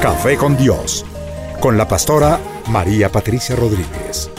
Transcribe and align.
Café 0.00 0.36
con 0.36 0.56
Dios, 0.56 1.04
con 1.58 1.76
la 1.76 1.88
pastora 1.88 2.38
María 2.68 3.10
Patricia 3.10 3.56
Rodríguez. 3.56 4.30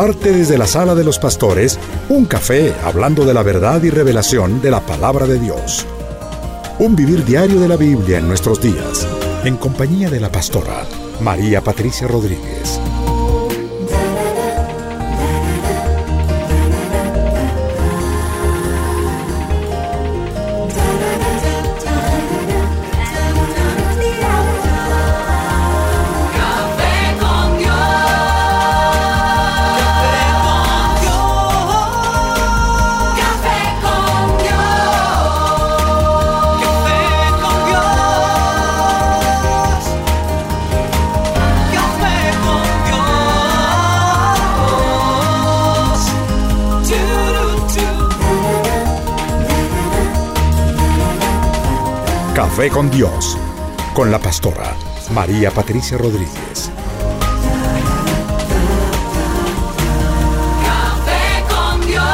Comparte 0.00 0.32
desde 0.32 0.56
la 0.56 0.66
sala 0.66 0.94
de 0.94 1.04
los 1.04 1.18
pastores 1.18 1.78
un 2.08 2.24
café 2.24 2.74
hablando 2.84 3.26
de 3.26 3.34
la 3.34 3.42
verdad 3.42 3.82
y 3.82 3.90
revelación 3.90 4.62
de 4.62 4.70
la 4.70 4.80
palabra 4.80 5.26
de 5.26 5.38
Dios. 5.38 5.86
Un 6.78 6.96
vivir 6.96 7.22
diario 7.22 7.60
de 7.60 7.68
la 7.68 7.76
Biblia 7.76 8.16
en 8.16 8.26
nuestros 8.26 8.62
días, 8.62 9.06
en 9.44 9.58
compañía 9.58 10.08
de 10.08 10.20
la 10.20 10.32
pastora 10.32 10.86
María 11.20 11.60
Patricia 11.60 12.08
Rodríguez. 12.08 12.80
Café 52.60 52.72
con 52.74 52.90
Dios, 52.90 53.38
con 53.94 54.10
la 54.10 54.18
pastora 54.18 54.76
María 55.14 55.50
Patricia 55.50 55.96
Rodríguez. 55.96 56.70
Café 60.62 61.42
con 61.48 61.80
Dios. 61.86 62.04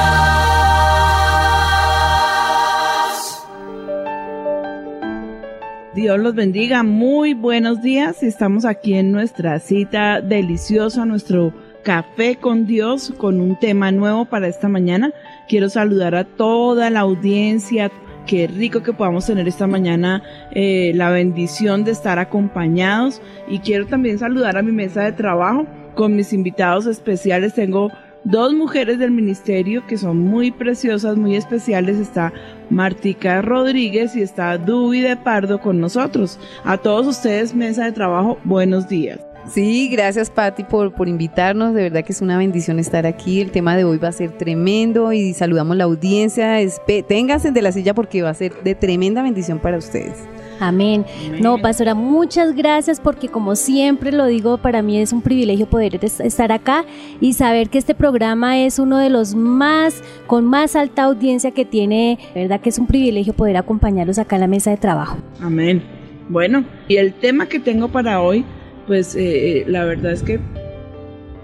Dios 5.97 6.21
los 6.21 6.37
bendiga, 6.37 6.85
muy 6.85 7.35
buenos 7.35 7.83
días. 7.83 8.23
Estamos 8.23 8.65
aquí 8.65 8.95
en 8.95 9.11
nuestra 9.11 9.59
cita 9.59 10.21
deliciosa, 10.21 11.05
nuestro 11.07 11.53
café 11.83 12.37
con 12.37 12.67
Dios, 12.67 13.13
con 13.19 13.41
un 13.41 13.59
tema 13.59 13.91
nuevo 13.91 14.27
para 14.27 14.47
esta 14.47 14.69
mañana. 14.69 15.11
Quiero 15.49 15.69
saludar 15.69 16.15
a 16.15 16.23
toda 16.23 16.89
la 16.91 17.01
audiencia. 17.01 17.91
Qué 18.27 18.49
rico 18.49 18.83
que 18.83 18.93
podamos 18.93 19.27
tener 19.27 19.47
esta 19.47 19.69
mañana 19.69 20.23
eh, 20.51 20.91
la 20.95 21.11
bendición 21.11 21.85
de 21.85 21.93
estar 21.93 22.19
acompañados. 22.19 23.23
Y 23.49 23.61
quiero 23.61 23.87
también 23.87 24.19
saludar 24.19 24.57
a 24.57 24.63
mi 24.63 24.73
mesa 24.73 25.03
de 25.03 25.13
trabajo 25.13 25.67
con 25.95 26.17
mis 26.17 26.33
invitados 26.33 26.87
especiales. 26.87 27.55
Tengo 27.55 27.93
dos 28.25 28.53
mujeres 28.53 28.99
del 28.99 29.13
ministerio 29.13 29.87
que 29.87 29.97
son 29.97 30.19
muy 30.19 30.51
preciosas, 30.51 31.17
muy 31.17 31.37
especiales. 31.37 31.99
Está 31.99 32.33
Martica 32.69 33.43
Rodríguez 33.43 34.17
y 34.17 34.23
está 34.23 34.59
Dubi 34.59 35.03
de 35.03 35.17
Pardo 35.17 35.61
con 35.61 35.81
nosotros. 35.81 36.41
A 36.65 36.79
todos 36.79 37.07
ustedes, 37.07 37.55
mesa 37.55 37.85
de 37.85 37.93
trabajo, 37.93 38.39
buenos 38.43 38.89
días. 38.89 39.21
Sí, 39.49 39.89
gracias 39.89 40.29
Patti 40.29 40.65
por, 40.65 40.93
por 40.93 41.09
invitarnos, 41.09 41.73
de 41.73 41.83
verdad 41.85 42.05
que 42.05 42.13
es 42.13 42.21
una 42.21 42.37
bendición 42.37 42.79
estar 42.79 43.07
aquí, 43.07 43.41
el 43.41 43.51
tema 43.53 43.77
de 43.77 43.85
hoy 43.85 43.97
va 43.99 44.09
a 44.09 44.13
ser 44.13 44.33
tremendo 44.33 45.13
y 45.13 45.35
saludamos 45.35 45.77
la 45.77 45.85
audiencia, 45.85 46.61
Espe- 46.61 47.05
ténganse 47.07 47.53
de 47.53 47.63
la 47.63 47.71
silla 47.73 47.95
porque 47.95 48.23
va 48.23 48.31
a 48.31 48.35
ser 48.35 48.53
de 48.65 48.75
tremenda 48.75 49.23
bendición 49.23 49.59
para 49.61 49.79
ustedes. 49.79 50.15
Amén. 50.59 51.05
No, 51.41 51.59
pastora, 51.59 51.95
muchas 51.95 52.55
gracias 52.57 52.99
porque 52.99 53.29
como 53.29 53.57
siempre 53.57 54.11
lo 54.11 54.25
digo, 54.27 54.57
para 54.59 54.81
mí 54.83 54.99
es 54.99 55.13
un 55.13 55.21
privilegio 55.23 55.67
poder 55.69 55.99
es- 56.03 56.19
estar 56.19 56.51
acá 56.51 56.85
y 57.21 57.35
saber 57.35 57.69
que 57.69 57.79
este 57.79 57.95
programa 57.95 58.59
es 58.59 58.79
uno 58.79 58.99
de 58.99 59.11
los 59.11 59.35
más, 59.35 60.03
con 60.27 60.45
más 60.47 60.75
alta 60.75 61.05
audiencia 61.05 61.51
que 61.53 61.65
tiene, 61.65 62.19
de 62.35 62.43
verdad 62.43 62.61
que 62.61 62.71
es 62.71 62.79
un 62.79 62.87
privilegio 62.87 63.33
poder 63.35 63.59
acompañarlos 63.59 64.19
acá 64.19 64.37
en 64.37 64.41
la 64.41 64.47
mesa 64.49 64.71
de 64.71 64.79
trabajo. 64.79 65.19
Amén. 65.41 65.83
Bueno, 66.29 66.65
y 66.89 66.97
el 66.97 67.13
tema 67.15 67.47
que 67.47 67.61
tengo 67.61 67.89
para 67.89 68.21
hoy, 68.21 68.45
pues 68.87 69.15
eh, 69.17 69.59
eh, 69.61 69.65
la 69.67 69.85
verdad 69.85 70.13
es 70.13 70.23
que 70.23 70.39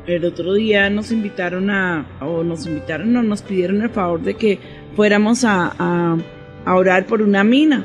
el 0.06 0.24
otro 0.24 0.54
día 0.54 0.90
nos 0.90 1.12
invitaron 1.12 1.70
a, 1.70 2.06
o 2.20 2.42
nos 2.42 2.66
invitaron, 2.66 3.16
o 3.16 3.22
nos 3.22 3.42
pidieron 3.42 3.82
el 3.82 3.90
favor 3.90 4.20
de 4.22 4.34
que 4.34 4.58
fuéramos 4.96 5.44
a, 5.44 5.72
a- 5.78 6.16
a 6.64 6.74
orar 6.76 7.06
por 7.06 7.22
una 7.22 7.44
mina. 7.44 7.84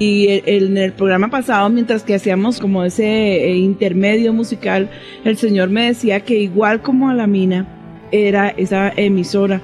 Y 0.00 0.26
el- 0.28 0.42
el- 0.46 0.66
en 0.68 0.76
el 0.78 0.92
programa 0.92 1.28
pasado, 1.30 1.68
mientras 1.70 2.02
que 2.02 2.14
hacíamos 2.16 2.58
como 2.58 2.82
ese 2.84 3.04
eh, 3.44 3.54
intermedio 3.56 4.32
musical, 4.32 4.88
el 5.24 5.36
Señor 5.36 5.70
me 5.70 5.86
decía 5.86 6.20
que 6.20 6.36
igual 6.38 6.82
como 6.82 7.08
a 7.10 7.14
la 7.14 7.26
mina, 7.28 7.66
era 8.10 8.48
esa 8.48 8.92
emisora 8.96 9.60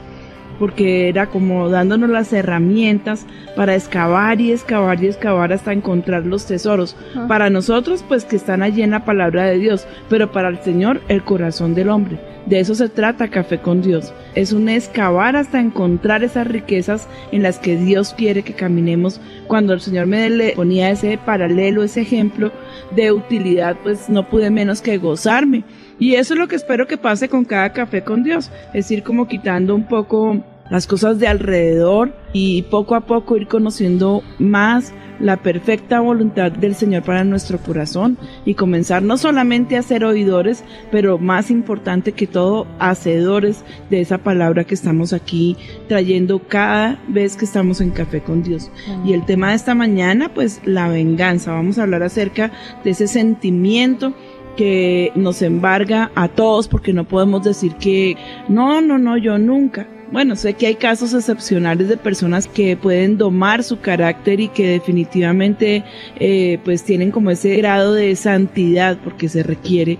porque 0.58 1.08
era 1.08 1.26
como 1.26 1.68
dándonos 1.68 2.10
las 2.10 2.32
herramientas 2.32 3.26
para 3.56 3.74
excavar 3.74 4.40
y 4.40 4.52
excavar 4.52 5.02
y 5.02 5.06
excavar 5.06 5.52
hasta 5.52 5.72
encontrar 5.72 6.26
los 6.26 6.46
tesoros. 6.46 6.96
Para 7.28 7.50
nosotros, 7.50 8.04
pues 8.06 8.24
que 8.24 8.36
están 8.36 8.62
allí 8.62 8.82
en 8.82 8.90
la 8.90 9.04
palabra 9.04 9.44
de 9.44 9.58
Dios, 9.58 9.86
pero 10.08 10.32
para 10.32 10.48
el 10.48 10.58
Señor, 10.60 11.00
el 11.08 11.22
corazón 11.22 11.74
del 11.74 11.88
hombre. 11.88 12.18
De 12.46 12.60
eso 12.60 12.74
se 12.74 12.88
trata 12.88 13.28
Café 13.28 13.58
con 13.58 13.82
Dios. 13.82 14.14
Es 14.34 14.52
un 14.52 14.70
excavar 14.70 15.36
hasta 15.36 15.60
encontrar 15.60 16.24
esas 16.24 16.46
riquezas 16.46 17.06
en 17.30 17.42
las 17.42 17.58
que 17.58 17.76
Dios 17.76 18.14
quiere 18.16 18.42
que 18.42 18.54
caminemos. 18.54 19.20
Cuando 19.48 19.74
el 19.74 19.80
Señor 19.80 20.06
me 20.06 20.30
le 20.30 20.52
ponía 20.52 20.90
ese 20.90 21.18
paralelo, 21.18 21.82
ese 21.82 22.00
ejemplo 22.00 22.50
de 22.96 23.12
utilidad, 23.12 23.76
pues 23.82 24.08
no 24.08 24.26
pude 24.30 24.50
menos 24.50 24.80
que 24.80 24.96
gozarme. 24.96 25.62
Y 25.98 26.14
eso 26.14 26.34
es 26.34 26.40
lo 26.40 26.48
que 26.48 26.56
espero 26.56 26.86
que 26.86 26.96
pase 26.96 27.28
con 27.28 27.44
cada 27.44 27.72
café 27.72 28.02
con 28.02 28.22
Dios. 28.22 28.50
Es 28.72 28.90
ir 28.90 29.02
como 29.02 29.26
quitando 29.26 29.74
un 29.74 29.86
poco 29.86 30.42
las 30.70 30.86
cosas 30.86 31.18
de 31.18 31.26
alrededor 31.26 32.12
y 32.32 32.62
poco 32.62 32.94
a 32.94 33.00
poco 33.00 33.36
ir 33.36 33.48
conociendo 33.48 34.22
más 34.38 34.92
la 35.20 35.36
perfecta 35.36 36.00
voluntad 36.00 36.52
del 36.52 36.74
Señor 36.74 37.02
para 37.02 37.24
nuestro 37.24 37.58
corazón 37.58 38.18
y 38.44 38.54
comenzar 38.54 39.02
no 39.02 39.18
solamente 39.18 39.76
a 39.76 39.82
ser 39.82 40.04
oidores, 40.04 40.62
pero 40.90 41.18
más 41.18 41.50
importante 41.50 42.12
que 42.12 42.26
todo, 42.26 42.66
hacedores 42.78 43.64
de 43.90 44.00
esa 44.00 44.18
palabra 44.18 44.64
que 44.64 44.74
estamos 44.74 45.12
aquí 45.12 45.56
trayendo 45.88 46.40
cada 46.46 47.00
vez 47.08 47.36
que 47.36 47.44
estamos 47.44 47.80
en 47.80 47.90
Café 47.90 48.20
con 48.20 48.42
Dios. 48.42 48.70
Y 49.04 49.12
el 49.12 49.24
tema 49.24 49.50
de 49.50 49.56
esta 49.56 49.74
mañana, 49.74 50.32
pues 50.32 50.60
la 50.64 50.88
venganza. 50.88 51.52
Vamos 51.52 51.78
a 51.78 51.82
hablar 51.82 52.02
acerca 52.02 52.52
de 52.84 52.90
ese 52.90 53.08
sentimiento 53.08 54.14
que 54.58 55.12
nos 55.14 55.40
embarga 55.40 56.10
a 56.16 56.26
todos 56.26 56.66
porque 56.66 56.92
no 56.92 57.04
podemos 57.04 57.44
decir 57.44 57.76
que 57.76 58.16
no, 58.48 58.80
no, 58.80 58.98
no, 58.98 59.16
yo 59.16 59.38
nunca. 59.38 59.86
Bueno, 60.10 60.34
sé 60.34 60.54
que 60.54 60.66
hay 60.66 60.74
casos 60.74 61.14
excepcionales 61.14 61.88
de 61.88 61.96
personas 61.96 62.48
que 62.48 62.76
pueden 62.76 63.18
domar 63.18 63.62
su 63.62 63.78
carácter 63.78 64.40
y 64.40 64.48
que 64.48 64.66
definitivamente 64.66 65.84
eh, 66.18 66.58
pues 66.64 66.82
tienen 66.82 67.12
como 67.12 67.30
ese 67.30 67.56
grado 67.56 67.94
de 67.94 68.16
santidad 68.16 68.98
porque 69.04 69.28
se 69.28 69.44
requiere 69.44 69.96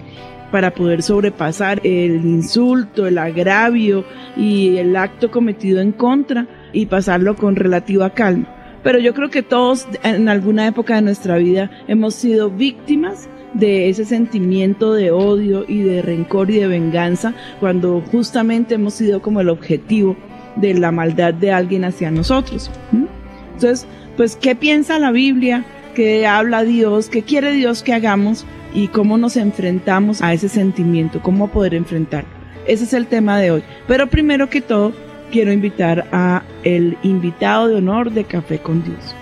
para 0.50 0.74
poder 0.74 1.02
sobrepasar 1.02 1.80
el 1.84 2.24
insulto, 2.24 3.06
el 3.06 3.18
agravio 3.18 4.04
y 4.36 4.78
el 4.78 4.96
acto 4.96 5.30
cometido 5.30 5.80
en 5.80 5.92
contra 5.92 6.48
y 6.72 6.86
pasarlo 6.86 7.36
con 7.36 7.54
relativa 7.54 8.10
calma. 8.10 8.57
Pero 8.88 9.00
yo 9.00 9.12
creo 9.12 9.28
que 9.28 9.42
todos 9.42 9.86
en 10.02 10.30
alguna 10.30 10.66
época 10.66 10.94
de 10.94 11.02
nuestra 11.02 11.36
vida 11.36 11.70
hemos 11.88 12.14
sido 12.14 12.50
víctimas 12.50 13.28
de 13.52 13.90
ese 13.90 14.06
sentimiento 14.06 14.94
de 14.94 15.10
odio 15.10 15.66
y 15.68 15.82
de 15.82 16.00
rencor 16.00 16.50
y 16.50 16.56
de 16.56 16.68
venganza 16.68 17.34
cuando 17.60 18.02
justamente 18.10 18.76
hemos 18.76 18.94
sido 18.94 19.20
como 19.20 19.42
el 19.42 19.50
objetivo 19.50 20.16
de 20.56 20.72
la 20.72 20.90
maldad 20.90 21.34
de 21.34 21.52
alguien 21.52 21.84
hacia 21.84 22.10
nosotros. 22.10 22.70
Entonces, 23.52 23.86
pues, 24.16 24.36
¿qué 24.36 24.56
piensa 24.56 24.98
la 24.98 25.10
Biblia? 25.10 25.66
¿Qué 25.94 26.26
habla 26.26 26.64
Dios? 26.64 27.10
¿Qué 27.10 27.20
quiere 27.20 27.52
Dios 27.52 27.82
que 27.82 27.92
hagamos? 27.92 28.46
¿Y 28.72 28.88
cómo 28.88 29.18
nos 29.18 29.36
enfrentamos 29.36 30.22
a 30.22 30.32
ese 30.32 30.48
sentimiento? 30.48 31.20
¿Cómo 31.20 31.48
poder 31.48 31.74
enfrentarlo? 31.74 32.30
Ese 32.66 32.84
es 32.84 32.94
el 32.94 33.06
tema 33.06 33.38
de 33.38 33.50
hoy. 33.50 33.62
Pero 33.86 34.06
primero 34.06 34.48
que 34.48 34.62
todo, 34.62 34.94
quiero 35.30 35.52
invitar 35.52 36.06
a 36.12 36.42
el 36.64 36.96
invitado 37.02 37.68
de 37.68 37.76
honor 37.76 38.10
de 38.10 38.24
Café 38.24 38.58
con 38.58 38.82
Dios. 38.84 39.14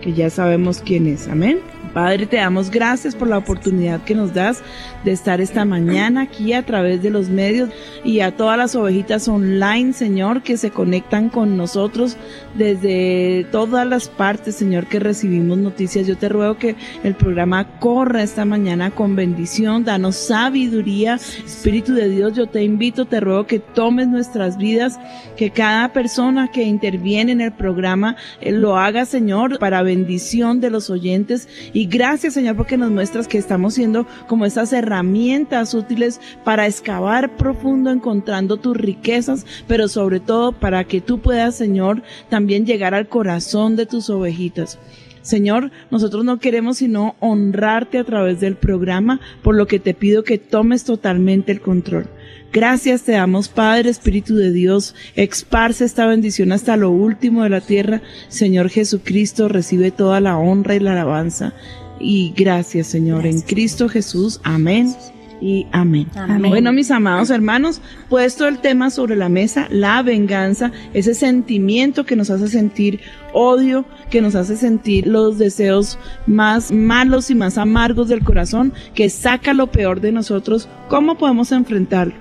que 0.00 0.12
ya 0.12 0.30
sabemos 0.30 0.82
quién 0.84 1.06
es. 1.06 1.28
Amén. 1.28 1.60
Padre, 1.92 2.26
te 2.26 2.38
damos 2.38 2.70
gracias 2.70 3.14
por 3.14 3.28
la 3.28 3.36
oportunidad 3.36 4.02
que 4.02 4.14
nos 4.14 4.32
das 4.32 4.62
de 5.04 5.12
estar 5.12 5.40
esta 5.40 5.64
mañana 5.64 6.22
aquí 6.22 6.54
a 6.54 6.64
través 6.64 7.02
de 7.02 7.10
los 7.10 7.28
medios 7.28 7.68
y 8.02 8.20
a 8.20 8.34
todas 8.34 8.56
las 8.56 8.74
ovejitas 8.74 9.28
online, 9.28 9.92
Señor, 9.92 10.42
que 10.42 10.56
se 10.56 10.70
conectan 10.70 11.28
con 11.28 11.56
nosotros 11.56 12.16
desde 12.54 13.46
todas 13.50 13.86
las 13.86 14.08
partes, 14.08 14.56
Señor, 14.56 14.86
que 14.86 15.00
recibimos 15.00 15.58
noticias. 15.58 16.06
Yo 16.06 16.16
te 16.16 16.30
ruego 16.30 16.56
que 16.56 16.76
el 17.04 17.14
programa 17.14 17.78
corra 17.78 18.22
esta 18.22 18.44
mañana 18.44 18.90
con 18.90 19.14
bendición, 19.14 19.84
danos 19.84 20.16
sabiduría, 20.16 21.16
Espíritu 21.16 21.92
de 21.92 22.08
Dios, 22.08 22.34
yo 22.34 22.46
te 22.46 22.62
invito, 22.62 23.04
te 23.04 23.20
ruego 23.20 23.46
que 23.46 23.58
tomes 23.58 24.08
nuestras 24.08 24.56
vidas, 24.56 24.98
que 25.36 25.50
cada 25.50 25.92
persona 25.92 26.50
que 26.50 26.62
interviene 26.62 27.32
en 27.32 27.40
el 27.40 27.52
programa 27.52 28.16
eh, 28.40 28.52
lo 28.52 28.78
haga, 28.78 29.04
Señor, 29.04 29.58
para 29.58 29.82
bendición 29.82 30.60
de 30.60 30.70
los 30.70 30.88
oyentes. 30.88 31.48
Y 31.72 31.86
gracias, 31.86 32.34
Señor, 32.34 32.56
porque 32.56 32.76
nos 32.76 32.90
muestras 32.90 33.28
que 33.28 33.38
estamos 33.38 33.74
siendo 33.74 34.06
como 34.26 34.44
esas 34.44 34.72
herramientas 34.72 35.72
útiles 35.74 36.20
para 36.44 36.66
excavar 36.66 37.36
profundo 37.36 37.90
encontrando 37.90 38.58
tus 38.58 38.76
riquezas, 38.76 39.46
pero 39.66 39.88
sobre 39.88 40.20
todo 40.20 40.52
para 40.52 40.84
que 40.84 41.00
tú 41.00 41.20
puedas, 41.20 41.54
Señor, 41.54 42.02
también 42.28 42.66
llegar 42.66 42.94
al 42.94 43.08
corazón 43.08 43.76
de 43.76 43.86
tus 43.86 44.10
ovejitas. 44.10 44.78
Señor, 45.22 45.70
nosotros 45.90 46.24
no 46.24 46.38
queremos 46.38 46.78
sino 46.78 47.14
honrarte 47.20 47.98
a 47.98 48.04
través 48.04 48.40
del 48.40 48.56
programa, 48.56 49.20
por 49.42 49.54
lo 49.54 49.66
que 49.66 49.78
te 49.78 49.94
pido 49.94 50.24
que 50.24 50.38
tomes 50.38 50.84
totalmente 50.84 51.52
el 51.52 51.60
control. 51.60 52.06
Gracias 52.52 53.02
te 53.02 53.12
damos, 53.12 53.48
Padre, 53.48 53.88
Espíritu 53.88 54.36
de 54.36 54.52
Dios, 54.52 54.94
esparce 55.14 55.84
esta 55.84 56.06
bendición 56.06 56.52
hasta 56.52 56.76
lo 56.76 56.90
último 56.90 57.44
de 57.44 57.48
la 57.48 57.60
tierra. 57.62 58.02
Señor 58.28 58.68
Jesucristo, 58.68 59.48
recibe 59.48 59.90
toda 59.90 60.20
la 60.20 60.36
honra 60.36 60.74
y 60.74 60.80
la 60.80 60.92
alabanza. 60.92 61.54
Y 61.98 62.34
gracias, 62.36 62.88
Señor, 62.88 63.26
en 63.26 63.40
Cristo 63.40 63.88
Jesús. 63.88 64.40
Amén 64.42 64.94
y 65.42 65.66
amén. 65.72 66.06
Amén. 66.14 66.50
Bueno, 66.50 66.72
mis 66.72 66.90
amados 66.92 67.30
hermanos, 67.30 67.82
puesto 68.08 68.46
el 68.46 68.58
tema 68.58 68.90
sobre 68.90 69.16
la 69.16 69.28
mesa, 69.28 69.66
la 69.70 70.00
venganza, 70.02 70.70
ese 70.94 71.14
sentimiento 71.14 72.06
que 72.06 72.14
nos 72.14 72.30
hace 72.30 72.46
sentir 72.46 73.00
odio, 73.32 73.84
que 74.08 74.22
nos 74.22 74.36
hace 74.36 74.56
sentir 74.56 75.08
los 75.08 75.38
deseos 75.38 75.98
más 76.26 76.70
malos 76.70 77.28
y 77.28 77.34
más 77.34 77.58
amargos 77.58 78.08
del 78.08 78.22
corazón, 78.22 78.72
que 78.94 79.10
saca 79.10 79.52
lo 79.52 79.66
peor 79.66 80.00
de 80.00 80.12
nosotros, 80.12 80.68
¿cómo 80.88 81.18
podemos 81.18 81.50
enfrentarlo? 81.50 82.14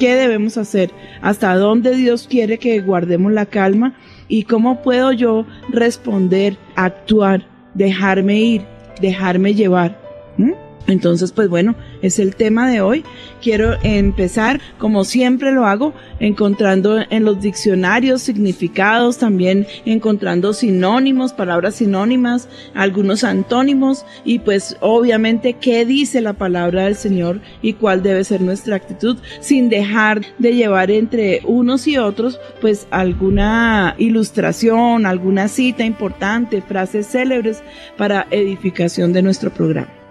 ¿Qué 0.00 0.16
debemos 0.16 0.58
hacer? 0.58 0.90
¿Hasta 1.22 1.54
dónde 1.54 1.94
Dios 1.94 2.26
quiere 2.28 2.58
que 2.58 2.80
guardemos 2.80 3.30
la 3.30 3.46
calma? 3.46 3.94
¿Y 4.26 4.42
cómo 4.42 4.82
puedo 4.82 5.12
yo 5.12 5.46
responder, 5.68 6.58
actuar, 6.74 7.46
dejarme 7.74 8.40
ir, 8.40 8.66
dejarme 9.00 9.54
llevar? 9.54 9.96
¿Mm? 10.36 10.63
Entonces, 10.86 11.32
pues 11.32 11.48
bueno, 11.48 11.74
es 12.02 12.18
el 12.18 12.36
tema 12.36 12.68
de 12.68 12.80
hoy. 12.80 13.04
Quiero 13.42 13.76
empezar, 13.82 14.60
como 14.78 15.04
siempre 15.04 15.52
lo 15.52 15.66
hago, 15.66 15.94
encontrando 16.20 16.98
en 17.08 17.24
los 17.24 17.40
diccionarios 17.40 18.22
significados, 18.22 19.18
también 19.18 19.66
encontrando 19.86 20.52
sinónimos, 20.52 21.32
palabras 21.32 21.76
sinónimas, 21.76 22.48
algunos 22.74 23.24
antónimos 23.24 24.04
y 24.24 24.40
pues 24.40 24.76
obviamente 24.80 25.54
qué 25.54 25.84
dice 25.86 26.20
la 26.20 26.34
palabra 26.34 26.84
del 26.84 26.96
Señor 26.96 27.40
y 27.62 27.74
cuál 27.74 28.02
debe 28.02 28.24
ser 28.24 28.40
nuestra 28.40 28.76
actitud, 28.76 29.16
sin 29.40 29.68
dejar 29.68 30.22
de 30.38 30.54
llevar 30.54 30.90
entre 30.90 31.40
unos 31.44 31.86
y 31.86 31.96
otros 31.96 32.38
pues 32.60 32.86
alguna 32.90 33.94
ilustración, 33.98 35.06
alguna 35.06 35.48
cita 35.48 35.84
importante, 35.84 36.62
frases 36.62 37.06
célebres 37.06 37.62
para 37.96 38.26
edificación 38.30 39.12
de 39.12 39.22
nuestro 39.22 39.50
programa. 39.52 40.03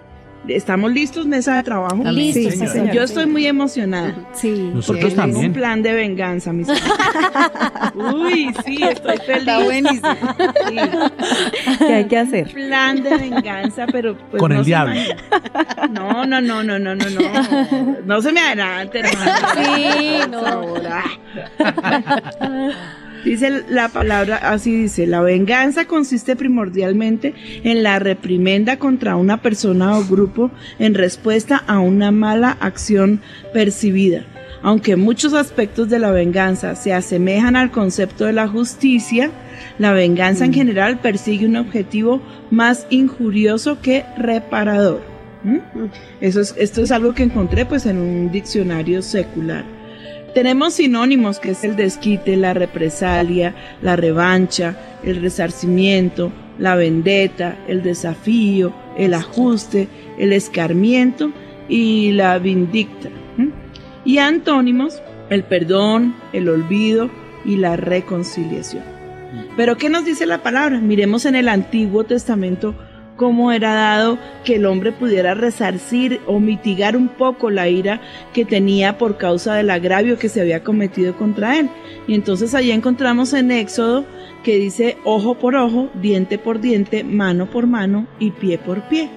¿Estamos 0.48 0.92
listos, 0.92 1.26
mesa 1.26 1.56
de 1.56 1.64
trabajo? 1.64 1.96
Listos, 2.12 2.70
Sí. 2.70 2.80
Yo 2.94 3.04
estoy 3.04 3.26
muy 3.28 3.46
emocionada. 3.48 4.14
Sí. 4.34 4.50
Porque 4.52 4.74
Nosotros 4.76 5.00
tengo 5.16 5.24
un 5.24 5.32
también. 5.34 5.54
plan 5.54 5.82
de 5.82 5.94
venganza, 5.94 6.52
mis 6.52 6.68
amigos. 6.68 6.90
Uy, 8.16 8.54
sí, 8.66 8.84
estoy 8.84 9.18
feliz. 9.20 9.40
Está 9.40 9.60
buenísimo. 9.64 10.16
Sí, 10.68 10.76
¿Qué 11.80 11.94
hay 11.94 12.06
que 12.06 12.18
hacer? 12.18 12.52
plan 12.52 13.02
de 13.04 13.18
venganza, 13.18 13.86
pero 13.92 14.18
pues 14.32 14.40
Con 14.42 14.52
no 14.52 14.60
el 14.60 14.66
diablo. 14.66 14.94
No, 15.92 16.26
no, 16.26 16.42
no, 16.42 16.62
no, 16.64 16.78
no, 16.80 16.94
no, 16.96 17.06
no. 17.10 17.98
No 18.06 18.22
se 18.22 18.32
me 18.34 18.42
adelante, 18.42 19.00
hermano. 19.00 19.32
Sí, 19.56 20.18
Por 20.20 20.30
no. 20.30 20.42
favor, 20.42 20.82
ah. 20.90 22.22
Dice 23.26 23.64
la 23.70 23.90
palabra, 23.90 24.38
así 24.38 24.76
dice, 24.76 25.08
la 25.08 25.22
venganza 25.22 25.86
consiste 25.86 26.36
primordialmente 26.36 27.34
en 27.64 27.82
la 27.82 28.00
reprimenda 28.00 28.78
contra 28.78 29.16
una 29.16 29.42
persona 29.42 29.98
o 29.98 30.04
grupo 30.04 30.52
en 30.78 30.94
respuesta 30.94 31.64
a 31.68 31.80
una 31.80 32.12
mala 32.12 32.58
acción 32.60 33.22
percibida. 33.54 34.26
Aunque 34.62 34.96
muchos 34.96 35.34
aspectos 35.34 35.90
de 35.90 36.00
la 36.00 36.12
venganza 36.12 36.76
se 36.76 36.94
asemejan 36.94 37.56
al 37.56 37.72
concepto 37.72 38.26
de 38.26 38.34
la 38.34 38.48
justicia, 38.48 39.32
la 39.78 39.92
venganza 39.92 40.46
en 40.46 40.54
general 40.54 41.00
persigue 41.00 41.46
un 41.46 41.58
objetivo 41.58 42.22
más 42.50 42.88
injurioso 42.90 43.82
que 43.82 44.06
reparador. 44.18 45.02
¿Mm? 45.44 45.58
Eso 46.22 46.40
es, 46.40 46.56
esto 46.58 46.82
es 46.82 46.92
algo 46.92 47.14
que 47.14 47.24
encontré 47.24 47.66
pues 47.66 47.86
en 47.86 47.98
un 47.98 48.32
diccionario 48.32 49.02
secular. 49.02 49.66
Tenemos 50.34 50.74
sinónimos 50.74 51.40
que 51.40 51.52
es 51.52 51.64
el 51.64 51.76
desquite, 51.76 52.36
la 52.38 52.56
represalia, 52.56 53.54
la 53.84 53.96
revancha, 53.96 54.76
el 55.04 55.22
resarcimiento, 55.22 56.32
la 56.58 56.76
vendetta, 56.76 57.58
el 57.68 57.84
desafío, 57.84 58.74
el 58.98 59.14
ajuste, 59.14 59.88
el 60.18 60.34
escarmiento 60.34 61.32
y 61.70 62.12
la 62.14 62.40
vindicta. 62.40 63.10
Y 64.06 64.18
antónimos, 64.18 65.02
el 65.30 65.44
perdón, 65.44 66.16
el 66.34 66.50
olvido 66.50 67.12
y 67.46 67.58
la 67.58 67.76
reconciliación. 67.76 68.84
Pero 69.56 69.78
¿qué 69.78 69.90
nos 69.90 70.04
dice 70.04 70.26
la 70.26 70.42
palabra? 70.42 70.80
Miremos 70.80 71.26
en 71.26 71.36
el 71.36 71.48
Antiguo 71.48 72.04
Testamento 72.04 72.76
cómo 73.16 73.52
era 73.52 73.74
dado 73.74 74.18
que 74.44 74.56
el 74.56 74.66
hombre 74.66 74.92
pudiera 74.92 75.34
resarcir 75.34 76.20
o 76.28 76.40
mitigar 76.40 76.98
un 76.98 77.08
poco 77.08 77.50
la 77.50 77.68
ira 77.70 78.02
que 78.34 78.46
tenía 78.46 78.98
por 78.98 79.18
causa 79.18 79.56
del 79.56 79.70
agravio 79.70 80.18
que 80.18 80.30
se 80.30 80.42
había 80.42 80.64
cometido 80.64 81.16
contra 81.16 81.60
él. 81.60 81.70
Y 82.08 82.16
entonces 82.16 82.54
allí 82.56 82.72
encontramos 82.72 83.34
en 83.34 83.52
Éxodo 83.52 84.06
que 84.44 84.58
dice 84.58 84.98
ojo 85.04 85.36
por 85.36 85.56
ojo, 85.56 85.90
diente 85.96 86.38
por 86.38 86.60
diente, 86.60 87.04
mano 87.04 87.50
por 87.50 87.68
mano 87.68 88.08
y 88.20 88.32
pie 88.32 88.58
por 88.58 88.82
pie. 88.90 89.10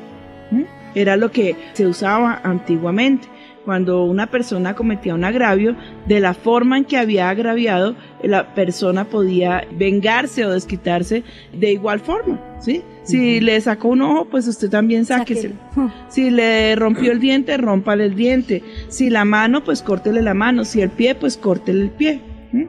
Era 0.94 1.16
lo 1.16 1.30
que 1.30 1.56
se 1.74 1.86
usaba 1.86 2.40
antiguamente. 2.42 3.28
Cuando 3.66 4.04
una 4.04 4.30
persona 4.30 4.74
cometía 4.74 5.14
un 5.14 5.24
agravio, 5.24 5.76
de 6.06 6.20
la 6.20 6.32
forma 6.32 6.78
en 6.78 6.84
que 6.84 6.96
había 6.96 7.28
agraviado, 7.28 7.96
la 8.28 8.54
persona 8.54 9.04
podía 9.04 9.66
vengarse 9.72 10.44
o 10.44 10.50
desquitarse 10.50 11.22
de 11.52 11.72
igual 11.72 12.00
forma, 12.00 12.40
¿sí? 12.60 12.82
Si 13.06 13.40
le 13.40 13.60
sacó 13.60 13.88
un 13.88 14.02
ojo, 14.02 14.24
pues 14.24 14.48
usted 14.48 14.68
también 14.68 15.04
sáquese. 15.04 15.50
Sáquelo. 15.50 15.92
Si 16.08 16.30
le 16.30 16.74
rompió 16.74 17.12
el 17.12 17.20
diente, 17.20 17.56
rómpale 17.56 18.06
el 18.06 18.16
diente. 18.16 18.64
Si 18.88 19.10
la 19.10 19.24
mano, 19.24 19.62
pues 19.62 19.82
córtele 19.82 20.22
la 20.22 20.34
mano. 20.34 20.64
Si 20.64 20.80
el 20.80 20.90
pie, 20.90 21.14
pues 21.14 21.36
córtele 21.36 21.82
el 21.84 21.90
pie. 21.90 22.20
¿Mm? 22.52 22.64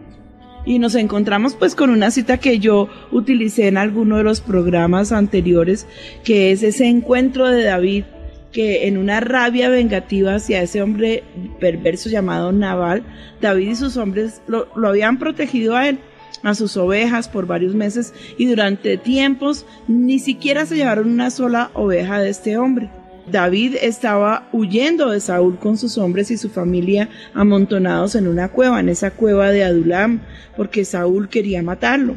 Y 0.65 0.79
nos 0.79 0.95
encontramos 0.95 1.55
pues 1.55 1.75
con 1.75 1.89
una 1.89 2.11
cita 2.11 2.37
que 2.37 2.59
yo 2.59 2.89
utilicé 3.11 3.67
en 3.67 3.77
alguno 3.77 4.17
de 4.17 4.23
los 4.23 4.41
programas 4.41 5.11
anteriores, 5.11 5.87
que 6.23 6.51
es 6.51 6.61
ese 6.61 6.87
encuentro 6.87 7.47
de 7.47 7.63
David, 7.63 8.03
que 8.51 8.87
en 8.87 8.97
una 8.97 9.19
rabia 9.19 9.69
vengativa 9.69 10.35
hacia 10.35 10.61
ese 10.61 10.81
hombre 10.81 11.23
perverso 11.59 12.09
llamado 12.09 12.51
Naval, 12.51 13.03
David 13.41 13.69
y 13.69 13.75
sus 13.75 13.97
hombres 13.97 14.41
lo, 14.47 14.67
lo 14.75 14.87
habían 14.87 15.19
protegido 15.19 15.75
a 15.75 15.89
él 15.89 15.99
a 16.43 16.53
sus 16.53 16.77
ovejas 16.77 17.27
por 17.27 17.47
varios 17.47 17.73
meses 17.73 18.13
y 18.37 18.45
durante 18.45 18.97
tiempos 18.97 19.65
ni 19.87 20.19
siquiera 20.19 20.65
se 20.65 20.75
llevaron 20.75 21.09
una 21.09 21.29
sola 21.29 21.71
oveja 21.73 22.19
de 22.19 22.29
este 22.29 22.57
hombre. 22.57 22.89
David 23.29 23.75
estaba 23.81 24.47
huyendo 24.53 25.09
de 25.09 25.19
Saúl 25.19 25.57
con 25.57 25.77
sus 25.77 25.97
hombres 25.97 26.31
y 26.31 26.37
su 26.37 26.49
familia 26.49 27.09
amontonados 27.33 28.15
en 28.15 28.27
una 28.27 28.49
cueva, 28.49 28.79
en 28.79 28.87
esa 28.87 29.11
cueva 29.11 29.51
de 29.51 29.65
Adulam, 29.65 30.21
porque 30.55 30.85
Saúl 30.85 31.27
quería 31.27 31.61
matarlo. 31.61 32.15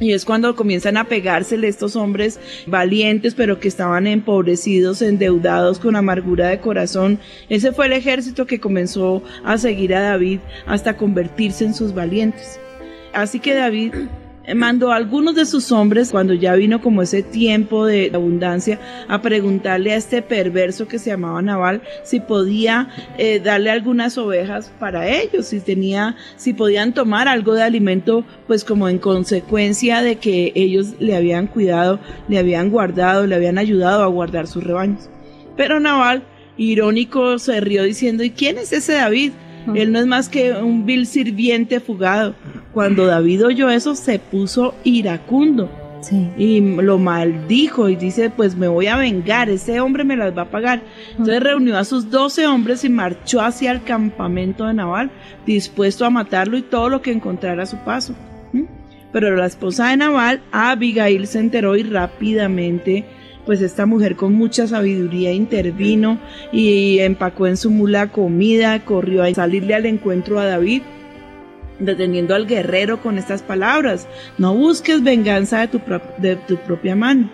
Y 0.00 0.12
es 0.12 0.24
cuando 0.24 0.56
comienzan 0.56 0.96
a 0.96 1.04
pegársele 1.04 1.68
estos 1.68 1.94
hombres 1.94 2.40
valientes, 2.66 3.34
pero 3.34 3.60
que 3.60 3.68
estaban 3.68 4.06
empobrecidos, 4.06 5.02
endeudados, 5.02 5.78
con 5.78 5.94
amargura 5.94 6.48
de 6.48 6.58
corazón. 6.58 7.18
Ese 7.50 7.72
fue 7.72 7.86
el 7.86 7.92
ejército 7.92 8.46
que 8.46 8.60
comenzó 8.60 9.22
a 9.44 9.58
seguir 9.58 9.94
a 9.94 10.00
David 10.00 10.40
hasta 10.66 10.96
convertirse 10.96 11.66
en 11.66 11.74
sus 11.74 11.94
valientes. 11.94 12.58
Así 13.12 13.40
que 13.40 13.54
David 13.54 13.92
mandó 14.54 14.90
a 14.90 14.96
algunos 14.96 15.34
de 15.34 15.46
sus 15.46 15.70
hombres, 15.70 16.10
cuando 16.10 16.34
ya 16.34 16.54
vino 16.54 16.80
como 16.80 17.02
ese 17.02 17.22
tiempo 17.22 17.86
de 17.86 18.10
abundancia, 18.12 18.80
a 19.08 19.22
preguntarle 19.22 19.92
a 19.92 19.96
este 19.96 20.22
perverso 20.22 20.88
que 20.88 20.98
se 20.98 21.10
llamaba 21.10 21.42
Naval 21.42 21.82
si 22.02 22.20
podía 22.20 22.88
eh, 23.18 23.40
darle 23.40 23.70
algunas 23.70 24.18
ovejas 24.18 24.72
para 24.78 25.08
ellos, 25.08 25.46
si 25.46 25.60
tenía, 25.60 26.16
si 26.36 26.52
podían 26.52 26.94
tomar 26.94 27.28
algo 27.28 27.54
de 27.54 27.62
alimento, 27.62 28.24
pues 28.46 28.64
como 28.64 28.88
en 28.88 28.98
consecuencia 28.98 30.02
de 30.02 30.16
que 30.16 30.52
ellos 30.54 30.94
le 30.98 31.16
habían 31.16 31.46
cuidado, 31.46 32.00
le 32.28 32.38
habían 32.38 32.70
guardado, 32.70 33.26
le 33.26 33.34
habían 33.34 33.58
ayudado 33.58 34.02
a 34.02 34.08
guardar 34.08 34.46
sus 34.46 34.64
rebaños. 34.64 35.10
Pero 35.56 35.80
Naval, 35.80 36.22
irónico, 36.56 37.38
se 37.38 37.60
rió 37.60 37.82
diciendo, 37.82 38.24
¿y 38.24 38.30
quién 38.30 38.58
es 38.58 38.72
ese 38.72 38.94
David? 38.94 39.32
Él 39.74 39.92
no 39.92 39.98
es 39.98 40.06
más 40.06 40.28
que 40.28 40.52
un 40.52 40.86
vil 40.86 41.06
sirviente 41.06 41.80
fugado. 41.80 42.34
Cuando 42.72 43.06
David 43.06 43.46
oyó 43.46 43.70
eso, 43.70 43.94
se 43.94 44.18
puso 44.18 44.74
iracundo 44.84 45.70
Sí. 46.02 46.30
y 46.38 46.60
lo 46.60 46.96
maldijo 46.98 47.90
y 47.90 47.96
dice, 47.96 48.30
pues 48.30 48.56
me 48.56 48.68
voy 48.68 48.86
a 48.86 48.96
vengar, 48.96 49.50
ese 49.50 49.80
hombre 49.80 50.02
me 50.02 50.16
las 50.16 50.34
va 50.36 50.42
a 50.42 50.50
pagar. 50.50 50.80
Entonces 51.10 51.42
reunió 51.42 51.76
a 51.76 51.84
sus 51.84 52.10
doce 52.10 52.46
hombres 52.46 52.84
y 52.84 52.88
marchó 52.88 53.42
hacia 53.42 53.70
el 53.70 53.82
campamento 53.82 54.66
de 54.66 54.72
Naval, 54.72 55.10
dispuesto 55.44 56.06
a 56.06 56.10
matarlo 56.10 56.56
y 56.56 56.62
todo 56.62 56.88
lo 56.88 57.02
que 57.02 57.12
encontrara 57.12 57.64
a 57.64 57.66
su 57.66 57.76
paso. 57.78 58.14
¿Mm? 58.54 58.62
Pero 59.12 59.36
la 59.36 59.44
esposa 59.44 59.90
de 59.90 59.98
Naval, 59.98 60.40
Abigail, 60.52 61.26
se 61.26 61.38
enteró 61.38 61.76
y 61.76 61.82
rápidamente, 61.82 63.04
pues 63.50 63.62
esta 63.62 63.84
mujer 63.84 64.14
con 64.14 64.32
mucha 64.34 64.68
sabiduría 64.68 65.32
intervino 65.32 66.20
y 66.52 67.00
empacó 67.00 67.48
en 67.48 67.56
su 67.56 67.68
mula 67.72 68.06
comida, 68.12 68.84
corrió 68.84 69.24
a 69.24 69.34
salirle 69.34 69.74
al 69.74 69.86
encuentro 69.86 70.38
a 70.38 70.44
David 70.44 70.82
deteniendo 71.80 72.36
al 72.36 72.46
guerrero 72.46 73.02
con 73.02 73.18
estas 73.18 73.42
palabras, 73.42 74.06
no 74.38 74.54
busques 74.54 75.02
venganza 75.02 75.62
de 75.62 75.66
tu, 75.66 75.80
pro- 75.80 76.00
de 76.18 76.36
tu 76.36 76.58
propia 76.58 76.94
mano. 76.94 77.28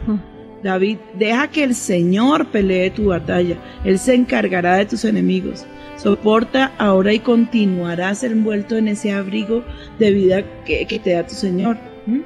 David, 0.63 0.97
deja 1.19 1.49
que 1.49 1.65
el 1.65 1.75
Señor 1.75 2.47
pelee 2.47 2.89
tu 2.91 3.09
batalla, 3.09 3.57
Él 3.85 3.99
se 3.99 4.15
encargará 4.15 4.77
de 4.77 4.87
tus 4.87 5.05
enemigos. 5.05 5.67
Soporta 5.97 6.73
ahora 6.79 7.13
y 7.13 7.19
continuarás 7.19 8.25
envuelto 8.25 8.79
en 8.79 8.89
ese 8.89 9.13
abrigo 9.13 9.65
de 9.99 10.11
vida 10.13 10.45
que, 10.65 10.87
que 10.87 10.99
te 10.99 11.11
da 11.11 11.27
tu 11.27 11.35
Señor. 11.35 11.77
¿Mm? 12.07 12.21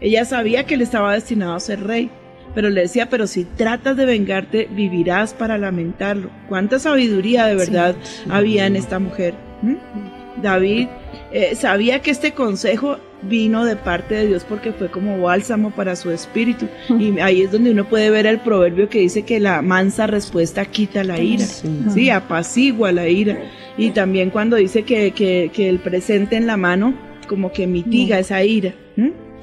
Ella 0.00 0.24
sabía 0.24 0.66
que 0.66 0.74
él 0.74 0.82
estaba 0.82 1.14
destinado 1.14 1.54
a 1.54 1.60
ser 1.60 1.82
rey, 1.82 2.10
pero 2.54 2.70
le 2.70 2.82
decía, 2.82 3.08
pero 3.08 3.26
si 3.26 3.44
tratas 3.44 3.96
de 3.96 4.06
vengarte, 4.06 4.68
vivirás 4.70 5.34
para 5.34 5.58
lamentarlo. 5.58 6.30
¿Cuánta 6.48 6.78
sabiduría 6.78 7.46
de 7.46 7.56
verdad 7.56 7.96
había 8.30 8.66
en 8.66 8.76
esta 8.76 8.98
mujer? 8.98 9.34
¿Mm? 9.62 10.42
David 10.42 10.88
eh, 11.32 11.54
sabía 11.54 12.00
que 12.00 12.10
este 12.10 12.32
consejo 12.32 12.98
vino 13.22 13.64
de 13.64 13.76
parte 13.76 14.14
de 14.14 14.26
Dios 14.26 14.44
porque 14.44 14.72
fue 14.72 14.90
como 14.90 15.20
bálsamo 15.20 15.70
para 15.70 15.96
su 15.96 16.10
espíritu. 16.10 16.66
Y 16.98 17.18
ahí 17.20 17.42
es 17.42 17.52
donde 17.52 17.70
uno 17.70 17.88
puede 17.88 18.10
ver 18.10 18.26
el 18.26 18.38
proverbio 18.38 18.88
que 18.88 19.00
dice 19.00 19.22
que 19.22 19.40
la 19.40 19.62
mansa 19.62 20.06
respuesta 20.06 20.64
quita 20.64 21.04
la 21.04 21.18
ira. 21.18 21.44
Sí, 21.44 22.10
apacigua 22.10 22.92
la 22.92 23.08
ira. 23.08 23.38
Y 23.76 23.90
también 23.90 24.30
cuando 24.30 24.56
dice 24.56 24.82
que, 24.82 25.12
que, 25.12 25.50
que 25.52 25.68
el 25.68 25.78
presente 25.78 26.36
en 26.36 26.46
la 26.46 26.56
mano 26.56 26.94
como 27.26 27.52
que 27.52 27.66
mitiga 27.66 28.18
esa 28.18 28.44
ira. 28.44 28.74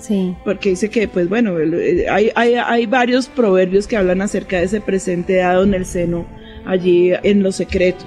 Sí. 0.02 0.36
Porque 0.44 0.70
dice 0.70 0.90
que, 0.90 1.08
pues 1.08 1.30
bueno, 1.30 1.60
eh, 1.60 2.08
hay, 2.10 2.32
hay, 2.36 2.56
hay 2.56 2.86
varios 2.88 3.28
proverbios 3.30 3.86
que 3.88 3.96
hablan 3.98 4.22
acerca 4.22 4.58
de 4.58 4.66
ese 4.66 4.82
presente 4.82 5.36
dado 5.36 5.64
en 5.64 5.74
el 5.76 5.86
seno, 5.86 6.26
allí 6.66 7.12
en 7.24 7.44
lo 7.44 7.52
secreto. 7.52 8.04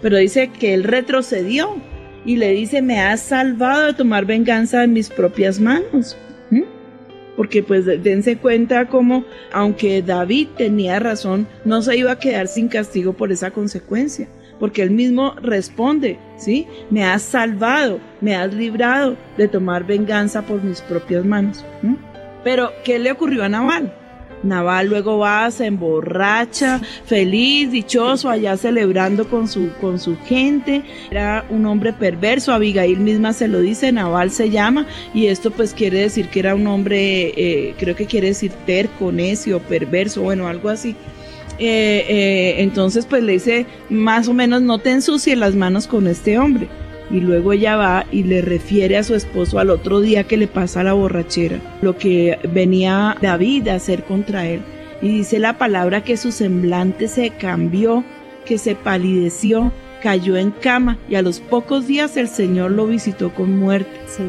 Pero 0.00 0.16
dice 0.18 0.48
que 0.48 0.72
él 0.72 0.84
retrocedió 0.84 1.74
y 2.24 2.36
le 2.36 2.50
dice, 2.50 2.80
me 2.80 3.00
has 3.00 3.20
salvado 3.22 3.86
de 3.86 3.94
tomar 3.94 4.24
venganza 4.24 4.84
en 4.84 4.92
mis 4.92 5.10
propias 5.10 5.58
manos. 5.60 6.16
Porque 7.36 7.64
pues 7.64 7.84
de- 7.84 7.98
dense 7.98 8.36
cuenta 8.36 8.86
como, 8.86 9.24
aunque 9.52 10.00
David 10.02 10.46
tenía 10.56 11.00
razón, 11.00 11.48
no 11.64 11.82
se 11.82 11.96
iba 11.96 12.12
a 12.12 12.18
quedar 12.20 12.46
sin 12.46 12.68
castigo 12.68 13.14
por 13.14 13.32
esa 13.32 13.50
consecuencia. 13.50 14.28
Porque 14.58 14.82
él 14.82 14.90
mismo 14.90 15.34
responde, 15.42 16.18
¿sí? 16.36 16.66
Me 16.90 17.04
has 17.04 17.22
salvado, 17.22 17.98
me 18.20 18.34
has 18.34 18.52
librado 18.54 19.16
de 19.36 19.48
tomar 19.48 19.84
venganza 19.84 20.42
por 20.42 20.62
mis 20.62 20.80
propias 20.80 21.24
manos. 21.24 21.64
Pero, 22.42 22.70
¿qué 22.84 22.98
le 22.98 23.12
ocurrió 23.12 23.44
a 23.44 23.48
Naval? 23.48 23.92
Naval 24.44 24.88
luego 24.88 25.18
va, 25.18 25.50
se 25.50 25.66
emborracha, 25.66 26.80
feliz, 27.06 27.70
dichoso, 27.72 28.28
allá 28.28 28.56
celebrando 28.56 29.28
con 29.28 29.48
su, 29.48 29.70
con 29.80 29.98
su 29.98 30.16
gente. 30.18 30.82
Era 31.10 31.44
un 31.50 31.66
hombre 31.66 31.92
perverso, 31.92 32.52
Abigail 32.52 33.00
misma 33.00 33.32
se 33.32 33.48
lo 33.48 33.60
dice, 33.60 33.90
Naval 33.90 34.30
se 34.30 34.50
llama, 34.50 34.86
y 35.12 35.26
esto 35.26 35.50
pues 35.50 35.74
quiere 35.74 36.00
decir 36.00 36.28
que 36.28 36.40
era 36.40 36.54
un 36.54 36.66
hombre, 36.66 37.32
eh, 37.36 37.74
creo 37.78 37.96
que 37.96 38.06
quiere 38.06 38.28
decir 38.28 38.52
terco, 38.66 39.10
necio, 39.10 39.60
perverso, 39.60 40.22
bueno, 40.22 40.46
algo 40.46 40.68
así. 40.68 40.94
Eh, 41.58 42.04
eh, 42.08 42.54
entonces 42.58 43.06
pues 43.06 43.22
le 43.22 43.34
dice 43.34 43.66
más 43.88 44.26
o 44.28 44.34
menos 44.34 44.62
no 44.62 44.78
te 44.78 44.90
ensucies 44.90 45.38
las 45.38 45.54
manos 45.54 45.86
con 45.86 46.06
este 46.06 46.38
hombre. 46.38 46.68
Y 47.10 47.20
luego 47.20 47.52
ella 47.52 47.76
va 47.76 48.06
y 48.10 48.22
le 48.22 48.40
refiere 48.40 48.96
a 48.96 49.04
su 49.04 49.14
esposo 49.14 49.58
al 49.58 49.70
otro 49.70 50.00
día 50.00 50.24
que 50.24 50.38
le 50.38 50.46
pasa 50.46 50.82
la 50.82 50.94
borrachera, 50.94 51.58
lo 51.82 51.98
que 51.98 52.38
venía 52.50 53.16
David 53.20 53.68
a 53.68 53.74
hacer 53.74 54.04
contra 54.04 54.48
él. 54.48 54.62
Y 55.02 55.08
dice 55.08 55.38
la 55.38 55.58
palabra 55.58 56.02
que 56.02 56.16
su 56.16 56.32
semblante 56.32 57.08
se 57.08 57.30
cambió, 57.30 58.04
que 58.46 58.56
se 58.56 58.74
palideció, 58.74 59.70
cayó 60.04 60.36
en 60.36 60.50
cama 60.50 60.98
y 61.08 61.14
a 61.14 61.22
los 61.22 61.40
pocos 61.40 61.86
días 61.86 62.18
el 62.18 62.28
Señor 62.28 62.70
lo 62.72 62.86
visitó 62.86 63.30
con 63.34 63.58
muerte. 63.58 63.90
Sí. 64.06 64.22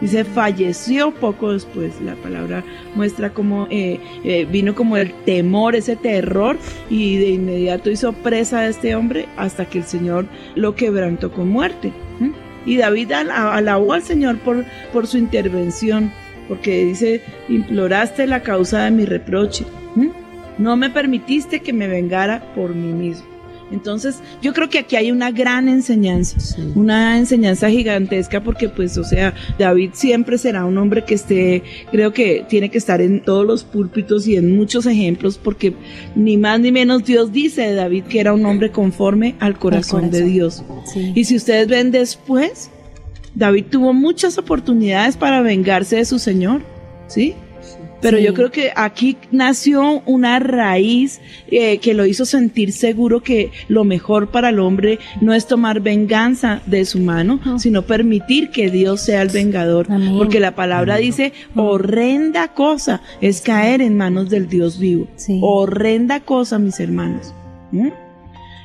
Dice, 0.00 0.24
falleció 0.24 1.10
poco 1.12 1.52
después. 1.52 2.00
La 2.00 2.14
palabra 2.14 2.62
muestra 2.94 3.30
como 3.30 3.66
eh, 3.70 3.98
eh, 4.22 4.46
vino 4.50 4.76
como 4.76 4.96
el 4.96 5.12
temor, 5.24 5.74
ese 5.74 5.96
terror, 5.96 6.56
y 6.88 7.16
de 7.16 7.30
inmediato 7.30 7.90
hizo 7.90 8.12
presa 8.12 8.60
a 8.60 8.68
este 8.68 8.94
hombre 8.94 9.26
hasta 9.36 9.64
que 9.66 9.78
el 9.78 9.84
Señor 9.84 10.26
lo 10.54 10.76
quebrantó 10.76 11.32
con 11.32 11.48
muerte. 11.48 11.92
¿Mm? 12.20 12.30
Y 12.64 12.76
David 12.76 13.10
al- 13.12 13.30
alabó 13.32 13.94
al 13.94 14.02
Señor 14.04 14.38
por, 14.38 14.64
por 14.92 15.08
su 15.08 15.18
intervención, 15.18 16.12
porque 16.46 16.84
dice, 16.84 17.20
imploraste 17.48 18.28
la 18.28 18.44
causa 18.44 18.84
de 18.84 18.92
mi 18.92 19.04
reproche. 19.06 19.64
¿Mm? 19.96 20.08
No 20.58 20.76
me 20.76 20.88
permitiste 20.88 21.58
que 21.60 21.72
me 21.72 21.88
vengara 21.88 22.54
por 22.54 22.76
mí 22.76 22.92
mismo. 22.92 23.33
Entonces, 23.72 24.20
yo 24.42 24.52
creo 24.52 24.68
que 24.68 24.78
aquí 24.78 24.96
hay 24.96 25.10
una 25.10 25.30
gran 25.30 25.68
enseñanza, 25.68 26.36
una 26.74 27.18
enseñanza 27.18 27.70
gigantesca 27.70 28.42
porque 28.42 28.68
pues, 28.68 28.96
o 28.98 29.04
sea, 29.04 29.34
David 29.58 29.90
siempre 29.94 30.38
será 30.38 30.64
un 30.64 30.78
hombre 30.78 31.04
que 31.04 31.14
esté, 31.14 31.62
creo 31.90 32.12
que 32.12 32.44
tiene 32.48 32.70
que 32.70 32.78
estar 32.78 33.00
en 33.00 33.20
todos 33.20 33.46
los 33.46 33.64
púlpitos 33.64 34.26
y 34.26 34.36
en 34.36 34.56
muchos 34.56 34.86
ejemplos 34.86 35.38
porque 35.38 35.74
ni 36.14 36.36
más 36.36 36.60
ni 36.60 36.72
menos 36.72 37.04
Dios 37.04 37.32
dice 37.32 37.62
de 37.62 37.74
David 37.74 38.04
que 38.04 38.20
era 38.20 38.32
un 38.32 38.44
hombre 38.46 38.70
conforme 38.70 39.34
al 39.40 39.58
corazón, 39.58 40.10
de. 40.10 40.24
Dios. 40.24 40.62
Sí. 40.92 41.12
Y 41.14 41.24
si 41.24 41.36
ustedes 41.36 41.68
ven 41.68 41.90
después, 41.90 42.70
David 43.34 43.64
tuvo 43.70 43.92
muchas 43.92 44.38
oportunidades 44.38 45.16
para 45.16 45.42
vengarse 45.42 45.96
de 45.96 46.04
su 46.04 46.18
Señor, 46.18 46.62
¿sí? 47.08 47.34
Pero 48.04 48.18
Sí. 48.18 48.24
yo 48.24 48.34
creo 48.34 48.50
que 48.50 48.70
aquí 48.76 49.16
nació 49.30 50.02
una 50.04 50.38
raíz 50.38 51.22
eh, 51.50 51.78
que 51.78 51.94
lo 51.94 52.04
hizo 52.04 52.26
sentir 52.26 52.70
seguro 52.72 53.22
que 53.22 53.50
lo 53.68 53.84
mejor 53.84 54.30
para 54.30 54.50
el 54.50 54.58
hombre 54.58 54.98
no 55.22 55.32
es 55.32 55.46
tomar 55.46 55.80
venganza 55.80 56.60
de 56.66 56.84
su 56.84 57.00
mano, 57.00 57.40
sino 57.58 57.80
permitir 57.82 58.50
que 58.50 58.70
Dios 58.70 59.00
sea 59.00 59.22
el 59.22 59.28
vengador. 59.30 59.86
Amén. 59.90 60.18
Porque 60.18 60.38
la 60.38 60.54
palabra 60.54 60.98
dice, 60.98 61.32
horrenda 61.54 62.48
cosa 62.48 63.00
es 63.22 63.40
caer 63.40 63.80
en 63.80 63.96
manos 63.96 64.28
del 64.28 64.48
Dios 64.48 64.78
vivo. 64.78 65.08
Sí. 65.16 65.38
Horrenda 65.42 66.20
cosa, 66.20 66.58
mis 66.58 66.78
hermanos. 66.80 67.32
¿Mm? 67.72 67.88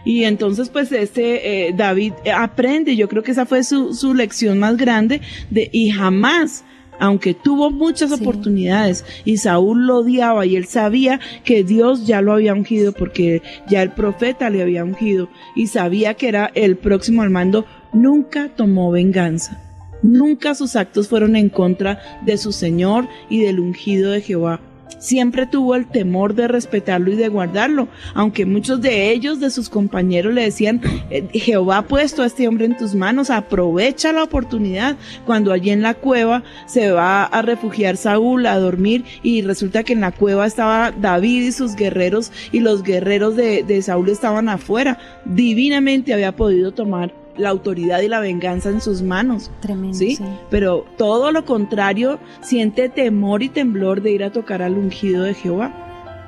Y 0.03 0.24
entonces, 0.25 0.67
pues, 0.69 0.91
este 0.91 1.67
eh, 1.69 1.74
David 1.74 2.12
eh, 2.25 2.31
aprende, 2.31 2.98
yo 2.98 3.08
creo 3.08 3.24
que 3.24 3.31
esa 3.31 3.46
fue 3.46 3.63
su, 3.63 3.93
su 3.93 4.13
lección 4.13 4.60
más 4.60 4.75
grande, 4.75 5.22
de, 5.50 5.69
y 5.72 5.91
jamás, 5.91 6.65
aunque 7.00 7.34
tuvo 7.34 7.72
muchas 7.72 8.10
Sí. 8.12 8.22
oportunidades, 8.22 9.06
y 9.25 9.38
Saúl 9.38 9.88
lo 9.88 9.98
odiaba, 10.00 10.46
y 10.46 10.56
él 10.56 10.65
sabía 10.65 11.20
que 11.44 11.63
Dios 11.63 12.06
ya 12.06 12.22
lo 12.22 12.34
había 12.34 12.53
ungido, 12.53 12.91
porque 12.91 13.41
ya 13.70 13.82
el 13.82 13.91
profeta 13.91 14.50
le 14.50 14.62
había 14.62 14.84
ungido, 14.84 15.29
y 15.56 15.68
sabía 15.68 16.13
que 16.13 16.27
era 16.27 16.51
el 16.53 16.77
próximo 16.77 17.22
al 17.22 17.29
mando, 17.29 17.65
nunca 17.94 18.50
tomó 18.56 18.91
venganza. 18.91 19.62
Nunca 20.01 20.56
sus 20.56 20.75
actos 20.75 21.10
fueron 21.10 21.36
en 21.36 21.50
contra 21.50 22.00
de 22.25 22.38
su 22.38 22.51
Señor 22.53 23.08
y 23.29 23.41
del 23.41 23.60
ungido 23.60 24.12
de 24.12 24.22
Jehová. 24.22 24.62
Siempre 24.98 25.46
tuvo 25.46 25.75
el 25.75 25.88
temor 25.88 26.34
de 26.34 26.48
respetarlo 26.48 27.12
y 27.12 27.15
de 27.15 27.29
guardarlo, 27.29 27.88
aunque 28.13 28.46
muchos 28.46 28.81
de 28.81 29.12
ellos, 29.12 29.39
de 29.39 29.50
sus 29.50 29.69
compañeros, 29.69 30.34
le 30.34 30.43
decían, 30.43 30.81
"Eh, 31.10 31.27
Jehová 31.34 31.77
ha 31.77 31.88
puesto 31.88 32.24
a 32.24 32.25
este 32.25 32.48
hombre 32.48 32.65
en 32.65 32.77
tus 32.77 32.96
manos, 32.96 33.29
aprovecha 33.29 34.12
la 34.12 34.24
oportunidad. 34.24 34.98
Cuando 35.25 35.51
allí 35.51 35.69
en 35.69 35.81
la 35.81 35.93
cueva 35.93 36.43
se 36.67 36.91
va 36.91 37.24
a 37.24 37.41
refugiar 37.41 37.98
Saúl 37.98 38.46
a 38.46 38.60
dormir 38.60 39.05
y 39.24 39.41
resulta 39.41 39.84
que 39.84 39.93
en 39.93 40.01
la 40.01 40.12
cueva 40.12 40.46
estaba 40.46 40.91
David 40.91 41.43
y 41.43 41.51
sus 41.51 41.75
guerreros 41.75 42.31
y 42.51 42.60
los 42.60 42.84
guerreros 42.84 43.36
de, 43.36 43.63
de 43.63 43.81
Saúl 43.81 44.10
estaban 44.10 44.50
afuera. 44.50 44.98
Divinamente 45.25 46.13
había 46.13 46.36
podido 46.36 46.72
tomar 46.72 47.13
la 47.39 47.50
autoridad 47.50 48.01
y 48.01 48.08
la 48.08 48.19
venganza 48.19 48.69
en 48.69 48.81
sus 48.81 49.01
manos. 49.01 49.50
Tremendo. 49.62 49.98
¿sí? 49.98 50.17
sí. 50.17 50.24
Pero 50.50 50.86
todo 50.98 51.31
lo 51.31 51.46
contrario, 51.46 52.19
siente 52.41 52.89
temor 52.89 53.41
y 53.41 53.50
temblor 53.50 54.01
de 54.01 54.12
ir 54.12 54.24
a 54.24 54.31
tocar 54.31 54.62
al 54.62 54.77
ungido 54.77 55.24
de 55.24 55.34
Jehová. 55.34 55.74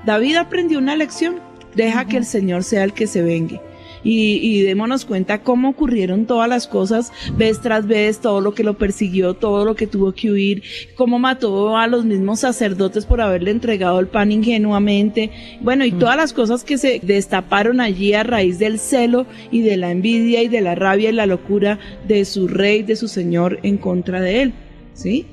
David 0.06 0.38
aprendió 0.38 0.80
una 0.80 0.96
lección, 0.96 1.40
deja 1.76 2.06
que 2.06 2.18
el 2.18 2.26
Señor 2.26 2.64
sea 2.64 2.84
el 2.84 2.94
que 2.94 3.08
se 3.08 3.22
vengue. 3.22 3.62
Y, 4.04 4.40
y 4.42 4.62
démonos 4.64 5.06
cuenta 5.06 5.44
cómo 5.44 5.70
ocurrieron 5.70 6.26
todas 6.26 6.50
las 6.50 6.68
cosas, 6.68 7.12
vez 7.38 7.60
tras 7.62 7.86
vez, 7.88 8.20
todo 8.20 8.42
lo 8.42 8.54
que 8.54 8.64
lo 8.64 8.78
persiguió, 8.78 9.36
todo 9.36 9.64
lo 9.64 9.76
que 9.76 9.88
tuvo 9.88 10.12
que 10.14 10.32
huir, 10.32 10.64
cómo 10.96 11.20
mató 11.20 11.78
a 11.78 11.88
los 11.88 12.06
mismos 12.06 12.40
sacerdotes 12.40 13.06
por 13.06 13.22
haberle 13.22 13.52
entregado 13.52 14.00
el 14.00 14.08
pan 14.08 14.32
ingenuamente, 14.32 15.30
bueno, 15.62 15.86
y 15.86 15.92
todas 15.92 16.18
las 16.18 16.34
cosas 16.34 16.64
que 16.64 16.78
se 16.78 17.00
destaparon 17.04 17.80
allí 17.80 18.14
a 18.14 18.24
raíz 18.24 18.58
del 18.60 18.80
celo 18.80 19.26
y 19.52 19.62
de 19.62 19.78
la 19.78 19.92
envidia 19.92 20.42
y 20.42 20.48
de 20.48 20.62
la 20.62 20.76
rabia 20.76 21.10
y 21.10 21.14
la 21.14 21.26
locura 21.26 21.80
de 22.08 22.26
su 22.26 22.48
rey, 22.48 22.84
de 22.84 22.96
su 22.96 23.08
señor 23.08 23.60
en 23.64 23.78
contra 23.78 24.20
de 24.22 24.42
él, 24.42 24.54
¿sí? 24.94 25.26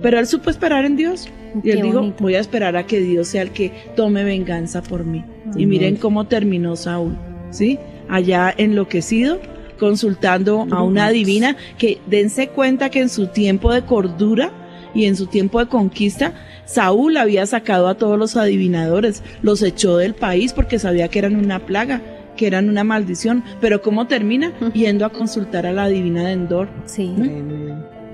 Pero 0.00 0.18
él 0.18 0.26
supo 0.26 0.50
esperar 0.50 0.84
en 0.84 0.96
Dios. 0.96 1.28
Y 1.62 1.70
él 1.70 1.78
Qué 1.78 1.82
dijo, 1.82 1.98
bonito. 2.00 2.16
voy 2.22 2.34
a 2.34 2.40
esperar 2.40 2.76
a 2.76 2.86
que 2.86 3.00
Dios 3.00 3.28
sea 3.28 3.42
el 3.42 3.50
que 3.50 3.70
tome 3.94 4.24
venganza 4.24 4.82
por 4.82 5.04
mí. 5.04 5.22
Y 5.56 5.66
miren 5.66 5.96
cómo 5.96 6.26
terminó 6.26 6.76
Saúl, 6.76 7.16
¿sí? 7.50 7.78
Allá 8.12 8.52
enloquecido, 8.56 9.40
consultando 9.78 10.66
a 10.70 10.82
una 10.82 11.08
divina, 11.08 11.56
que 11.78 11.98
dense 12.06 12.48
cuenta 12.48 12.90
que 12.90 13.00
en 13.00 13.08
su 13.08 13.28
tiempo 13.28 13.72
de 13.72 13.86
cordura 13.86 14.52
y 14.94 15.06
en 15.06 15.16
su 15.16 15.28
tiempo 15.28 15.60
de 15.60 15.66
conquista, 15.66 16.34
Saúl 16.66 17.16
había 17.16 17.46
sacado 17.46 17.88
a 17.88 17.94
todos 17.94 18.18
los 18.18 18.36
adivinadores, 18.36 19.22
los 19.40 19.62
echó 19.62 19.96
del 19.96 20.14
país 20.14 20.52
porque 20.52 20.78
sabía 20.78 21.08
que 21.08 21.20
eran 21.20 21.36
una 21.36 21.60
plaga, 21.60 22.02
que 22.36 22.46
eran 22.46 22.68
una 22.68 22.84
maldición. 22.84 23.44
Pero 23.62 23.80
¿cómo 23.80 24.06
termina? 24.06 24.52
Yendo 24.74 25.06
a 25.06 25.10
consultar 25.10 25.64
a 25.64 25.72
la 25.72 25.88
divina 25.88 26.26
de 26.26 26.32
Endor. 26.32 26.68
Sí. 26.84 27.10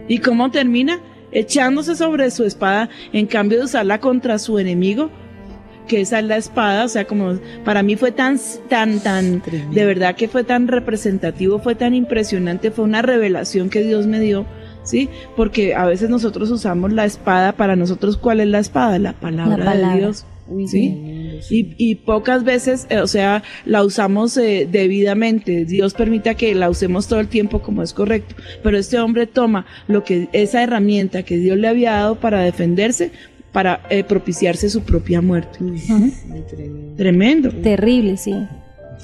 ¿Y 0.07 0.19
cómo 0.19 0.52
termina? 0.52 1.00
Echándose 1.33 1.97
sobre 1.97 2.31
su 2.31 2.45
espada 2.45 2.88
en 3.12 3.26
cambio 3.26 3.59
de 3.59 3.64
usarla 3.64 3.99
contra 3.99 4.38
su 4.38 4.61
enemigo, 4.61 5.11
que 5.88 6.00
esa 6.00 6.21
es 6.21 6.25
la 6.26 6.37
espada, 6.37 6.85
o 6.85 6.88
sea, 6.88 7.07
como 7.07 7.38
para 7.64 7.83
mí 7.83 7.97
fue 7.97 8.12
tan, 8.12 8.38
tan, 8.68 9.00
tan, 9.00 9.42
de 9.73 9.85
verdad 9.85 10.14
que 10.14 10.28
fue 10.28 10.45
tan 10.45 10.68
representativo, 10.68 11.59
fue 11.59 11.75
tan 11.75 11.95
impresionante, 11.95 12.71
fue 12.71 12.85
una 12.85 13.02
revelación 13.02 13.71
que 13.71 13.83
Dios 13.83 14.07
me 14.07 14.21
dio, 14.21 14.47
¿sí? 14.85 15.09
Porque 15.37 15.75
a 15.75 15.87
veces 15.87 16.11
nosotros 16.11 16.50
usamos 16.50 16.92
la 16.92 17.04
espada, 17.04 17.52
para 17.52 17.75
nosotros, 17.75 18.16
¿cuál 18.16 18.40
es 18.40 18.49
la 18.49 18.61
espada? 18.61 18.99
La 18.99 19.14
palabra, 19.14 19.57
La 19.57 19.64
palabra. 19.64 19.95
de 19.95 20.00
Dios, 20.00 20.26
¿sí? 20.66 21.40
Y, 21.50 21.75
y 21.78 21.95
pocas 21.97 22.45
veces, 22.45 22.87
eh, 22.90 22.99
o 22.99 23.07
sea, 23.07 23.42
la 23.64 23.85
usamos 23.85 24.37
eh, 24.37 24.68
debidamente. 24.71 25.64
Dios 25.64 25.95
permita 25.95 26.35
que 26.35 26.54
la 26.54 26.68
usemos 26.71 27.07
todo 27.07 27.21
el 27.21 27.28
tiempo 27.28 27.61
como 27.61 27.83
es 27.83 27.92
correcto. 27.92 28.35
Pero 28.62 28.76
este 28.78 28.99
hombre 28.99 29.26
toma 29.26 29.66
lo 29.87 30.04
que 30.04 30.28
esa 30.33 30.62
herramienta 30.62 31.23
que 31.23 31.37
Dios 31.38 31.57
le 31.59 31.68
había 31.68 31.92
dado 31.92 32.16
para 32.16 32.42
defenderse, 32.42 33.12
para 33.58 33.80
eh, 33.90 34.04
propiciarse 34.04 34.70
su 34.70 34.82
propia 34.82 35.20
muerte. 35.20 35.58
Tremendo. 36.96 37.50
Terrible, 37.50 38.16
sí. 38.16 38.32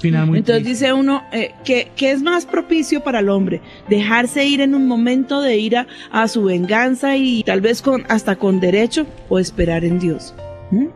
Final 0.00 0.28
muy 0.28 0.38
Entonces 0.38 0.62
triste. 0.62 0.84
dice 0.84 0.92
uno, 0.92 1.24
eh, 1.32 1.50
¿qué, 1.64 1.88
qué 1.96 2.12
es 2.12 2.22
más 2.22 2.46
propicio 2.46 3.02
para 3.02 3.18
el 3.18 3.30
hombre? 3.30 3.60
Dejarse 3.88 4.46
ir 4.46 4.60
en 4.60 4.76
un 4.76 4.86
momento 4.86 5.40
de 5.40 5.56
ira 5.56 5.88
a 6.12 6.28
su 6.28 6.44
venganza 6.44 7.16
y 7.16 7.42
tal 7.42 7.62
vez 7.62 7.82
con 7.82 8.04
hasta 8.08 8.36
con 8.36 8.60
derecho 8.60 9.08
o 9.28 9.40
esperar 9.40 9.84
en 9.84 9.98
Dios. 9.98 10.36
¿Mm? 10.70 10.86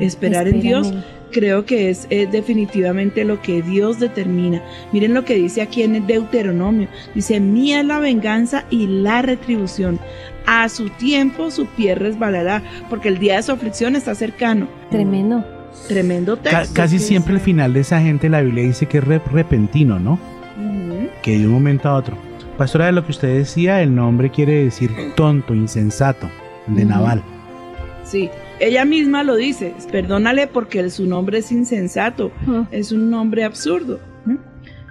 Esperar 0.00 0.48
en 0.48 0.60
Dios 0.60 0.92
creo 1.34 1.66
que 1.66 1.90
es, 1.90 2.06
eh, 2.10 2.26
definitivamente 2.30 3.24
lo 3.24 3.42
que 3.42 3.60
Dios 3.60 3.98
determina. 3.98 4.62
Miren 4.92 5.12
lo 5.12 5.24
que 5.24 5.34
dice 5.34 5.60
aquí 5.60 5.82
en 5.82 5.96
el 5.96 6.06
Deuteronomio. 6.06 6.88
Dice, 7.14 7.40
mía 7.40 7.80
es 7.80 7.86
la 7.86 7.98
venganza 7.98 8.64
y 8.70 8.86
la 8.86 9.20
retribución. 9.20 9.98
A 10.46 10.68
su 10.68 10.90
tiempo 10.90 11.50
su 11.50 11.66
pie 11.66 11.94
resbalará, 11.94 12.62
porque 12.90 13.08
el 13.08 13.18
día 13.18 13.36
de 13.36 13.42
su 13.42 13.52
aflicción 13.52 13.96
está 13.96 14.14
cercano. 14.14 14.68
Tremendo. 14.90 15.44
Tremendo 15.88 16.36
texto. 16.36 16.72
casi 16.72 16.98
siempre 17.00 17.34
el 17.34 17.40
final 17.40 17.72
de 17.72 17.80
esa 17.80 18.00
gente, 18.00 18.28
la 18.28 18.40
Biblia 18.42 18.62
dice 18.64 18.86
que 18.86 18.98
es 18.98 19.04
re- 19.04 19.20
repentino, 19.32 19.98
¿no? 19.98 20.18
Que 21.22 21.38
de 21.38 21.46
un 21.46 21.52
momento 21.52 21.88
a 21.88 21.94
otro. 21.94 22.16
Pastora, 22.56 22.86
de 22.86 22.92
lo 22.92 23.04
que 23.04 23.10
usted 23.10 23.36
decía, 23.38 23.82
el 23.82 23.94
nombre 23.94 24.30
quiere 24.30 24.64
decir 24.64 24.90
tonto, 25.16 25.52
insensato, 25.54 26.28
de 26.68 26.82
Ujú. 26.82 26.90
Naval. 26.90 27.22
Sí, 28.04 28.30
ella 28.60 28.84
misma 28.84 29.24
lo 29.24 29.34
dice, 29.34 29.74
perdónale 29.90 30.46
porque 30.46 30.88
su 30.90 31.06
nombre 31.06 31.38
es 31.38 31.50
insensato, 31.50 32.30
es 32.70 32.92
un 32.92 33.10
nombre 33.10 33.42
absurdo. 33.44 33.98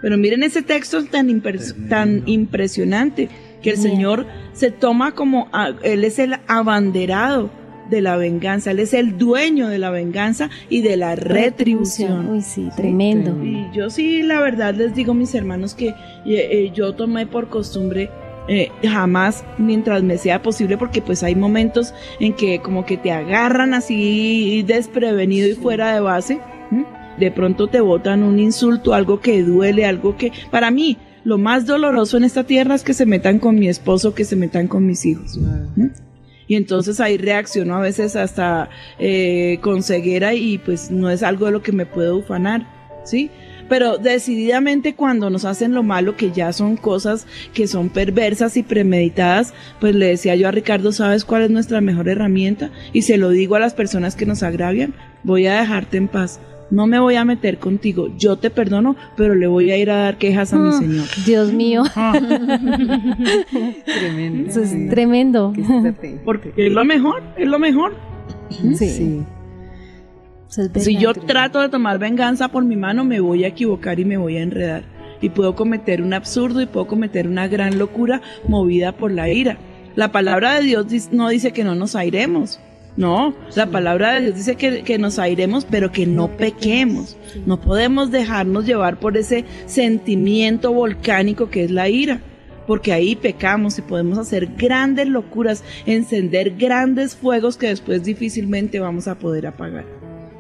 Pero 0.02 0.18
miren 0.18 0.44
ese 0.44 0.62
texto 0.64 1.06
tan, 1.06 1.30
impres- 1.30 1.74
tan 1.88 2.24
impresionante 2.26 3.30
que 3.64 3.72
el 3.72 3.78
Bien. 3.78 3.92
Señor 3.92 4.28
se 4.52 4.70
toma 4.70 5.14
como, 5.14 5.48
Él 5.82 6.04
es 6.04 6.20
el 6.20 6.36
abanderado 6.48 7.50
de 7.90 8.02
la 8.02 8.18
venganza, 8.18 8.72
Él 8.72 8.80
es 8.80 8.94
el 8.94 9.18
dueño 9.18 9.68
de 9.68 9.80
la 9.80 9.90
venganza 9.90 10.50
y 10.70 10.82
de 10.82 10.98
la 10.98 11.16
retribución. 11.16 12.30
Uy, 12.30 12.42
sí, 12.42 12.70
tremendo. 12.76 13.44
Y 13.44 13.68
yo 13.74 13.90
sí, 13.90 14.22
la 14.22 14.40
verdad 14.40 14.76
les 14.76 14.94
digo, 14.94 15.14
mis 15.14 15.34
hermanos, 15.34 15.74
que 15.74 15.88
eh, 15.90 15.96
eh, 16.26 16.72
yo 16.74 16.94
tomé 16.94 17.26
por 17.26 17.50
costumbre 17.50 18.10
eh, 18.48 18.70
jamás, 18.84 19.46
mientras 19.58 20.04
me 20.04 20.18
sea 20.18 20.42
posible, 20.42 20.78
porque 20.78 21.02
pues 21.02 21.24
hay 21.24 21.36
momentos 21.36 21.94
en 22.20 22.34
que 22.34 22.60
como 22.60 22.86
que 22.86 22.98
te 22.98 23.12
agarran 23.12 23.74
así 23.74 24.64
desprevenido 24.68 25.48
y 25.48 25.54
fuera 25.54 25.94
de 25.94 26.02
base. 26.02 26.40
De 27.18 27.30
pronto 27.30 27.68
te 27.68 27.80
botan 27.80 28.24
un 28.24 28.40
insulto, 28.40 28.94
algo 28.94 29.20
que 29.20 29.44
duele, 29.44 29.86
algo 29.86 30.18
que 30.18 30.32
para 30.50 30.72
mí 30.72 30.98
lo 31.24 31.38
más 31.38 31.66
doloroso 31.66 32.18
en 32.18 32.24
esta 32.24 32.44
tierra 32.44 32.76
es 32.76 32.84
que 32.84 32.94
se 32.94 33.06
metan 33.06 33.40
con 33.40 33.56
mi 33.58 33.68
esposo, 33.68 34.14
que 34.14 34.26
se 34.26 34.36
metan 34.36 34.68
con 34.68 34.86
mis 34.86 35.06
hijos. 35.06 35.40
¿m? 35.78 35.92
Y 36.48 36.56
entonces 36.56 37.00
ahí 37.00 37.18
reacciono 37.18 37.76
a 37.76 37.82
veces 37.82 38.16
hasta 38.16 38.70
eh, 39.00 39.60
con 39.62 39.84
ceguera 39.84 40.34
y 40.34 40.58
pues 40.58 40.92
no 40.92 41.10
es 41.10 41.24
algo 41.24 41.46
de 41.46 41.54
lo 41.54 41.64
que 41.64 41.72
me 41.72 41.86
puedo 41.86 42.18
ufanar, 42.18 42.68
¿sí? 43.06 43.30
Pero 43.70 43.98
decididamente 43.98 44.94
cuando 44.94 45.30
nos 45.30 45.46
hacen 45.46 45.74
lo 45.74 45.84
malo, 45.84 46.18
que 46.18 46.32
ya 46.32 46.52
son 46.52 46.76
cosas 46.76 47.26
que 47.54 47.66
son 47.68 47.90
perversas 47.90 48.58
y 48.58 48.64
premeditadas, 48.64 49.54
pues 49.80 49.96
le 49.96 50.08
decía 50.08 50.36
yo 50.36 50.50
a 50.50 50.52
Ricardo, 50.52 50.92
¿sabes 50.92 51.24
cuál 51.24 51.44
es 51.44 51.50
nuestra 51.50 51.80
mejor 51.80 52.10
herramienta? 52.10 52.72
Y 52.92 53.04
se 53.04 53.18
lo 53.18 53.30
digo 53.30 53.56
a 53.56 53.60
las 53.60 53.74
personas 53.74 54.16
que 54.16 54.26
nos 54.26 54.44
agravian, 54.44 54.94
voy 55.24 55.48
a 55.48 55.62
dejarte 55.62 55.98
en 55.98 56.10
paz. 56.10 56.42
No 56.74 56.88
me 56.88 56.98
voy 57.00 57.16
a 57.18 57.24
meter 57.24 57.60
contigo, 57.60 58.08
yo 58.18 58.38
te 58.38 58.50
perdono, 58.50 58.96
pero 59.16 59.36
le 59.36 59.46
voy 59.46 59.70
a 59.70 59.78
ir 59.78 59.92
a 59.92 59.96
dar 59.98 60.18
quejas 60.18 60.54
a 60.54 60.58
mi 60.58 60.70
Mm. 60.70 60.80
Señor. 60.80 61.06
Dios 61.26 61.54
mío, 61.54 61.84
Tremendo. 63.86 64.50
eso 64.50 64.62
es 64.62 64.70
sí. 64.70 64.88
tremendo. 64.90 65.54
Porque 66.26 66.52
es 66.58 66.72
lo 66.72 66.84
mejor, 66.84 67.22
es 67.38 67.48
lo 67.48 67.60
mejor. 67.60 67.94
Sí, 68.50 68.74
Sí. 68.90 69.22
eso 70.50 70.64
es 70.74 70.84
Si 70.84 70.96
yo 70.98 71.14
trato 71.14 71.60
de 71.62 71.70
tomar 71.70 72.00
venganza 72.00 72.48
por 72.50 72.64
mi 72.66 72.76
mano, 72.76 73.04
me 73.06 73.20
voy 73.20 73.44
a 73.44 73.48
equivocar 73.50 74.00
y 74.00 74.06
me 74.06 74.18
voy 74.18 74.38
a 74.38 74.42
enredar. 74.42 74.84
Y 75.22 75.30
puedo 75.30 75.56
cometer 75.56 76.02
un 76.02 76.14
absurdo 76.14 76.60
y 76.62 76.66
puedo 76.66 76.88
cometer 76.88 77.28
una 77.28 77.48
gran 77.48 77.78
locura 77.80 78.22
movida 78.48 78.92
por 78.94 79.12
la 79.12 79.30
ira. 79.30 79.58
La 79.96 80.12
palabra 80.12 80.56
de 80.56 80.64
Dios 80.64 80.88
no 81.12 81.30
dice 81.30 81.52
que 81.54 81.64
no 81.64 81.76
nos 81.76 81.96
airemos. 81.96 82.60
No, 82.96 83.34
la 83.56 83.68
palabra 83.68 84.14
de 84.14 84.22
Dios 84.22 84.36
dice 84.36 84.56
que, 84.56 84.84
que 84.84 85.00
nos 85.00 85.18
airemos, 85.18 85.66
pero 85.66 85.92
que 85.92 86.06
no 86.06 86.30
pequemos. 86.38 87.18
No 87.46 87.60
podemos 87.60 88.12
dejarnos 88.12 88.66
llevar 88.66 89.00
por 89.00 89.18
ese 89.18 89.46
sentimiento 89.66 90.72
volcánico 90.72 91.50
que 91.50 91.64
es 91.64 91.72
la 91.72 91.90
ira. 91.90 92.22
Porque 92.68 92.94
ahí 92.94 93.16
pecamos 93.16 93.78
y 93.78 93.82
podemos 93.82 94.18
hacer 94.18 94.48
grandes 94.58 95.08
locuras, 95.08 95.64
encender 95.86 96.52
grandes 96.52 97.16
fuegos 97.16 97.58
que 97.58 97.68
después 97.68 98.04
difícilmente 98.04 98.80
vamos 98.80 99.08
a 99.08 99.16
poder 99.16 99.48
apagar. 99.48 99.86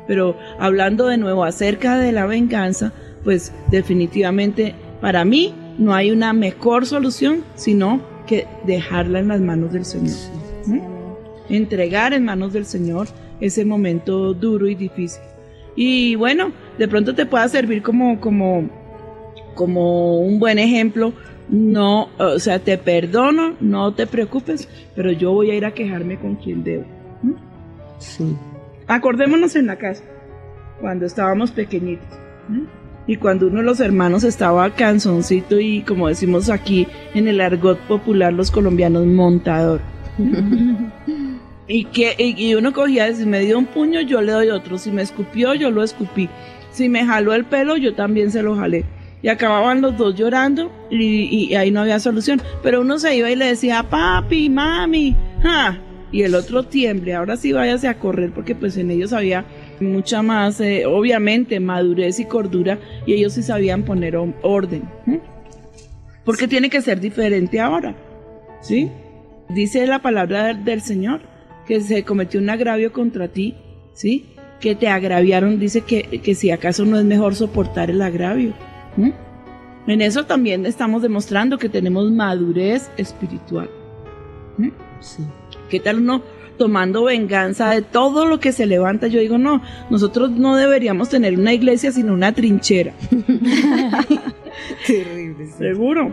Pero 0.07 0.37
hablando 0.59 1.07
de 1.07 1.17
nuevo 1.17 1.43
acerca 1.43 1.97
de 1.97 2.11
la 2.11 2.25
venganza, 2.25 2.93
pues 3.23 3.51
definitivamente 3.71 4.75
para 5.01 5.25
mí 5.25 5.53
no 5.77 5.93
hay 5.93 6.11
una 6.11 6.33
mejor 6.33 6.85
solución 6.85 7.43
sino 7.55 8.01
que 8.27 8.47
dejarla 8.65 9.19
en 9.19 9.27
las 9.29 9.41
manos 9.41 9.73
del 9.73 9.85
Señor. 9.85 10.15
¿Mm? 11.49 11.53
Entregar 11.53 12.13
en 12.13 12.25
manos 12.25 12.53
del 12.53 12.65
Señor 12.65 13.07
ese 13.39 13.65
momento 13.65 14.33
duro 14.33 14.67
y 14.67 14.75
difícil. 14.75 15.21
Y 15.75 16.15
bueno, 16.15 16.51
de 16.77 16.87
pronto 16.87 17.15
te 17.15 17.25
pueda 17.25 17.47
servir 17.47 17.81
como, 17.81 18.19
como, 18.19 18.69
como 19.55 20.19
un 20.19 20.39
buen 20.39 20.59
ejemplo. 20.59 21.13
No, 21.49 22.09
o 22.17 22.39
sea, 22.39 22.59
te 22.59 22.77
perdono, 22.77 23.55
no 23.59 23.93
te 23.93 24.07
preocupes, 24.07 24.69
pero 24.95 25.11
yo 25.11 25.33
voy 25.33 25.51
a 25.51 25.55
ir 25.55 25.65
a 25.65 25.73
quejarme 25.73 26.17
con 26.17 26.35
quien 26.35 26.63
debo. 26.63 26.85
¿Mm? 27.21 27.33
Sí. 27.99 28.35
Acordémonos 28.87 29.55
en 29.55 29.67
la 29.67 29.75
casa, 29.77 30.03
cuando 30.79 31.05
estábamos 31.05 31.51
pequeñitos. 31.51 32.07
¿m? 32.49 32.65
Y 33.05 33.17
cuando 33.17 33.47
uno 33.47 33.57
de 33.57 33.63
los 33.63 33.81
hermanos 33.81 34.23
estaba 34.23 34.69
canzoncito 34.69 35.59
y 35.59 35.81
como 35.81 36.07
decimos 36.07 36.49
aquí 36.49 36.87
en 37.13 37.27
el 37.27 37.41
argot 37.41 37.77
popular 37.79 38.31
los 38.31 38.49
colombianos, 38.49 39.05
montador. 39.05 39.81
y 41.67 41.85
que 41.85 42.15
y, 42.17 42.55
uno 42.55 42.73
cogía, 42.73 43.13
si 43.13 43.25
me 43.25 43.39
dio 43.39 43.57
un 43.57 43.65
puño, 43.65 44.01
yo 44.01 44.21
le 44.21 44.31
doy 44.31 44.49
otro. 44.49 44.77
Si 44.77 44.91
me 44.91 45.01
escupió, 45.01 45.53
yo 45.53 45.71
lo 45.71 45.83
escupí. 45.83 46.29
Si 46.71 46.89
me 46.89 47.05
jaló 47.05 47.33
el 47.33 47.45
pelo, 47.45 47.77
yo 47.77 47.93
también 47.93 48.31
se 48.31 48.43
lo 48.43 48.55
jalé. 48.55 48.83
Y 49.21 49.29
acababan 49.29 49.81
los 49.81 49.97
dos 49.97 50.15
llorando 50.15 50.69
y, 50.89 51.53
ahí 51.55 51.71
no 51.71 51.81
había 51.81 51.99
solución. 51.99 52.41
Pero 52.61 52.81
uno 52.81 52.99
se 52.99 53.15
iba 53.15 53.31
y 53.31 53.35
le 53.35 53.45
decía, 53.45 53.83
papi, 53.83 54.49
mami, 54.49 55.15
ja. 55.41 55.79
Y 56.11 56.23
el 56.23 56.35
otro 56.35 56.63
tiemble, 56.63 57.15
ahora 57.15 57.37
sí 57.37 57.53
váyase 57.53 57.87
a 57.87 57.97
correr 57.97 58.31
porque 58.31 58.53
pues 58.53 58.77
en 58.77 58.91
ellos 58.91 59.13
había 59.13 59.45
mucha 59.79 60.21
más, 60.21 60.61
eh, 60.61 60.85
obviamente, 60.85 61.59
madurez 61.59 62.19
y 62.19 62.25
cordura 62.25 62.77
y 63.07 63.13
ellos 63.13 63.33
sí 63.33 63.41
sabían 63.41 63.83
poner 63.83 64.15
orden. 64.43 64.83
Porque 66.23 66.47
tiene 66.47 66.69
que 66.69 66.81
ser 66.81 66.99
diferente 66.99 67.59
ahora. 67.59 67.95
¿Sí? 68.61 68.91
Dice 69.49 69.87
la 69.87 70.03
palabra 70.03 70.53
del 70.53 70.81
Señor 70.81 71.32
que 71.67 71.81
se 71.81 72.03
cometió 72.03 72.39
un 72.39 72.49
agravio 72.49 72.91
contra 72.91 73.27
ti, 73.27 73.55
¿sí? 73.93 74.25
Que 74.59 74.75
te 74.75 74.87
agraviaron, 74.87 75.59
dice 75.59 75.81
que, 75.81 76.21
que 76.21 76.35
si 76.35 76.51
acaso 76.51 76.85
no 76.85 76.97
es 76.97 77.05
mejor 77.05 77.35
soportar 77.35 77.89
el 77.89 78.01
agravio. 78.01 78.53
En 79.87 80.01
eso 80.01 80.25
también 80.25 80.65
estamos 80.65 81.01
demostrando 81.01 81.57
que 81.57 81.69
tenemos 81.69 82.09
madurez 82.11 82.89
espiritual. 82.97 83.69
¿m? 84.57 84.71
¿Qué 85.69 85.79
tal 85.79 85.97
uno 85.97 86.21
tomando 86.57 87.03
venganza 87.03 87.71
de 87.71 87.81
todo 87.81 88.25
lo 88.25 88.39
que 88.39 88.53
se 88.53 88.65
levanta? 88.65 89.07
Yo 89.07 89.19
digo, 89.19 89.37
no, 89.37 89.61
nosotros 89.89 90.31
no 90.31 90.55
deberíamos 90.55 91.09
tener 91.09 91.37
una 91.37 91.53
iglesia 91.53 91.91
sino 91.91 92.13
una 92.13 92.31
trinchera. 92.31 92.93
Terrible. 94.87 95.47
Seguro. 95.57 96.11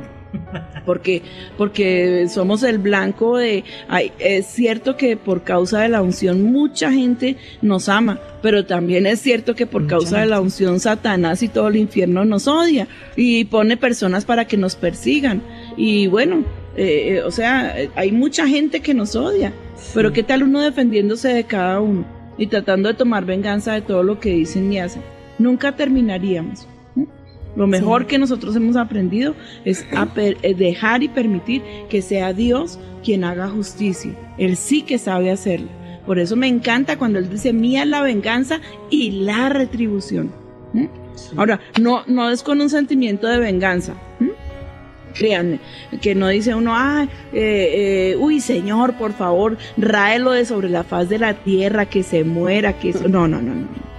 Porque, 0.85 1.23
porque 1.57 2.27
somos 2.29 2.63
el 2.63 2.79
blanco 2.79 3.37
de... 3.37 3.65
ay, 3.89 4.13
es 4.19 4.47
cierto 4.47 4.97
que 4.97 5.17
por 5.17 5.43
causa 5.43 5.81
de 5.81 5.89
la 5.89 6.03
unción 6.03 6.43
mucha 6.43 6.91
gente 6.91 7.37
nos 7.63 7.89
ama, 7.89 8.19
pero 8.43 8.65
también 8.65 9.07
es 9.07 9.21
cierto 9.21 9.55
que 9.55 9.67
por 9.67 9.83
Mucha 9.83 9.97
causa 9.97 10.21
de 10.21 10.27
la 10.27 10.41
unción 10.41 10.81
Satanás 10.81 11.43
y 11.43 11.49
todo 11.49 11.69
el 11.69 11.77
infierno 11.77 12.25
nos 12.25 12.49
odia 12.49 12.89
y 13.17 13.45
pone 13.45 13.77
personas 13.77 14.25
para 14.25 14.47
que 14.47 14.57
nos 14.57 14.75
persigan. 14.77 15.43
Y 15.77 16.07
bueno, 16.07 16.45
eh, 16.77 17.17
eh, 17.17 17.23
o 17.23 17.31
sea, 17.31 17.75
hay 17.95 18.13
mucha 18.13 18.47
gente 18.47 18.81
que 18.81 18.95
nos 18.95 19.17
odia, 19.17 19.53
pero 19.95 20.13
¿qué 20.13 20.23
tal 20.23 20.43
uno 20.43 20.61
defendiéndose 20.61 21.29
de 21.29 21.45
cada 21.45 21.81
uno 21.81 22.05
y 22.39 22.47
tratando 22.47 22.89
de 22.89 22.95
tomar 22.95 23.25
venganza 23.25 23.75
de 23.75 23.83
todo 23.83 24.03
lo 24.03 24.19
que 24.19 24.31
dicen 24.31 24.73
y 24.73 24.79
hacen? 24.79 25.03
Nunca 25.39 25.77
terminaríamos. 25.77 26.67
Lo 27.57 27.67
mejor 27.67 28.07
que 28.07 28.19
nosotros 28.19 28.55
hemos 28.57 28.77
aprendido 28.77 29.35
es 29.65 29.85
a 29.93 30.09
eh, 30.17 30.55
dejar 30.55 31.03
y 31.03 31.09
permitir 31.09 31.63
que 31.89 32.01
sea 32.01 32.33
Dios 32.33 32.79
quien 33.05 33.25
haga 33.25 33.49
justicia. 33.49 34.13
Él 34.39 34.57
sí 34.57 34.83
que 34.83 34.99
sabe 34.99 35.31
hacerlo. 35.31 35.69
Por 36.07 36.19
eso 36.19 36.37
me 36.37 36.49
encanta 36.49 36.97
cuando 36.97 37.19
Él 37.19 37.29
dice, 37.29 37.53
mía 37.53 37.85
la 37.85 38.03
venganza 38.03 38.61
y 38.89 39.11
la 39.11 39.49
retribución. 39.49 40.33
Ahora, 41.37 41.61
no, 41.81 42.03
no 42.07 42.31
es 42.31 42.43
con 42.43 42.61
un 42.61 42.71
sentimiento 42.71 43.27
de 43.27 43.39
venganza. 43.39 43.95
Créanme, 45.15 45.59
que 46.01 46.15
no 46.15 46.29
dice 46.29 46.55
uno, 46.55 46.73
ah, 46.75 47.09
eh, 47.33 48.13
eh, 48.13 48.17
uy 48.17 48.41
Señor, 48.41 48.95
por 48.95 49.13
favor, 49.13 49.59
ráelo 49.77 50.31
de 50.31 50.45
sobre 50.45 50.69
la 50.69 50.85
faz 50.85 51.09
de 51.09 51.19
la 51.19 51.35
tierra, 51.35 51.87
que 51.87 52.05
se 52.05 52.23
muera, 52.23 52.79
que 52.79 52.91
eso. 52.91 53.09
No, 53.09 53.27
no, 53.27 53.43
no, 53.43 53.55
no. 53.55 53.90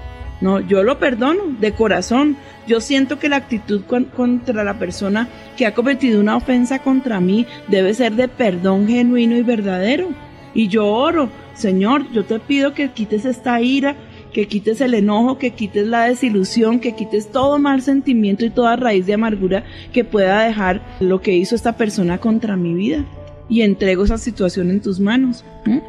No, 0.41 0.59
yo 0.59 0.83
lo 0.83 0.97
perdono 0.99 1.43
de 1.59 1.71
corazón. 1.73 2.35
Yo 2.67 2.81
siento 2.81 3.19
que 3.19 3.29
la 3.29 3.35
actitud 3.37 3.81
con- 3.85 4.05
contra 4.05 4.63
la 4.63 4.79
persona 4.79 5.27
que 5.55 5.65
ha 5.65 5.73
cometido 5.73 6.19
una 6.19 6.35
ofensa 6.35 6.79
contra 6.79 7.19
mí 7.19 7.45
debe 7.67 7.93
ser 7.93 8.13
de 8.13 8.27
perdón 8.27 8.87
genuino 8.87 9.35
y 9.37 9.43
verdadero. 9.43 10.09
Y 10.53 10.67
yo 10.67 10.87
oro, 10.87 11.29
Señor, 11.53 12.11
yo 12.11 12.25
te 12.25 12.39
pido 12.39 12.73
que 12.73 12.89
quites 12.89 13.25
esta 13.25 13.61
ira, 13.61 13.95
que 14.33 14.47
quites 14.47 14.81
el 14.81 14.93
enojo, 14.95 15.37
que 15.37 15.51
quites 15.51 15.85
la 15.87 16.05
desilusión, 16.05 16.79
que 16.79 16.95
quites 16.95 17.31
todo 17.31 17.59
mal 17.59 17.81
sentimiento 17.81 18.43
y 18.45 18.49
toda 18.49 18.75
raíz 18.75 19.05
de 19.05 19.13
amargura 19.13 19.63
que 19.93 20.03
pueda 20.03 20.43
dejar 20.43 20.81
lo 20.99 21.21
que 21.21 21.35
hizo 21.35 21.53
esta 21.55 21.77
persona 21.77 22.17
contra 22.17 22.55
mi 22.57 22.73
vida. 22.73 23.05
Y 23.49 23.61
entrego 23.61 24.05
esa 24.05 24.17
situación 24.17 24.71
en 24.71 24.81
tus 24.81 24.99
manos. 24.99 25.43
¿m? 25.65 25.81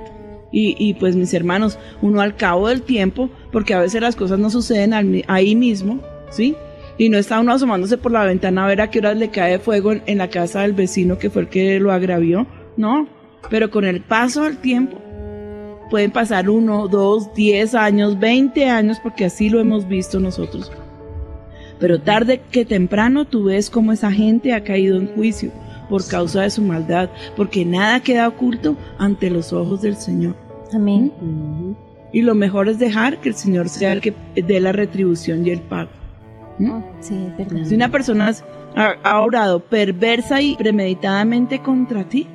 Y, 0.54 0.94
pues 0.94 1.16
mis 1.16 1.32
hermanos, 1.32 1.78
uno 2.02 2.20
al 2.20 2.36
cabo 2.36 2.68
del 2.68 2.82
tiempo, 2.82 3.30
porque 3.50 3.72
a 3.72 3.80
veces 3.80 4.02
las 4.02 4.16
cosas 4.16 4.38
no 4.38 4.50
suceden 4.50 4.92
ahí 5.26 5.56
mismo, 5.56 6.00
¿sí? 6.30 6.54
Y 6.98 7.08
no 7.08 7.16
está 7.16 7.40
uno 7.40 7.52
asomándose 7.52 7.96
por 7.96 8.12
la 8.12 8.24
ventana 8.24 8.64
a 8.64 8.68
ver 8.68 8.82
a 8.82 8.90
qué 8.90 8.98
horas 8.98 9.16
le 9.16 9.30
cae 9.30 9.58
fuego 9.58 9.92
en, 9.92 10.02
en 10.04 10.18
la 10.18 10.28
casa 10.28 10.60
del 10.60 10.74
vecino 10.74 11.16
que 11.16 11.30
fue 11.30 11.42
el 11.42 11.48
que 11.48 11.80
lo 11.80 11.90
agravió, 11.90 12.46
no. 12.76 13.08
Pero 13.48 13.70
con 13.70 13.86
el 13.86 14.02
paso 14.02 14.44
del 14.44 14.58
tiempo, 14.58 14.98
pueden 15.92 16.10
pasar 16.10 16.48
uno, 16.48 16.88
dos, 16.88 17.34
diez 17.34 17.74
años, 17.74 18.18
veinte 18.18 18.66
años, 18.68 18.98
porque 19.02 19.26
así 19.26 19.48
lo 19.48 19.60
hemos 19.60 19.86
visto 19.88 20.20
nosotros. 20.20 20.72
Pero 21.78 22.00
tarde 22.00 22.40
que 22.50 22.64
temprano 22.64 23.26
tú 23.26 23.44
ves 23.44 23.68
cómo 23.68 23.92
esa 23.92 24.12
gente 24.12 24.52
ha 24.52 24.64
caído 24.64 24.96
en 24.96 25.08
juicio 25.08 25.50
por 25.90 26.06
causa 26.06 26.40
de 26.42 26.50
su 26.50 26.62
maldad, 26.62 27.10
porque 27.36 27.66
nada 27.66 28.00
queda 28.00 28.28
oculto 28.28 28.76
ante 28.98 29.28
los 29.28 29.52
ojos 29.52 29.82
del 29.82 29.96
Señor. 29.96 30.34
Amén. 30.74 31.12
Y 32.12 32.22
lo 32.22 32.34
mejor 32.34 32.68
es 32.68 32.78
dejar 32.78 33.18
que 33.18 33.28
el 33.28 33.34
Señor 33.34 33.68
sea 33.68 33.92
el 33.92 34.00
que 34.00 34.14
dé 34.34 34.60
la 34.60 34.72
retribución 34.72 35.46
y 35.46 35.50
el 35.50 35.60
pago. 35.60 35.90
¿Mm? 36.58 36.80
Sí, 37.00 37.26
es 37.26 37.36
verdad. 37.36 37.64
Si 37.64 37.74
una 37.74 37.90
persona 37.90 38.32
ha, 38.76 38.94
ha 39.02 39.20
orado 39.20 39.60
perversa 39.60 40.42
y 40.42 40.56
premeditadamente 40.56 41.60
contra 41.60 42.04
ti, 42.04 42.26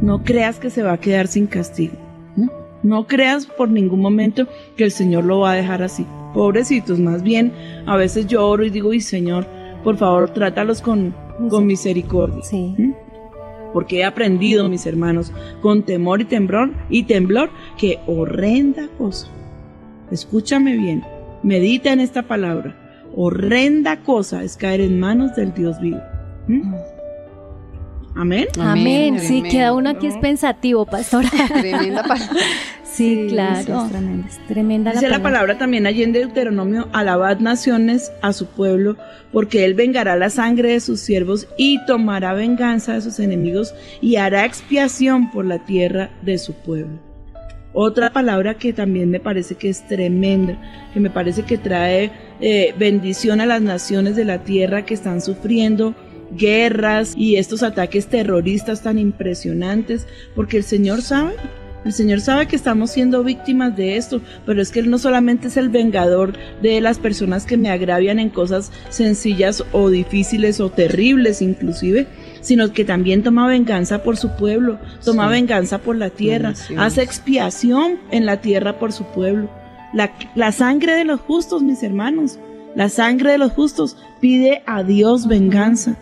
no 0.00 0.22
creas 0.22 0.58
que 0.58 0.70
se 0.70 0.82
va 0.82 0.92
a 0.92 1.00
quedar 1.00 1.26
sin 1.26 1.46
castigo. 1.46 1.94
¿Mm? 2.36 2.48
No 2.82 3.06
creas 3.06 3.46
por 3.46 3.68
ningún 3.68 4.00
momento 4.00 4.46
que 4.76 4.84
el 4.84 4.92
Señor 4.92 5.24
lo 5.24 5.40
va 5.40 5.52
a 5.52 5.54
dejar 5.54 5.82
así. 5.82 6.06
Pobrecitos, 6.34 6.98
más 6.98 7.22
bien, 7.22 7.52
a 7.86 7.96
veces 7.96 8.26
yo 8.26 8.46
oro 8.46 8.64
y 8.64 8.70
digo, 8.70 8.92
y 8.92 9.00
Señor, 9.00 9.46
por 9.82 9.96
favor, 9.96 10.30
trátalos 10.30 10.82
con, 10.82 11.14
con 11.48 11.66
misericordia. 11.66 12.42
Sí. 12.42 12.74
¿Mm? 12.76 12.92
Porque 13.76 13.98
he 13.98 14.04
aprendido, 14.04 14.70
mis 14.70 14.86
hermanos, 14.86 15.34
con 15.60 15.82
temor 15.82 16.22
y 16.22 16.24
temblor, 16.24 16.70
y 16.88 17.02
temblor, 17.02 17.50
que 17.76 17.98
horrenda 18.06 18.88
cosa. 18.96 19.28
Escúchame 20.10 20.78
bien, 20.78 21.04
medita 21.42 21.92
en 21.92 22.00
esta 22.00 22.22
palabra. 22.22 22.74
Horrenda 23.14 23.98
cosa 23.98 24.42
es 24.44 24.56
caer 24.56 24.80
en 24.80 24.98
manos 24.98 25.36
del 25.36 25.52
Dios 25.52 25.78
vivo. 25.78 26.00
¿Mm? 26.48 26.72
Amén. 28.16 28.46
Amén. 28.58 29.20
Sí, 29.20 29.38
amén. 29.38 29.50
queda 29.52 29.72
uno 29.74 29.90
aquí 29.90 30.06
es 30.06 30.16
pensativo, 30.16 30.86
pastora. 30.86 31.28
Tremenda 31.48 32.02
palabra. 32.02 32.34
Sí, 32.82 33.24
Sí, 33.24 33.26
claro. 33.28 33.82
es 33.84 33.90
tremendo. 33.90 34.26
Es 34.26 34.46
tremenda 34.46 34.92
Dice 34.92 35.10
la 35.10 35.20
palabra 35.20 35.58
también 35.58 35.86
allí 35.86 36.02
en 36.02 36.12
Deuteronomio, 36.12 36.88
alabad 36.94 37.40
naciones 37.40 38.10
a 38.22 38.32
su 38.32 38.46
pueblo, 38.46 38.96
porque 39.32 39.66
él 39.66 39.74
vengará 39.74 40.16
la 40.16 40.30
sangre 40.30 40.70
de 40.70 40.80
sus 40.80 41.00
siervos 41.00 41.46
y 41.58 41.84
tomará 41.84 42.32
venganza 42.32 42.94
de 42.94 43.02
sus 43.02 43.18
enemigos 43.20 43.74
y 44.00 44.16
hará 44.16 44.46
expiación 44.46 45.30
por 45.30 45.44
la 45.44 45.58
tierra 45.58 46.08
de 46.22 46.38
su 46.38 46.54
pueblo. 46.54 46.98
Otra 47.74 48.10
palabra 48.14 48.54
que 48.54 48.72
también 48.72 49.10
me 49.10 49.20
parece 49.20 49.56
que 49.56 49.68
es 49.68 49.86
tremenda, 49.86 50.58
que 50.94 51.00
me 51.00 51.10
parece 51.10 51.42
que 51.42 51.58
trae 51.58 52.10
eh, 52.40 52.74
bendición 52.78 53.42
a 53.42 53.46
las 53.46 53.60
naciones 53.60 54.16
de 54.16 54.24
la 54.24 54.42
tierra 54.44 54.86
que 54.86 54.94
están 54.94 55.20
sufriendo 55.20 55.94
guerras 56.32 57.14
y 57.16 57.36
estos 57.36 57.62
ataques 57.62 58.06
terroristas 58.08 58.82
tan 58.82 58.98
impresionantes, 58.98 60.06
porque 60.34 60.56
el 60.58 60.64
Señor 60.64 61.02
sabe, 61.02 61.34
el 61.84 61.92
Señor 61.92 62.20
sabe 62.20 62.48
que 62.48 62.56
estamos 62.56 62.90
siendo 62.90 63.22
víctimas 63.22 63.76
de 63.76 63.96
esto, 63.96 64.20
pero 64.44 64.60
es 64.60 64.70
que 64.72 64.80
Él 64.80 64.90
no 64.90 64.98
solamente 64.98 65.46
es 65.46 65.56
el 65.56 65.68
vengador 65.68 66.32
de 66.60 66.80
las 66.80 66.98
personas 66.98 67.46
que 67.46 67.56
me 67.56 67.70
agravian 67.70 68.18
en 68.18 68.28
cosas 68.30 68.72
sencillas 68.88 69.62
o 69.70 69.88
difíciles 69.88 70.58
o 70.58 70.68
terribles 70.68 71.42
inclusive, 71.42 72.08
sino 72.40 72.72
que 72.72 72.84
también 72.84 73.22
toma 73.22 73.46
venganza 73.46 74.02
por 74.02 74.16
su 74.16 74.34
pueblo, 74.36 74.80
toma 75.04 75.28
Sí. 75.28 75.34
venganza 75.34 75.78
por 75.78 75.96
la 75.96 76.10
tierra, 76.10 76.54
hace 76.76 77.02
expiación 77.02 77.98
en 78.10 78.26
la 78.26 78.40
tierra 78.40 78.80
por 78.80 78.92
su 78.92 79.04
pueblo. 79.04 79.48
La, 79.92 80.12
la 80.34 80.50
sangre 80.50 80.94
de 80.94 81.04
los 81.04 81.20
justos, 81.20 81.62
mis 81.62 81.82
hermanos, 81.84 82.40
la 82.74 82.88
sangre 82.88 83.30
de 83.32 83.38
los 83.38 83.52
justos 83.52 83.96
pide 84.20 84.62
a 84.66 84.82
Dios 84.82 85.28
venganza. 85.28 85.96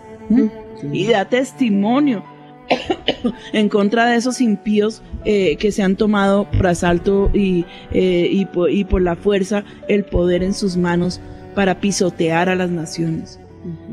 Y 0.92 1.06
da 1.06 1.24
testimonio 1.26 2.24
en 3.52 3.68
contra 3.68 4.06
de 4.06 4.16
esos 4.16 4.40
impíos 4.40 5.02
eh, 5.24 5.56
que 5.56 5.72
se 5.72 5.82
han 5.82 5.96
tomado 5.96 6.50
por 6.50 6.66
asalto 6.66 7.30
y, 7.32 7.64
eh, 7.92 8.28
y, 8.30 8.46
po- 8.46 8.68
y 8.68 8.84
por 8.84 9.02
la 9.02 9.16
fuerza 9.16 9.64
el 9.88 10.04
poder 10.04 10.42
en 10.42 10.54
sus 10.54 10.76
manos 10.76 11.20
para 11.54 11.80
pisotear 11.80 12.48
a 12.48 12.54
las 12.54 12.70
naciones. 12.70 13.38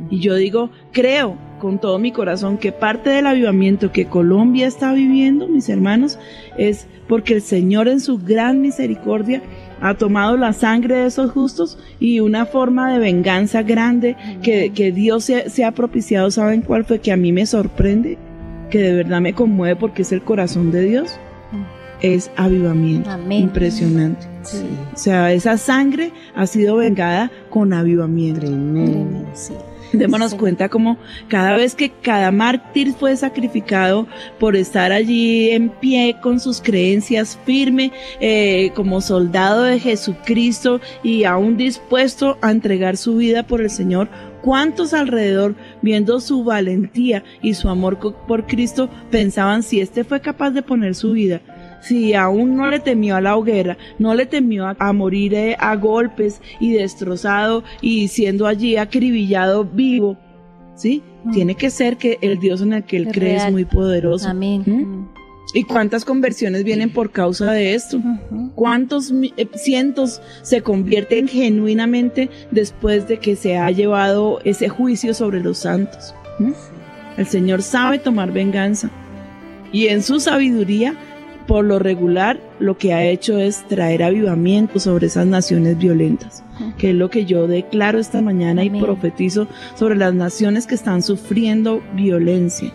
Y 0.09 0.19
yo 0.19 0.35
digo, 0.35 0.69
creo 0.91 1.37
con 1.59 1.79
todo 1.79 1.97
mi 1.99 2.11
corazón 2.11 2.57
que 2.57 2.71
parte 2.71 3.09
del 3.11 3.27
avivamiento 3.27 3.91
que 3.91 4.05
Colombia 4.05 4.67
está 4.67 4.91
viviendo, 4.93 5.47
mis 5.47 5.69
hermanos, 5.69 6.17
es 6.57 6.87
porque 7.07 7.35
el 7.35 7.41
Señor 7.41 7.87
en 7.87 7.99
su 8.01 8.17
gran 8.17 8.61
misericordia 8.61 9.41
ha 9.81 9.95
tomado 9.95 10.37
la 10.37 10.53
sangre 10.53 10.95
de 10.95 11.05
esos 11.07 11.31
justos 11.31 11.77
y 11.99 12.19
una 12.19 12.45
forma 12.45 12.93
de 12.93 12.99
venganza 12.99 13.63
grande 13.63 14.15
que, 14.43 14.71
que 14.73 14.91
Dios 14.91 15.25
se, 15.25 15.49
se 15.49 15.65
ha 15.65 15.71
propiciado. 15.71 16.29
¿Saben 16.31 16.61
cuál 16.61 16.85
fue? 16.85 16.99
Que 16.99 17.11
a 17.11 17.17
mí 17.17 17.31
me 17.31 17.45
sorprende, 17.45 18.17
que 18.69 18.79
de 18.79 18.93
verdad 18.93 19.21
me 19.21 19.33
conmueve 19.33 19.75
porque 19.75 20.03
es 20.03 20.11
el 20.11 20.21
corazón 20.21 20.71
de 20.71 20.81
Dios. 20.83 21.19
Es 22.01 22.31
avivamiento. 22.35 23.09
Amén. 23.11 23.43
Impresionante. 23.43 24.25
Sí. 24.41 24.65
O 24.93 24.97
sea, 24.97 25.33
esa 25.33 25.57
sangre 25.57 26.11
ha 26.35 26.47
sido 26.47 26.77
vengada 26.77 27.31
con 27.49 27.73
avivamiento. 27.73 28.39
Tremendo. 28.39 28.91
Tremendo, 28.91 29.29
sí. 29.33 29.53
Démonos 29.93 30.31
Sí. 30.35 30.37
cuenta 30.37 30.69
como 30.69 30.97
cada 31.27 31.55
vez 31.57 31.75
que 31.75 31.89
cada 31.89 32.31
mártir 32.31 32.93
fue 32.93 33.15
sacrificado 33.15 34.07
por 34.39 34.55
estar 34.55 34.91
allí 34.91 35.51
en 35.51 35.69
pie 35.69 36.17
con 36.21 36.39
sus 36.39 36.61
creencias 36.61 37.37
firme 37.45 37.91
eh, 38.19 38.71
como 38.75 39.01
soldado 39.01 39.63
de 39.63 39.79
Jesucristo 39.79 40.79
y 41.03 41.23
aún 41.25 41.57
dispuesto 41.57 42.37
a 42.41 42.51
entregar 42.51 42.97
su 42.97 43.17
vida 43.17 43.43
por 43.43 43.61
el 43.61 43.69
Señor, 43.69 44.09
¿cuántos 44.41 44.93
alrededor 44.93 45.55
viendo 45.81 46.19
su 46.19 46.43
valentía 46.43 47.23
y 47.41 47.53
su 47.53 47.69
amor 47.69 47.99
por 48.27 48.47
Cristo 48.47 48.89
pensaban 49.09 49.63
si 49.63 49.81
este 49.81 50.03
fue 50.03 50.21
capaz 50.21 50.51
de 50.51 50.61
poner 50.61 50.95
su 50.95 51.11
vida? 51.11 51.41
Si 51.81 52.13
aún 52.13 52.55
no 52.55 52.69
le 52.69 52.79
temió 52.79 53.15
a 53.15 53.21
la 53.21 53.35
hoguera, 53.35 53.77
no 53.99 54.13
le 54.13 54.25
temió 54.25 54.67
a, 54.67 54.75
a 54.79 54.93
morir 54.93 55.33
eh, 55.33 55.55
a 55.59 55.75
golpes 55.75 56.41
y 56.59 56.73
destrozado 56.73 57.63
y 57.81 58.07
siendo 58.07 58.47
allí 58.47 58.77
acribillado 58.77 59.65
vivo, 59.65 60.17
¿sí? 60.75 61.03
Mm. 61.23 61.31
Tiene 61.31 61.55
que 61.55 61.69
ser 61.69 61.97
que 61.97 62.17
el 62.21 62.39
Dios 62.39 62.61
en 62.61 62.73
el 62.73 62.83
que 62.83 62.97
él 62.97 63.07
Es 63.07 63.13
cree 63.13 63.35
es 63.35 63.51
muy 63.51 63.65
poderoso. 63.65 64.29
Amén. 64.29 64.63
¿Mm? 64.65 65.21
¿Y 65.53 65.63
cuántas 65.63 66.05
conversiones 66.05 66.63
vienen 66.63 66.91
por 66.91 67.11
causa 67.11 67.51
de 67.51 67.73
esto? 67.73 67.99
¿Cuántos 68.55 69.11
eh, 69.11 69.49
cientos 69.55 70.21
se 70.43 70.61
convierten 70.61 71.27
genuinamente 71.27 72.29
después 72.51 73.07
de 73.07 73.17
que 73.17 73.35
se 73.35 73.57
ha 73.57 73.69
llevado 73.71 74.39
ese 74.45 74.69
juicio 74.69 75.13
sobre 75.13 75.41
los 75.41 75.57
santos? 75.57 76.15
¿Mm? 76.39 76.51
El 77.17 77.27
Señor 77.27 77.61
sabe 77.63 77.99
tomar 77.99 78.31
venganza 78.31 78.89
y 79.73 79.87
en 79.87 80.03
su 80.03 80.19
sabiduría, 80.19 80.95
por 81.47 81.65
lo 81.65 81.79
regular, 81.79 82.39
lo 82.61 82.77
que 82.77 82.93
ha 82.93 83.03
hecho 83.03 83.37
es 83.37 83.67
traer 83.67 84.03
avivamiento 84.03 84.79
sobre 84.79 85.07
esas 85.07 85.25
naciones 85.25 85.77
violentas, 85.77 86.43
que 86.77 86.91
es 86.91 86.95
lo 86.95 87.09
que 87.09 87.25
yo 87.25 87.47
declaro 87.47 87.99
esta 87.99 88.21
mañana 88.21 88.63
y 88.63 88.69
Amén. 88.69 88.81
profetizo 88.81 89.47
sobre 89.75 89.95
las 89.95 90.13
naciones 90.13 90.67
que 90.67 90.75
están 90.75 91.01
sufriendo 91.01 91.81
violencia. 91.95 92.71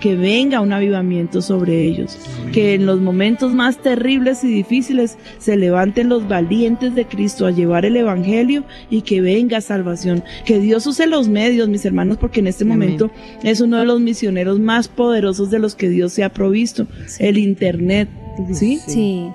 Que 0.00 0.16
venga 0.16 0.60
un 0.60 0.72
avivamiento 0.72 1.40
sobre 1.40 1.82
ellos, 1.84 2.18
que 2.52 2.74
en 2.74 2.84
los 2.84 3.00
momentos 3.00 3.54
más 3.54 3.78
terribles 3.78 4.42
y 4.42 4.48
difíciles 4.48 5.16
se 5.38 5.56
levanten 5.56 6.08
los 6.08 6.26
valientes 6.26 6.94
de 6.94 7.06
Cristo 7.06 7.46
a 7.46 7.52
llevar 7.52 7.84
el 7.84 7.96
Evangelio 7.96 8.64
y 8.90 9.02
que 9.02 9.20
venga 9.20 9.60
salvación, 9.60 10.24
que 10.44 10.58
Dios 10.58 10.86
use 10.86 11.06
los 11.06 11.28
medios, 11.28 11.68
mis 11.68 11.84
hermanos, 11.84 12.18
porque 12.18 12.40
en 12.40 12.48
este 12.48 12.64
Amén. 12.64 12.78
momento 12.78 13.10
es 13.42 13.60
uno 13.60 13.78
de 13.78 13.86
los 13.86 14.00
misioneros 14.00 14.58
más 14.58 14.88
poderosos 14.88 15.50
de 15.50 15.60
los 15.60 15.76
que 15.76 15.88
Dios 15.88 16.12
se 16.12 16.24
ha 16.24 16.32
provisto, 16.32 16.86
el 17.20 17.38
Internet. 17.38 18.08
¿Sí? 18.54 18.78
Sí. 18.78 19.32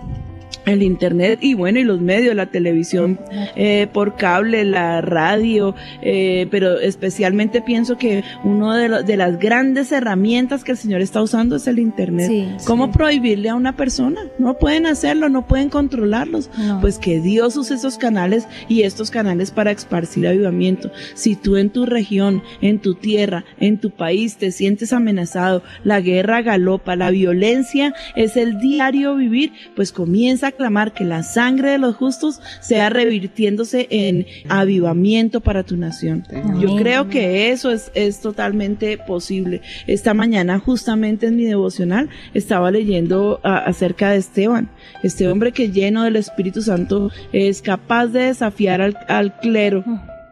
El 0.66 0.82
internet 0.84 1.40
y 1.42 1.54
bueno 1.56 1.80
y 1.80 1.84
los 1.84 2.00
medios 2.02 2.36
la 2.36 2.46
televisión 2.48 3.20
eh, 3.56 3.88
por 3.92 4.16
cable 4.16 4.64
la 4.64 5.02
radio 5.02 5.76
eh, 6.02 6.48
pero 6.52 6.80
especialmente 6.80 7.62
pienso 7.62 7.98
que 7.98 8.24
uno 8.44 8.74
de, 8.74 8.88
lo- 8.90 9.04
de 9.04 9.18
las 9.18 9.40
grandes 9.40 9.92
herramientas 9.92 10.64
que 10.64 10.72
el 10.72 10.78
señor 10.78 11.02
está 11.02 11.22
usando 11.22 11.56
es 11.58 11.68
el 11.68 11.80
internet 11.80 12.28
Sí, 12.30 12.48
cómo 12.66 12.86
sí. 12.88 12.92
prohibirle 12.94 13.50
a 13.50 13.56
una 13.56 13.76
persona 13.76 14.22
no 14.40 14.58
pueden 14.58 14.86
hacerlo 14.86 15.28
no 15.30 15.48
pueden 15.48 15.70
controlarlos 15.70 16.50
No. 16.58 16.80
pues 16.82 16.98
que 16.98 17.20
Dios 17.20 17.58
use 17.58 17.74
esos 17.76 17.98
canales 17.98 18.48
y 18.70 18.84
estos 18.84 19.12
canales 19.12 19.52
para 19.52 19.72
esparcir 19.72 20.28
avivamiento. 20.28 20.92
Si 21.14 21.36
tú 21.36 21.58
en 21.58 21.70
tu 21.70 21.86
región, 21.86 22.42
en 22.62 22.80
tu 22.80 22.96
tierra, 22.96 23.44
en 23.60 23.78
tu 23.80 23.92
país 23.92 24.38
te 24.38 24.52
sientes 24.52 24.94
amenazado, 24.94 25.62
la 25.84 26.00
guerra 26.02 26.42
galopa, 26.42 26.96
la 26.96 27.12
violencia 27.12 27.94
es 28.16 28.38
el 28.38 28.60
diario 28.60 29.16
vivir, 29.16 29.52
pues 29.76 29.92
comienza 29.92 30.52
a 30.54 30.58
clamar 30.58 30.94
que 30.94 31.04
la 31.04 31.24
sangre 31.24 31.72
de 31.72 31.78
los 31.78 31.96
justos 31.96 32.42
sea 32.62 32.90
revirtiéndose 32.90 33.88
en 33.90 34.26
avivamiento 34.50 35.42
para 35.42 35.64
tu 35.64 35.78
nación. 35.78 36.24
Yo 36.60 36.76
creo 36.76 37.10
que 37.10 37.52
eso 37.52 37.72
es, 37.72 37.92
es 37.96 38.22
totalmente 38.22 38.98
posible. 38.98 39.62
Esta 39.88 40.14
mañana, 40.14 40.60
justamente 40.60 41.28
en 41.28 41.36
mi 41.36 41.46
devocional, 41.46 42.10
estaba 42.34 42.72
leyendo 42.72 43.40
ah, 43.44 43.58
acerca 43.66 44.12
de 44.12 44.18
Esteban. 44.18 44.70
Este 45.04 45.28
hombre 45.28 45.52
que 45.52 45.72
lleno 45.72 46.04
del 46.04 46.16
Espíritu 46.16 46.62
Santo 46.62 47.12
es 47.32 47.62
capaz 47.62 48.08
de 48.08 48.26
desafiar 48.26 48.82
al, 48.82 48.98
al 49.08 49.38
clero. 49.40 49.84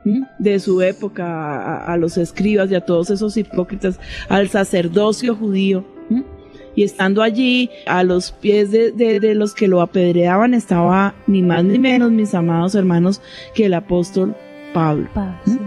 ¿m? 0.05 0.27
de 0.39 0.59
su 0.59 0.81
época, 0.81 1.25
a, 1.25 1.93
a 1.93 1.97
los 1.97 2.17
escribas 2.17 2.71
y 2.71 2.75
a 2.75 2.81
todos 2.81 3.09
esos 3.09 3.37
hipócritas, 3.37 3.99
al 4.29 4.49
sacerdocio 4.49 5.35
judío. 5.35 5.85
Y 6.75 6.83
estando 6.83 7.21
allí, 7.21 7.69
a 7.85 8.03
los 8.03 8.31
pies 8.31 8.71
de, 8.71 8.91
de- 8.91 9.19
de 9.19 9.35
los 9.35 9.53
que 9.53 9.67
lo 9.67 9.81
apedreaban, 9.81 10.53
estaba 10.53 11.13
ni 11.27 11.41
más 11.41 11.63
ni 11.63 11.77
menos, 11.79 12.11
mis 12.11 12.33
amados 12.33 12.75
hermanos, 12.75 13.21
que 13.53 13.65
el 13.65 13.73
apóstol 13.73 14.35
Pablo. 14.73 15.07
Pa- 15.13 15.41
sí. 15.45 15.57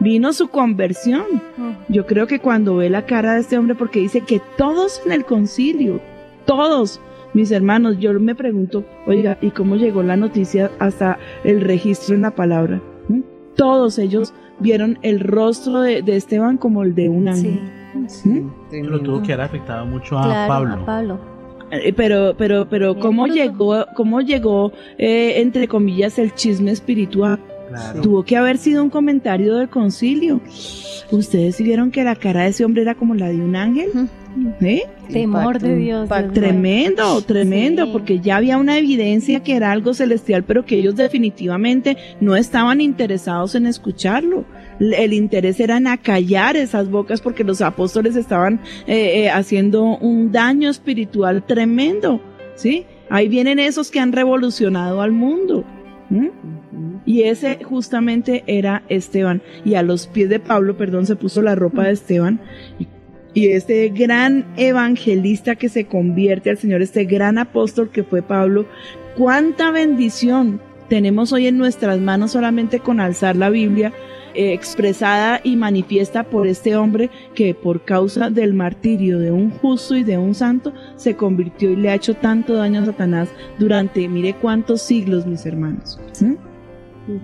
Vino 0.00 0.32
su 0.32 0.48
conversión. 0.48 1.24
Yo 1.88 2.06
creo 2.06 2.26
que 2.26 2.38
cuando 2.38 2.76
ve 2.76 2.88
la 2.88 3.04
cara 3.04 3.34
de 3.34 3.40
este 3.40 3.58
hombre, 3.58 3.74
porque 3.74 3.98
dice 4.00 4.20
que 4.20 4.40
todos 4.56 5.02
en 5.04 5.12
el 5.12 5.24
concilio, 5.24 6.00
todos, 6.46 7.00
mis 7.34 7.50
hermanos, 7.50 7.98
yo 7.98 8.12
me 8.20 8.34
pregunto, 8.34 8.84
oiga, 9.06 9.36
¿y 9.42 9.50
cómo 9.50 9.76
llegó 9.76 10.02
la 10.02 10.16
noticia 10.16 10.70
hasta 10.78 11.18
el 11.44 11.60
registro 11.60 12.14
en 12.14 12.22
la 12.22 12.30
palabra? 12.30 12.80
¿Mm? 13.08 13.20
Todos 13.56 13.98
ellos 13.98 14.32
vieron 14.60 14.98
el 15.02 15.20
rostro 15.20 15.80
de, 15.80 16.00
de 16.02 16.16
Esteban 16.16 16.58
como 16.58 16.84
el 16.84 16.94
de 16.94 17.08
un 17.08 17.28
ángel. 17.28 17.54
Sí. 17.54 17.60
¿Mm? 17.94 18.48
Eso 18.72 18.90
lo 18.90 19.00
tuvo 19.00 19.22
que 19.22 19.32
haber 19.32 19.46
afectado 19.46 19.86
mucho 19.86 20.18
a 20.18 20.24
Claro, 20.24 20.48
Pablo. 20.48 20.74
a 20.74 20.86
Pablo. 20.86 21.20
Eh, 21.70 21.92
Pero, 21.92 22.34
pero, 22.36 22.66
pero, 22.68 22.98
¿cómo 22.98 23.26
llegó, 23.26 23.84
cómo 23.94 24.20
llegó, 24.22 24.72
eh, 24.96 25.34
entre 25.40 25.68
comillas, 25.68 26.18
el 26.18 26.34
chisme 26.34 26.70
espiritual? 26.70 27.38
Claro. 27.68 28.00
Tuvo 28.00 28.22
que 28.22 28.36
haber 28.38 28.56
sido 28.56 28.82
un 28.82 28.88
comentario 28.88 29.56
del 29.56 29.68
concilio. 29.68 30.40
¿Ustedes 31.10 31.56
sí 31.56 31.64
vieron 31.64 31.90
que 31.90 32.02
la 32.04 32.16
cara 32.16 32.42
de 32.44 32.48
ese 32.48 32.64
hombre 32.64 32.80
era 32.82 32.94
como 32.94 33.14
la 33.14 33.28
de 33.28 33.36
un 33.36 33.54
ángel? 33.56 33.90
¿Eh? 34.62 34.84
Temor 35.10 35.58
de 35.58 35.74
Dios. 35.74 36.08
Tremendo, 36.32 37.20
tremendo, 37.22 37.84
Sí. 37.84 37.90
porque 37.92 38.20
ya 38.20 38.36
había 38.36 38.56
una 38.56 38.78
evidencia 38.78 39.42
que 39.42 39.54
era 39.56 39.70
algo 39.72 39.92
celestial, 39.92 40.44
pero 40.44 40.64
que 40.64 40.76
ellos 40.78 40.96
definitivamente 40.96 41.96
no 42.20 42.36
estaban 42.36 42.80
interesados 42.80 43.54
en 43.54 43.66
escucharlo. 43.66 44.44
El 44.80 45.12
interés 45.12 45.58
era 45.60 45.76
en 45.76 45.86
acallar 45.86 46.56
esas 46.56 46.90
bocas 46.90 47.20
porque 47.20 47.44
los 47.44 47.60
apóstoles 47.60 48.16
estaban 48.16 48.60
eh, 48.86 49.24
eh, 49.24 49.30
haciendo 49.30 49.82
un 49.98 50.30
daño 50.30 50.70
espiritual 50.70 51.44
tremendo, 51.44 52.20
¿sí? 52.54 52.86
Ahí 53.10 53.28
vienen 53.28 53.58
esos 53.58 53.90
que 53.90 54.00
han 54.00 54.12
revolucionado 54.12 55.00
al 55.00 55.12
mundo. 55.12 55.64
Y 57.04 57.22
ese 57.22 57.58
justamente 57.64 58.44
era 58.46 58.82
Esteban. 58.88 59.42
Y 59.64 59.74
a 59.74 59.82
los 59.82 60.06
pies 60.06 60.28
de 60.28 60.40
Pablo, 60.40 60.76
perdón, 60.76 61.06
se 61.06 61.16
puso 61.16 61.42
la 61.42 61.54
ropa 61.54 61.84
de 61.84 61.92
Esteban. 61.92 62.40
Y, 62.78 62.86
y 63.34 63.48
este 63.48 63.88
gran 63.90 64.46
evangelista 64.56 65.56
que 65.56 65.68
se 65.68 65.86
convierte 65.86 66.50
al 66.50 66.58
Señor, 66.58 66.82
este 66.82 67.04
gran 67.04 67.38
apóstol 67.38 67.90
que 67.90 68.04
fue 68.04 68.22
Pablo, 68.22 68.66
cuánta 69.16 69.70
bendición 69.70 70.60
tenemos 70.88 71.32
hoy 71.32 71.46
en 71.46 71.58
nuestras 71.58 71.98
manos 71.98 72.32
solamente 72.32 72.80
con 72.80 73.00
alzar 73.00 73.36
la 73.36 73.50
Biblia 73.50 73.92
eh, 74.38 74.52
expresada 74.52 75.40
y 75.42 75.56
manifiesta 75.56 76.22
por 76.22 76.46
este 76.46 76.76
hombre 76.76 77.10
que 77.34 77.54
por 77.54 77.84
causa 77.84 78.30
del 78.30 78.54
martirio 78.54 79.18
de 79.18 79.32
un 79.32 79.50
justo 79.50 79.96
y 79.96 80.04
de 80.04 80.16
un 80.16 80.32
santo 80.32 80.72
se 80.94 81.16
convirtió 81.16 81.72
y 81.72 81.74
le 81.74 81.90
ha 81.90 81.96
hecho 81.96 82.14
tanto 82.14 82.54
daño 82.54 82.82
a 82.82 82.86
Satanás 82.86 83.30
durante 83.58 84.06
mire 84.08 84.34
cuántos 84.34 84.80
siglos, 84.80 85.26
mis 85.26 85.44
hermanos. 85.44 85.98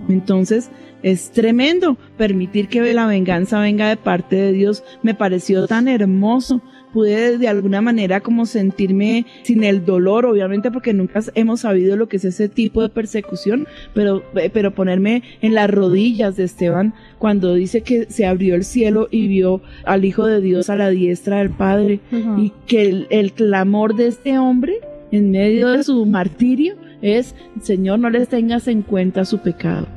Entonces, 0.09 0.69
es 1.03 1.31
tremendo 1.31 1.97
permitir 2.17 2.67
que 2.67 2.93
la 2.93 3.07
venganza 3.07 3.61
venga 3.61 3.87
de 3.87 3.95
parte 3.95 4.35
de 4.35 4.51
Dios. 4.51 4.83
Me 5.01 5.15
pareció 5.15 5.67
tan 5.67 5.87
hermoso. 5.87 6.61
Pude 6.95 7.37
de 7.37 7.49
alguna 7.49 7.81
manera 7.81 8.21
como 8.21 8.45
sentirme 8.45 9.25
sin 9.43 9.65
el 9.65 9.83
dolor, 9.83 10.25
obviamente 10.25 10.71
porque 10.71 10.93
nunca 10.93 11.19
hemos 11.33 11.59
sabido 11.59 11.97
lo 11.97 12.07
que 12.07 12.15
es 12.15 12.23
ese 12.23 12.47
tipo 12.47 12.81
de 12.81 12.87
persecución, 12.87 13.67
pero, 13.93 14.23
pero 14.53 14.73
ponerme 14.73 15.21
en 15.41 15.55
las 15.55 15.69
rodillas 15.69 16.37
de 16.37 16.45
Esteban 16.45 16.93
cuando 17.19 17.53
dice 17.53 17.81
que 17.81 18.05
se 18.05 18.25
abrió 18.25 18.55
el 18.55 18.63
cielo 18.63 19.09
y 19.11 19.27
vio 19.27 19.61
al 19.83 20.05
Hijo 20.05 20.25
de 20.25 20.39
Dios 20.39 20.69
a 20.69 20.77
la 20.77 20.89
diestra 20.89 21.39
del 21.39 21.49
Padre 21.49 21.99
y 22.37 22.53
que 22.65 22.83
el, 22.83 23.07
el 23.09 23.33
clamor 23.33 23.97
de 23.97 24.07
este 24.07 24.39
hombre 24.39 24.79
en 25.11 25.31
medio 25.31 25.71
de 25.71 25.83
su 25.83 26.05
martirio 26.05 26.75
es, 27.01 27.35
Señor, 27.61 27.99
no 27.99 28.09
les 28.09 28.29
tengas 28.29 28.69
en 28.69 28.83
cuenta 28.83 29.25
su 29.25 29.39
pecado. 29.39 29.87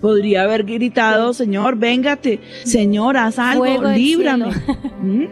Podría 0.00 0.42
haber 0.42 0.64
gritado, 0.64 1.32
Señor, 1.34 1.76
véngate, 1.76 2.40
Señor, 2.64 3.16
haz 3.16 3.38
algo, 3.38 3.64
Fuego 3.64 3.90
líbrame. 3.92 4.46
¿Mm? 5.02 5.24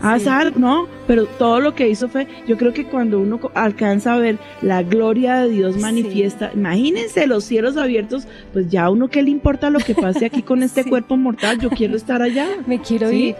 Haz 0.00 0.22
Sí. 0.22 0.28
algo, 0.28 0.58
no, 0.58 0.86
pero 1.06 1.26
todo 1.26 1.60
lo 1.60 1.74
que 1.74 1.88
hizo 1.88 2.08
fue, 2.08 2.26
yo 2.46 2.56
creo 2.56 2.72
que 2.72 2.84
cuando 2.86 3.20
uno 3.20 3.40
alcanza 3.54 4.14
a 4.14 4.18
ver 4.18 4.38
la 4.62 4.82
gloria 4.82 5.36
de 5.36 5.48
Dios 5.50 5.74
Sí. 5.74 5.80
manifiesta, 5.80 6.50
imagínense 6.54 7.26
los 7.26 7.44
cielos 7.44 7.76
abiertos, 7.76 8.26
pues 8.52 8.68
ya 8.70 8.84
a 8.84 8.90
uno 8.90 9.08
qué 9.08 9.22
le 9.22 9.30
importa 9.30 9.70
lo 9.70 9.78
que 9.80 9.94
pase 9.94 10.26
aquí 10.26 10.42
con 10.42 10.62
este 10.62 10.82
Sí. 10.84 10.88
cuerpo 10.90 11.16
mortal, 11.16 11.58
yo 11.58 11.70
quiero 11.70 11.96
estar 11.96 12.22
allá. 12.22 12.46
Me 12.66 12.80
quiero 12.80 13.08
Sí, 13.10 13.28
ir. 13.30 13.34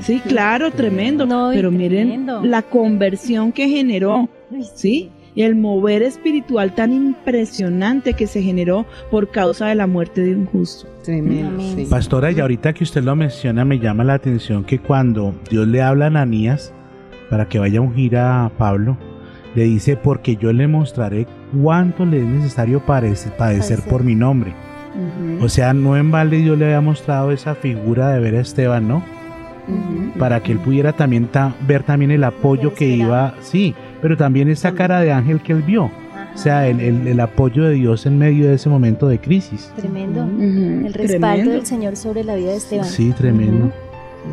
Sí, 0.00 0.20
claro, 0.20 0.70
tremendo. 0.70 1.26
No, 1.26 1.50
pero 1.52 1.70
miren 1.70 2.08
tremendo. 2.08 2.42
la 2.44 2.62
conversión 2.62 3.50
que 3.52 3.68
generó, 3.68 4.28
Uy, 4.50 4.62
el 5.36 5.56
mover 5.56 6.02
espiritual 6.02 6.74
tan 6.74 6.92
impresionante 6.92 8.14
que 8.14 8.26
se 8.26 8.42
generó 8.42 8.86
por 9.10 9.30
causa 9.30 9.66
de 9.66 9.74
la 9.74 9.86
muerte 9.86 10.20
de 10.20 10.36
un 10.36 10.46
justo. 10.46 10.88
Tremendo. 11.02 11.60
Sí. 11.74 11.86
Pastora, 11.90 12.30
y 12.32 12.40
ahorita 12.40 12.72
que 12.72 12.84
usted 12.84 13.02
lo 13.02 13.16
menciona, 13.16 13.64
me 13.64 13.78
llama 13.78 14.04
la 14.04 14.14
atención 14.14 14.64
que 14.64 14.78
cuando 14.78 15.34
Dios 15.50 15.66
le 15.66 15.82
habla 15.82 16.04
a 16.06 16.08
Ananías 16.08 16.72
para 17.30 17.48
que 17.48 17.58
vaya 17.58 17.78
a 17.80 17.82
ungir 17.82 18.16
a 18.16 18.50
Pablo, 18.56 18.96
le 19.54 19.64
dice, 19.64 19.96
porque 19.96 20.36
yo 20.36 20.52
le 20.52 20.66
mostraré 20.68 21.26
cuánto 21.62 22.04
le 22.06 22.18
es 22.18 22.24
necesario 22.26 22.80
padecer, 22.80 23.80
por 23.88 24.02
mi 24.04 24.14
nombre. 24.14 24.52
O 25.40 25.48
sea, 25.48 25.72
no 25.74 25.96
en 25.96 26.10
balde 26.12 26.38
Dios 26.38 26.56
le 26.56 26.66
había 26.66 26.80
mostrado 26.80 27.32
esa 27.32 27.54
figura 27.56 28.10
de 28.10 28.20
ver 28.20 28.36
a 28.36 28.40
Esteban, 28.40 28.86
¿no? 28.86 29.02
Para 30.18 30.40
que 30.42 30.52
él 30.52 30.58
pudiera 30.58 30.92
también 30.92 31.26
ta- 31.26 31.54
ver 31.66 31.82
también 31.82 32.10
el 32.10 32.22
apoyo 32.24 32.74
que 32.74 32.86
iba, 32.88 33.34
sí, 33.40 33.74
pero 34.04 34.18
también 34.18 34.50
esa 34.50 34.72
cara 34.74 35.00
de 35.00 35.10
ángel 35.12 35.40
que 35.40 35.54
él 35.54 35.62
vio. 35.62 35.84
O 35.84 36.36
sea, 36.36 36.68
el, 36.68 36.78
el- 36.80 37.06
el 37.06 37.20
apoyo 37.20 37.64
de 37.64 37.72
Dios 37.72 38.04
en 38.04 38.18
medio 38.18 38.48
de 38.48 38.54
ese 38.56 38.68
momento 38.68 39.08
de 39.08 39.18
crisis. 39.18 39.72
Tremendo. 39.76 40.24
El 40.24 40.92
respaldo 40.92 41.18
tremendo. 41.18 41.52
del 41.52 41.64
Señor 41.64 41.96
sobre 41.96 42.22
la 42.22 42.34
vida 42.34 42.50
de 42.50 42.56
Esteban. 42.58 42.84
Sí, 42.84 43.12
tremendo. 43.12 43.72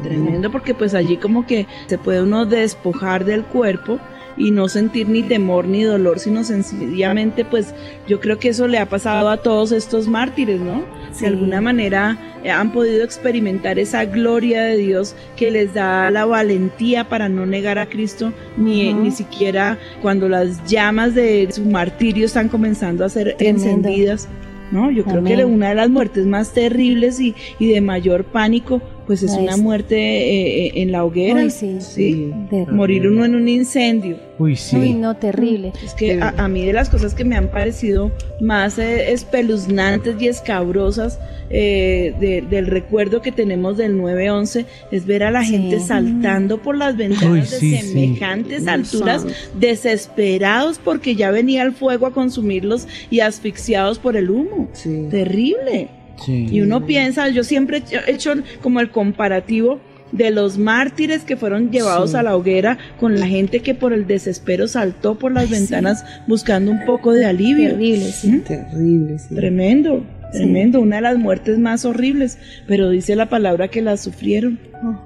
Tremendo 0.03 0.51
porque 0.51 0.73
pues 0.73 0.93
allí 0.93 1.15
como 1.15 1.45
que 1.45 1.67
se 1.87 1.97
puede 1.97 2.21
uno 2.21 2.45
despojar 2.45 3.23
del 3.23 3.43
cuerpo 3.45 3.97
y 4.37 4.51
no 4.51 4.67
sentir 4.69 5.09
ni 5.09 5.23
temor 5.23 5.65
ni 5.67 5.83
dolor, 5.83 6.19
sino 6.19 6.43
sencillamente 6.43 7.45
pues 7.45 7.73
yo 8.07 8.19
creo 8.19 8.39
que 8.39 8.49
eso 8.49 8.67
le 8.67 8.77
ha 8.79 8.87
pasado 8.87 9.29
a 9.29 9.37
todos 9.37 9.71
estos 9.71 10.07
mártires, 10.07 10.59
¿no? 10.59 10.83
Sí. 11.11 11.21
De 11.21 11.27
alguna 11.27 11.61
manera 11.61 12.17
eh, 12.43 12.49
han 12.49 12.71
podido 12.71 13.03
experimentar 13.03 13.77
esa 13.79 14.05
gloria 14.05 14.63
de 14.63 14.77
Dios 14.77 15.15
que 15.35 15.51
les 15.51 15.73
da 15.73 16.09
la 16.11 16.25
valentía 16.25 17.07
para 17.09 17.29
no 17.29 17.45
negar 17.45 17.77
a 17.79 17.87
Cristo, 17.87 18.33
ni, 18.57 18.91
Ujú. 18.93 19.03
ni 19.03 19.11
siquiera 19.11 19.77
cuando 20.01 20.29
las 20.29 20.63
llamas 20.65 21.13
de 21.13 21.47
su 21.51 21.65
martirio 21.65 22.25
están 22.25 22.47
comenzando 22.49 23.05
a 23.05 23.09
ser 23.09 23.35
Tremendo. 23.37 23.67
encendidas. 23.69 24.27
No, 24.71 24.89
yo 24.89 25.03
creo 25.03 25.21
que 25.21 25.43
una 25.43 25.67
de 25.69 25.75
las 25.75 25.89
muertes 25.89 26.25
más 26.25 26.53
terribles 26.53 27.19
y, 27.19 27.35
y 27.59 27.67
de 27.73 27.81
mayor 27.81 28.23
pánico, 28.23 28.81
pues 29.07 29.23
es 29.23 29.31
una 29.31 29.57
muerte 29.57 29.95
eh, 29.97 30.67
eh, 30.67 30.71
en 30.75 30.91
la 30.91 31.03
hoguera. 31.03 31.43
Uy, 31.43 31.49
sí. 31.49 31.77
Sí. 31.79 32.31
Terrible. 32.49 32.73
Morir 32.73 33.07
uno 33.07 33.25
en 33.25 33.35
un 33.35 33.47
incendio. 33.49 34.17
Uy, 34.39 34.55
sí. 34.55 34.75
Uy, 34.77 34.93
no, 34.93 35.15
terrible. 35.17 35.71
Es 35.83 35.93
que 35.93 36.19
a, 36.21 36.29
a 36.37 36.47
mí 36.47 36.65
de 36.65 36.73
las 36.73 36.89
cosas 36.89 37.13
que 37.13 37.23
me 37.23 37.35
han 37.35 37.49
parecido 37.49 38.11
más 38.39 38.79
eh, 38.79 39.11
espeluznantes 39.11 40.15
y 40.19 40.27
escabrosas 40.27 41.19
eh, 41.49 42.13
de- 42.19 42.41
del 42.41 42.67
recuerdo 42.67 43.21
que 43.21 43.31
tenemos 43.31 43.77
del 43.77 43.97
9-11 43.99 44.65
es 44.91 45.05
ver 45.05 45.23
a 45.23 45.31
la 45.31 45.43
Sí. 45.43 45.51
gente 45.51 45.79
saltando 45.79 46.59
por 46.61 46.75
las 46.77 46.95
ventanas 46.97 47.29
Uy, 47.61 47.69
de 47.69 47.81
semejantes 47.81 48.67
alturas, 48.67 49.25
desesperados 49.59 50.79
porque 50.83 51.15
ya 51.15 51.31
venía 51.31 51.63
el 51.63 51.73
fuego 51.73 52.05
a 52.05 52.11
consumirlos 52.13 52.87
y 53.09 53.19
asfixiados 53.19 53.99
por 53.99 54.15
el 54.15 54.29
humo. 54.29 54.69
Sí. 54.73 55.07
Terrible. 55.09 55.89
Sí. 56.25 56.47
Y 56.51 56.61
uno 56.61 56.85
piensa, 56.85 57.29
yo 57.29 57.43
siempre 57.43 57.81
he 58.07 58.11
hecho 58.11 58.33
como 58.61 58.79
el 58.79 58.89
comparativo 58.91 59.79
de 60.11 60.29
los 60.29 60.57
mártires 60.57 61.23
que 61.23 61.37
fueron 61.37 61.71
llevados 61.71 62.11
Sí. 62.11 62.17
a 62.17 62.23
la 62.23 62.35
hoguera 62.35 62.77
con 62.99 63.17
la 63.19 63.27
gente 63.27 63.61
que 63.61 63.73
por 63.73 63.93
el 63.93 64.07
desespero 64.07 64.67
saltó 64.67 65.17
por 65.17 65.31
las 65.31 65.43
Ay, 65.43 65.49
sí. 65.49 65.53
ventanas 65.55 66.03
buscando 66.27 66.69
un 66.71 66.83
poco 66.85 67.13
de 67.13 67.25
alivio. 67.25 67.69
Terrible, 67.69 68.11
sí. 68.11 68.27
¿Mm? 68.31 68.41
Terrible. 68.41 69.17
Tremendo. 69.33 70.03
Tremendo, 70.31 70.79
una 70.81 70.97
de 70.97 71.01
las 71.03 71.17
muertes 71.17 71.57
más 71.59 71.85
horribles, 71.85 72.37
pero 72.67 72.89
dice 72.89 73.15
la 73.15 73.27
palabra 73.29 73.67
que 73.67 73.81
las 73.81 74.01
sufrieron. 74.01 74.59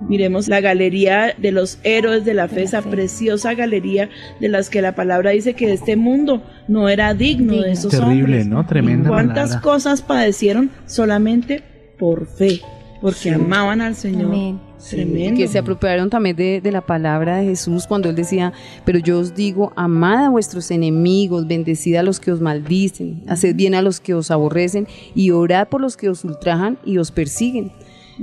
Miremos 0.08 0.48
la 0.48 0.62
galería 0.62 1.34
de 1.38 1.52
los 1.52 1.80
héroes 1.84 2.24
de 2.24 2.34
la 2.34 2.48
fe, 2.48 2.56
De 2.56 2.62
la 2.62 2.68
esa 2.68 2.82
fe. 2.82 2.90
preciosa 2.92 3.54
galería 3.56 4.10
de 4.40 4.48
las 4.50 4.70
que 4.70 4.82
la 4.82 4.96
palabra 4.96 5.32
dice 5.32 5.54
que 5.54 5.74
este 5.74 5.96
mundo 5.98 6.44
no 6.68 6.88
era 6.90 7.14
digno, 7.14 7.54
Digno. 7.54 7.66
de 7.68 7.72
esos 7.74 7.92
Terrible, 7.92 8.22
hombres. 8.24 8.48
¿no? 8.48 8.66
Tremenda 8.66 9.10
¿Y 9.10 9.12
¿Cuántas 9.12 9.50
palabra. 9.50 9.62
cosas 9.62 10.02
padecieron 10.02 10.70
solamente 10.86 11.62
por 12.00 12.26
fe? 12.28 12.62
Porque 13.02 13.32
amaban 13.32 13.82
al 13.82 13.96
Señor. 13.96 14.26
Amén. 14.34 14.60
Sí, 14.78 15.34
que 15.36 15.48
se 15.48 15.58
apropiaron 15.58 16.10
también 16.12 16.36
de, 16.36 16.62
de 16.62 16.72
la 16.72 16.82
palabra 16.82 17.38
de 17.38 17.46
Jesús 17.46 17.88
cuando 17.88 18.08
él 18.10 18.16
decía, 18.16 18.54
pero 18.84 19.00
yo 19.00 19.20
os 19.20 19.34
digo, 19.34 19.74
amad 19.76 20.26
a 20.26 20.30
vuestros 20.30 20.70
enemigos, 20.70 21.48
bendecid 21.48 21.96
a 21.96 22.04
los 22.04 22.20
que 22.20 22.32
os 22.32 22.40
maldicen, 22.40 23.24
haced 23.28 23.56
bien 23.56 23.74
a 23.74 23.82
los 23.82 24.00
que 24.00 24.14
os 24.14 24.30
aborrecen 24.30 24.88
y 25.16 25.32
orad 25.32 25.68
por 25.70 25.82
los 25.82 25.98
que 25.98 26.08
os 26.10 26.24
ultrajan 26.24 26.78
y 26.86 27.00
os 27.00 27.10
persiguen. 27.12 27.72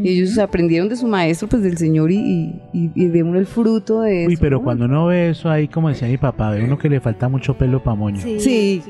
Ellos 0.03 0.39
aprendieron 0.39 0.89
de 0.89 0.97
su 0.97 1.07
maestro, 1.07 1.49
pues 1.49 1.63
del 1.63 1.77
Señor 1.77 2.11
y, 2.13 2.17
y, 2.17 2.55
y- 2.73 2.91
y 2.95 3.09
ve 3.09 3.23
uno 3.23 3.39
el 3.39 3.45
fruto 3.47 4.01
de 4.03 4.23
eso. 4.23 4.29
Uy, 4.31 4.37
pero 4.39 4.59
¿no? 4.59 4.65
cuando 4.65 4.85
uno 4.87 5.07
ve 5.07 5.31
eso 5.31 5.51
ahí, 5.51 5.69
como 5.69 5.89
decía 5.91 6.09
mi 6.09 6.17
papá, 6.17 6.51
ve 6.51 6.65
uno 6.65 6.79
que 6.79 6.89
le 6.89 6.99
falta 7.01 7.29
mucho 7.29 7.59
pelo 7.59 7.83
pa' 7.83 7.95
moño. 7.95 8.19
Sí. 8.23 8.39
Sí, 8.41 8.83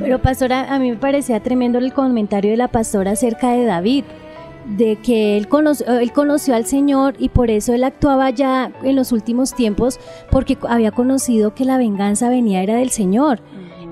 Pero 0.00 0.22
pastora, 0.22 0.72
a 0.74 0.78
mí 0.78 0.90
me 0.92 0.96
parecía 0.96 1.40
tremendo 1.40 1.76
el 1.78 1.92
comentario 1.92 2.52
de 2.52 2.56
la 2.56 2.68
pastora 2.68 3.10
acerca 3.10 3.50
de 3.52 3.64
David, 3.66 4.04
de 4.66 4.96
que 4.96 5.36
él 5.36 5.48
conoció, 5.48 5.86
él 5.98 6.12
conoció 6.12 6.54
al 6.54 6.66
Señor 6.66 7.14
y 7.18 7.28
por 7.28 7.50
eso 7.50 7.72
él 7.72 7.84
actuaba 7.84 8.30
ya 8.30 8.72
en 8.82 8.96
los 8.96 9.12
últimos 9.12 9.54
tiempos, 9.54 10.00
porque 10.30 10.58
había 10.68 10.90
conocido 10.90 11.54
que 11.54 11.64
la 11.64 11.78
venganza 11.78 12.28
venía 12.28 12.62
era 12.62 12.76
del 12.76 12.90
Señor. 12.90 13.40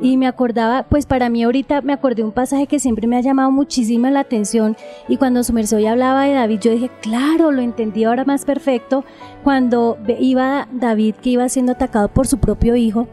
Y 0.00 0.16
me 0.16 0.26
acordaba, 0.26 0.82
pues 0.82 1.06
para 1.06 1.30
mí 1.30 1.44
ahorita 1.44 1.80
me 1.80 1.92
acordé 1.92 2.24
un 2.24 2.32
pasaje 2.32 2.66
que 2.66 2.80
siempre 2.80 3.06
me 3.06 3.16
ha 3.16 3.20
llamado 3.20 3.50
muchísima 3.52 4.10
la 4.10 4.20
atención 4.20 4.76
y 5.08 5.16
cuando 5.16 5.44
su 5.44 5.52
merced 5.52 5.76
hoy 5.76 5.87
hablaba 5.87 6.24
de 6.24 6.34
David, 6.34 6.58
yo 6.60 6.72
dije, 6.72 6.90
claro, 7.00 7.52
lo 7.52 7.62
entendí 7.62 8.04
ahora 8.04 8.24
más 8.24 8.44
perfecto, 8.44 9.04
cuando 9.44 9.96
iba 10.18 10.68
David 10.72 11.14
que 11.22 11.30
iba 11.30 11.48
siendo 11.48 11.72
atacado 11.72 12.08
por 12.08 12.26
su 12.26 12.38
propio 12.38 12.74
hijo 12.74 13.06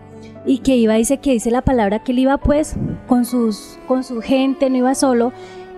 y 0.45 0.57
que 0.57 0.75
iba, 0.75 0.95
dice 0.95 1.19
que 1.19 1.31
dice 1.31 1.51
la 1.51 1.61
palabra 1.61 2.03
que 2.03 2.11
él 2.13 2.19
iba 2.19 2.37
pues 2.37 2.75
con, 3.07 3.25
sus, 3.25 3.77
con 3.87 4.03
su 4.03 4.21
gente, 4.21 4.69
no 4.69 4.77
iba 4.77 4.95
solo, 4.95 5.31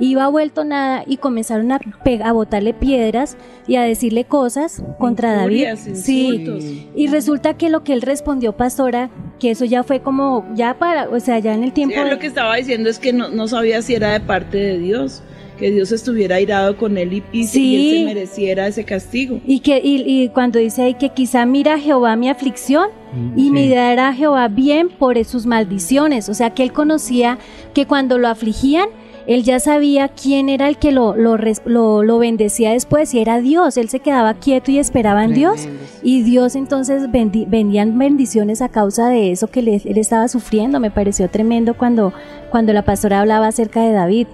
iba 0.10 0.28
vuelto 0.28 0.64
nada 0.64 1.04
y 1.08 1.18
comenzaron 1.18 1.72
a, 1.72 1.80
a 2.24 2.32
botarle 2.32 2.74
piedras 2.74 3.38
y 3.68 3.76
a 3.76 3.84
decirle 3.84 4.26
cosas 4.26 4.84
contra 5.00 5.34
David. 5.34 5.68
Sí, 5.94 6.88
y 6.96 7.08
resulta 7.08 7.56
que 7.56 7.70
lo 7.70 7.84
que 7.84 7.94
él 7.94 8.02
respondió, 8.02 8.54
pastora, 8.54 9.10
que 9.40 9.52
eso 9.52 9.66
ya 9.66 9.84
fue 9.84 10.02
como, 10.02 10.46
ya 10.56 10.76
para, 10.80 11.10
o 11.10 11.20
sea, 11.20 11.40
ya 11.40 11.54
en 11.54 11.64
el 11.64 11.70
Sí, 11.70 11.76
tiempo... 11.76 11.96
él 11.98 12.06
de- 12.06 12.12
lo 12.12 12.20
que 12.20 12.28
estaba 12.28 12.56
diciendo 12.56 12.90
es 12.90 13.00
que 13.00 13.14
no, 13.14 13.30
no 13.30 13.48
sabía 13.48 13.82
si 13.82 13.94
era 13.96 14.14
de 14.14 14.20
parte 14.20 14.58
de 14.58 14.78
Dios, 14.80 15.22
que 15.58 15.70
Dios 15.72 15.92
estuviera 15.92 16.38
airado 16.38 16.78
con 16.78 16.98
él 16.98 17.14
y, 17.14 17.24
y, 17.32 17.44
Sí. 17.46 17.62
y 17.64 17.76
él 17.76 18.00
se 18.00 18.06
mereciera 18.16 18.68
ese 18.68 18.84
castigo. 18.84 19.40
Y 19.46 19.60
que 19.60 19.80
y, 19.84 20.02
y 20.06 20.30
cuando 20.30 20.60
dice 20.60 20.82
ahí 20.82 20.96
que 20.96 21.10
quizá 21.10 21.46
mira 21.46 21.76
a 21.76 21.80
Jehová 21.80 22.16
mi 22.16 22.28
aflicción 22.30 22.88
y 23.36 23.44
Sí. 23.44 23.52
me 23.52 23.70
dará 23.70 24.10
a 24.10 24.14
Jehová 24.14 24.48
bien 24.48 24.90
por 24.90 25.24
sus 25.26 25.46
maldiciones. 25.46 26.28
O 26.28 26.34
sea 26.34 26.50
que 26.56 26.64
él 26.64 26.74
conocía 26.74 27.38
que 27.76 27.86
cuando 27.86 28.18
lo 28.18 28.28
afligían, 28.30 28.90
él 29.28 29.44
ya 29.44 29.60
sabía 29.60 30.10
quién 30.10 30.50
era 30.50 30.68
el 30.68 30.78
que 30.78 30.92
lo, 30.92 31.16
lo, 31.16 31.38
lo, 31.66 32.04
lo 32.04 32.18
bendecía 32.20 32.72
después 32.72 33.14
y 33.14 33.20
era 33.20 33.40
Dios. 33.40 33.78
Él 33.78 33.90
se 33.90 34.00
quedaba 34.00 34.34
quieto 34.34 34.72
y 34.72 34.80
esperaba 34.80 35.24
en 35.24 35.34
Dios. 35.34 35.68
Y 36.04 36.24
Dios 36.24 36.56
entonces 36.56 37.04
bendi- 37.10 37.48
vendían 37.50 37.98
bendiciones 37.98 38.62
a 38.62 38.70
causa 38.70 39.08
de 39.10 39.32
eso 39.32 39.48
que 39.48 39.62
le- 39.62 39.82
él 39.86 39.98
estaba 39.98 40.28
sufriendo. 40.28 40.80
Me 40.80 40.92
pareció 40.92 41.30
tremendo 41.30 41.76
cuando, 41.76 42.12
cuando 42.52 42.74
la 42.74 42.84
pastora 42.84 43.22
hablaba 43.22 43.48
acerca 43.48 43.82
de 43.82 43.94
David, 43.94 44.28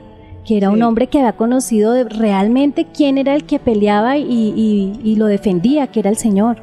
que 0.45 0.58
era 0.58 0.71
un 0.71 0.82
hombre 0.82 1.08
que 1.08 1.19
había 1.19 1.34
conocido 1.34 1.93
de- 1.93 2.06
realmente 2.06 2.86
quién 2.91 3.17
era 3.19 3.36
el 3.36 3.43
que 3.43 3.60
peleaba 3.60 4.17
y, 4.17 4.23
y- 4.56 4.99
y 5.04 5.15
lo 5.17 5.28
defendía, 5.28 5.88
que 5.88 5.99
era 5.99 6.10
el 6.10 6.17
Señor. 6.17 6.58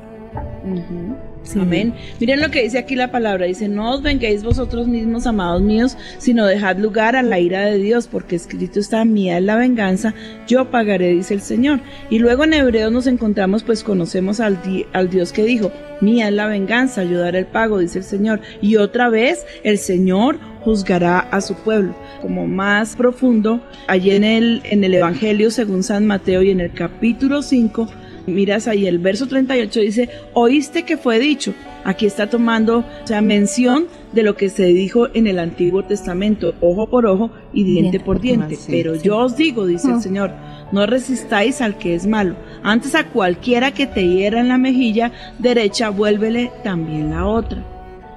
Amén. 1.55 1.95
Miren 2.19 2.41
lo 2.41 2.51
que 2.51 2.63
dice 2.63 2.79
aquí 2.79 2.97
la 2.97 3.13
palabra. 3.13 3.47
Dice, 3.47 3.69
no 3.69 3.93
os 3.93 4.03
venguéis 4.03 4.43
vosotros 4.43 4.89
mismos, 4.89 5.27
amados 5.27 5.63
míos, 5.63 5.97
sino 6.19 6.47
dejad 6.47 6.79
lugar 6.79 7.15
a 7.15 7.23
la 7.23 7.39
ira 7.39 7.67
de 7.67 7.79
Dios, 7.79 8.09
porque 8.09 8.37
escrito 8.37 8.81
está, 8.81 9.05
mía 9.05 9.39
es 9.39 9.45
la 9.45 9.57
venganza, 9.57 10.15
yo 10.49 10.71
pagaré, 10.71 11.11
dice 11.11 11.35
el 11.35 11.43
Señor. 11.43 11.81
Y 12.11 12.19
luego 12.19 12.45
en 12.45 12.55
Hebreos 12.55 12.91
nos 12.91 13.07
encontramos, 13.07 13.63
pues 13.63 13.85
conocemos 13.85 14.41
al, 14.41 14.59
al 14.93 15.11
Dios 15.11 15.33
que 15.33 15.45
dijo, 15.45 15.71
mía 16.01 16.29
es 16.29 16.35
la 16.35 16.47
venganza, 16.47 17.05
yo 17.05 17.21
daré 17.21 17.41
el 17.41 17.47
pago, 17.47 17.79
dice 17.79 17.99
el 17.99 18.05
Señor. 18.05 18.41
Y 18.61 18.77
otra 18.77 19.09
vez 19.09 19.45
el 19.63 19.79
Señor 19.79 20.39
juzgará 20.67 21.21
a 21.21 21.41
su 21.41 21.55
pueblo. 21.55 21.95
Como 22.23 22.47
más 22.47 22.97
profundo, 22.97 23.61
allí 23.87 24.11
en 24.11 24.25
el, 24.25 24.63
en 24.65 24.83
el 24.83 24.95
Evangelio 24.95 25.51
según 25.51 25.83
San 25.83 26.07
Mateo 26.07 26.43
y 26.43 26.51
en 26.51 26.61
el 26.61 26.73
capítulo 26.73 27.43
5, 27.43 27.89
Miras 28.27 28.67
ahí 28.67 28.87
el 28.87 28.99
verso 28.99 29.27
38 29.27 29.81
dice, 29.81 30.09
oíste 30.35 30.83
que 30.83 30.97
fue 30.97 31.19
dicho. 31.19 31.55
Aquí 31.85 32.07
está 32.07 32.29
tomando, 32.29 32.79
o 32.79 33.07
sea, 33.07 33.21
mención 33.21 33.87
de 34.13 34.25
lo 34.25 34.37
que 34.37 34.49
se 34.49 34.65
dijo 34.67 35.09
en 35.15 35.29
el 35.29 35.39
Antiguo 35.39 35.85
Testamento, 35.85 36.55
ojo 36.61 36.89
por 36.89 37.07
ojo 37.07 37.31
y 37.53 37.63
diente 37.63 38.01
por 38.01 38.21
diente. 38.21 38.59
Pero 38.67 38.97
yo 38.97 39.19
os 39.19 39.37
digo, 39.37 39.67
dice 39.67 39.93
el. 39.93 40.01
Señor, 40.01 40.33
no 40.73 40.87
resistáis 40.87 41.61
al 41.61 41.79
que 41.79 41.95
es 41.95 42.07
malo. 42.07 42.35
Antes 42.65 42.97
a 42.97 43.07
cualquiera 43.07 43.71
que 43.71 43.87
te 43.87 44.07
hiera 44.07 44.41
en 44.41 44.49
la 44.49 44.59
mejilla 44.59 45.13
derecha, 45.39 45.91
vuélvele 45.91 46.51
también 46.65 47.11
la 47.11 47.27
otra. 47.27 47.63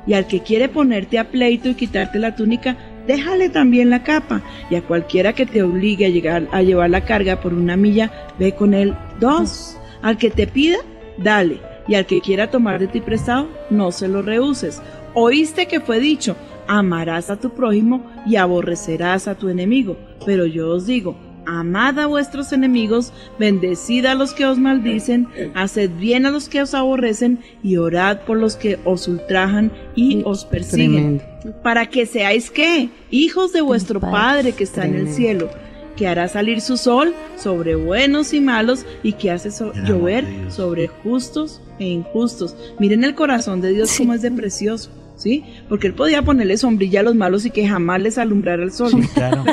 Y 0.08 0.14
al 0.14 0.26
que 0.26 0.40
quiere 0.40 0.70
ponerte 0.70 1.20
a 1.20 1.30
pleito 1.30 1.70
y 1.70 1.76
quitarte 1.76 2.18
la 2.18 2.36
túnica, 2.36 2.76
déjale 3.06 3.50
también 3.50 3.92
la 3.92 4.02
capa. 4.02 4.42
Y 4.72 4.76
a 4.76 4.82
cualquiera 4.82 5.34
que 5.34 5.46
te 5.46 5.62
obligue 5.62 6.08
a, 6.08 6.10
llegar, 6.10 6.48
a 6.52 6.64
llevar 6.64 6.90
la 6.90 7.06
carga 7.06 7.40
por 7.40 7.54
una 7.54 7.78
milla, 7.78 8.12
ve 8.40 8.54
con 8.54 8.74
él 8.74 8.96
dos. 9.20 9.79
Al 10.02 10.18
que 10.18 10.30
te 10.30 10.48
pida, 10.48 10.78
dale. 11.18 11.60
y 11.88 11.96
al 11.96 12.06
que 12.06 12.22
quiera 12.22 12.52
tomar 12.52 12.80
de 12.80 12.88
ti 12.88 13.02
prestado, 13.02 13.48
no 13.72 13.92
se 13.92 14.08
lo 14.08 14.22
rehuses. 14.22 14.80
Oíste 15.16 15.66
que 15.66 15.80
fue 15.80 16.00
dicho, 16.00 16.36
amarás 16.68 17.32
a 17.32 17.40
tu 17.40 17.50
prójimo 17.50 18.04
y 18.28 18.36
aborrecerás 18.36 19.28
a 19.28 19.34
tu 19.34 19.50
enemigo. 19.50 19.98
Pero 20.24 20.46
yo 20.46 20.70
os 20.70 20.86
digo, 20.86 21.16
amad 21.48 21.98
a 21.98 22.06
vuestros 22.06 22.54
enemigos, 22.54 23.12
bendecid 23.40 24.06
a 24.06 24.14
los 24.14 24.34
que 24.34 24.46
os 24.46 24.60
maldicen, 24.60 25.28
haced 25.56 25.90
bien 25.98 26.28
a 26.28 26.32
los 26.32 26.48
que 26.48 26.62
os 26.62 26.76
aborrecen 26.76 27.40
y 27.64 27.78
orad 27.78 28.20
por 28.20 28.38
los 28.38 28.56
que 28.56 28.78
os 28.86 29.08
ultrajan 29.08 29.72
y 29.96 30.22
os 30.26 30.46
persiguen. 30.46 31.18
Tremendo. 31.18 31.62
Para 31.64 31.88
que 31.88 32.06
seáis 32.06 32.52
qué? 32.52 32.90
Hijos 33.10 33.52
de 33.52 33.62
vuestro 33.62 34.00
Padre. 34.00 34.52
Que 34.52 34.64
está 34.64 34.86
en 34.86 34.94
el 34.94 35.10
cielo, 35.10 35.50
que 36.00 36.08
hará 36.08 36.30
salir 36.30 36.62
su 36.62 36.78
sol 36.78 37.14
sobre 37.36 37.76
buenos 37.76 38.32
y 38.34 38.40
malos 38.40 38.86
y 39.04 39.12
que 39.14 39.32
hace 39.32 39.52
so- 39.52 39.74
llover 39.86 40.26
sobre 40.50 40.88
justos 40.88 41.60
e 41.78 41.88
injustos. 41.88 42.56
Miren 42.80 43.04
el 43.04 43.16
corazón 43.16 43.60
de 43.60 43.74
Dios 43.74 43.90
Sí. 43.90 43.98
como 44.04 44.14
es 44.14 44.22
de 44.22 44.32
precioso. 44.32 44.90
¿Sí? 45.20 45.44
Porque 45.68 45.88
él 45.88 45.94
podía 45.94 46.22
ponerle 46.22 46.56
sombrilla 46.56 47.02
a 47.02 47.04
los 47.04 47.14
malos 47.14 47.46
y 47.46 47.52
que 47.52 47.68
jamás 47.68 48.02
les 48.02 48.18
alumbrara 48.18 48.64
el 48.64 48.72
sol. 48.72 48.90
Sí, 48.90 49.02
claro. 49.14 49.44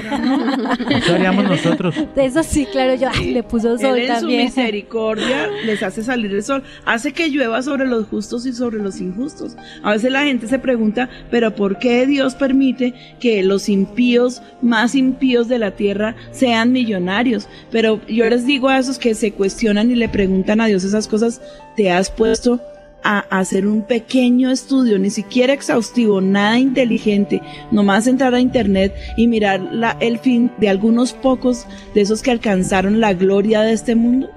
Eso 0.90 1.12
haríamos 1.12 1.44
nosotros. 1.44 1.92
De 2.14 2.24
eso 2.24 2.44
sí, 2.44 2.66
claro, 2.70 2.94
yo 2.94 3.08
ay, 3.12 3.32
le 3.32 3.42
puso 3.42 3.76
sol 3.76 3.98
Él 3.98 4.04
en 4.04 4.14
su 4.14 4.20
también. 4.20 4.44
misericordia 4.44 5.48
les 5.64 5.82
hace 5.82 6.04
salir 6.04 6.32
el 6.32 6.44
sol, 6.44 6.62
hace 6.84 7.12
que 7.12 7.30
llueva 7.30 7.62
sobre 7.62 7.84
los 7.84 8.06
justos 8.06 8.46
y 8.46 8.52
sobre 8.52 8.78
los 8.78 9.00
injustos. 9.00 9.56
A 9.82 9.90
veces 9.90 10.12
la 10.12 10.22
gente 10.22 10.46
se 10.46 10.60
pregunta, 10.60 11.10
pero 11.32 11.52
¿por 11.52 11.80
qué 11.80 12.06
Dios 12.06 12.36
permite 12.36 12.94
que 13.18 13.42
los 13.42 13.68
impíos 13.68 14.42
más 14.62 14.94
impíos 14.94 15.48
de 15.48 15.58
la 15.58 15.72
tierra 15.72 16.14
sean 16.30 16.70
millonarios? 16.70 17.48
Pero 17.72 18.00
yo 18.06 18.24
les 18.30 18.46
digo 18.46 18.68
a 18.68 18.78
esos 18.78 19.00
que 19.00 19.16
se 19.16 19.32
cuestionan 19.32 19.90
y 19.90 19.96
le 19.96 20.08
preguntan 20.08 20.60
a 20.60 20.66
Dios 20.66 20.84
esas 20.84 21.08
cosas, 21.08 21.40
¿te 21.76 21.90
has 21.90 22.08
puesto 22.08 22.60
a 23.08 23.20
hacer 23.38 23.66
un 23.66 23.82
pequeño 23.82 24.50
estudio, 24.50 24.98
ni 24.98 25.10
siquiera 25.10 25.52
exhaustivo, 25.52 26.20
nada 26.20 26.58
inteligente, 26.58 27.40
nomás 27.70 28.06
entrar 28.06 28.34
a 28.34 28.40
internet 28.40 28.94
y 29.16 29.28
mirar 29.28 29.60
la- 29.72 29.96
el 30.00 30.18
fin 30.18 30.50
de 30.58 30.68
algunos 30.68 31.12
pocos 31.12 31.66
de 31.94 32.00
esos 32.00 32.20
que 32.22 32.32
alcanzaron 32.32 33.00
la 33.00 33.14
gloria 33.14 33.60
de 33.62 33.72
este 33.74 33.94
mundo? 33.94 34.28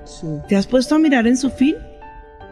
¿Te 0.48 0.56
has 0.56 0.68
puesto 0.68 0.96
a 0.96 1.00
mirar 1.00 1.26
en 1.26 1.38
su 1.38 1.50
fin? 1.50 1.76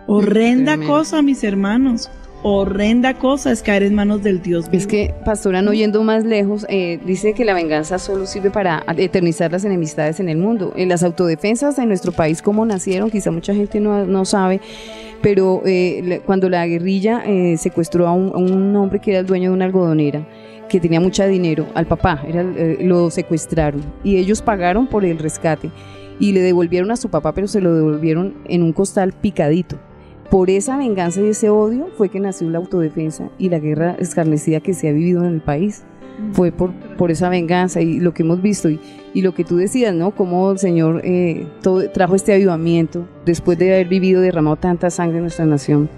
Horrenda 0.07 0.71
Tremendo. 0.73 0.93
cosa, 0.93 1.21
mis 1.21 1.43
hermanos. 1.43 2.09
Horrenda 2.49 3.13
cosa 3.13 3.51
es 3.51 3.61
caer 3.61 3.83
en 3.83 3.93
manos 3.93 4.23
del 4.23 4.41
Dios. 4.41 4.67
Es 4.71 4.87
que, 4.87 5.13
pastora, 5.25 5.61
no 5.61 5.73
yendo 5.73 6.01
más 6.03 6.23
lejos, 6.23 6.65
eh, 6.69 6.97
dice 7.05 7.33
que 7.33 7.43
la 7.43 7.53
venganza 7.53 7.99
solo 7.99 8.25
sirve 8.25 8.51
para 8.51 8.85
eternizar 8.95 9.51
las 9.51 9.65
enemistades 9.65 10.21
en 10.21 10.29
el 10.29 10.37
mundo. 10.37 10.71
En 10.77 10.87
las 10.87 11.03
autodefensas 11.03 11.77
en 11.77 11.89
nuestro 11.89 12.13
país, 12.13 12.41
cómo 12.41 12.65
nacieron, 12.65 13.11
quizá 13.11 13.31
mucha 13.31 13.53
gente 13.53 13.81
no, 13.81 14.05
no 14.05 14.23
sabe, 14.23 14.61
pero 15.21 15.61
eh, 15.65 16.21
cuando 16.25 16.49
la 16.49 16.65
guerrilla 16.65 17.21
eh, 17.25 17.57
secuestró 17.57 18.07
a 18.07 18.13
un, 18.13 18.31
a 18.33 18.37
un 18.37 18.73
hombre 18.77 19.01
que 19.01 19.11
era 19.11 19.19
el 19.19 19.25
dueño 19.25 19.49
de 19.49 19.53
una 19.53 19.65
algodonera, 19.65 20.25
que 20.69 20.79
tenía 20.79 21.01
mucho 21.01 21.27
dinero, 21.27 21.67
al 21.73 21.85
papá, 21.85 22.23
era, 22.25 22.43
eh, 22.43 22.77
lo 22.79 23.09
secuestraron 23.11 23.83
y 24.05 24.15
ellos 24.15 24.41
pagaron 24.41 24.87
por 24.87 25.03
el 25.03 25.19
rescate 25.19 25.69
y 26.17 26.31
le 26.31 26.39
devolvieron 26.39 26.91
a 26.91 26.95
su 26.95 27.09
papá, 27.09 27.33
pero 27.33 27.49
se 27.49 27.59
lo 27.59 27.75
devolvieron 27.75 28.35
en 28.45 28.63
un 28.63 28.71
costal 28.71 29.11
picadito. 29.11 29.77
Por 30.29 30.49
esa 30.49 30.77
venganza 30.77 31.21
y 31.21 31.27
ese 31.29 31.49
odio 31.49 31.87
fue 31.97 32.09
que 32.09 32.19
nació 32.19 32.49
la 32.49 32.57
autodefensa 32.57 33.29
y 33.37 33.49
la 33.49 33.59
guerra 33.59 33.95
escarnecida 33.97 34.59
que 34.59 34.73
se 34.73 34.89
ha 34.89 34.91
vivido 34.91 35.23
en 35.23 35.33
el 35.35 35.41
país. 35.41 35.83
Fue 36.33 36.51
por, 36.51 36.73
por 36.97 37.11
esa 37.11 37.29
venganza 37.29 37.79
y 37.79 37.99
lo 37.99 38.13
que 38.13 38.23
hemos 38.23 38.41
visto 38.41 38.69
y, 38.69 38.79
y 39.13 39.21
lo 39.21 39.33
que 39.35 39.43
tú 39.43 39.55
decías, 39.55 39.93
¿no? 39.93 40.11
Cómo 40.11 40.51
el 40.51 40.57
Señor 40.57 41.01
eh, 41.05 41.45
todo- 41.61 41.89
trajo 41.91 42.15
este 42.15 42.33
avivamiento 42.33 43.07
después 43.23 43.57
de 43.59 43.71
haber 43.73 43.87
vivido 43.87 44.19
derramado 44.19 44.55
tanta 44.57 44.89
sangre 44.89 45.17
en 45.17 45.23
nuestra 45.25 45.45
nación. 45.45 45.89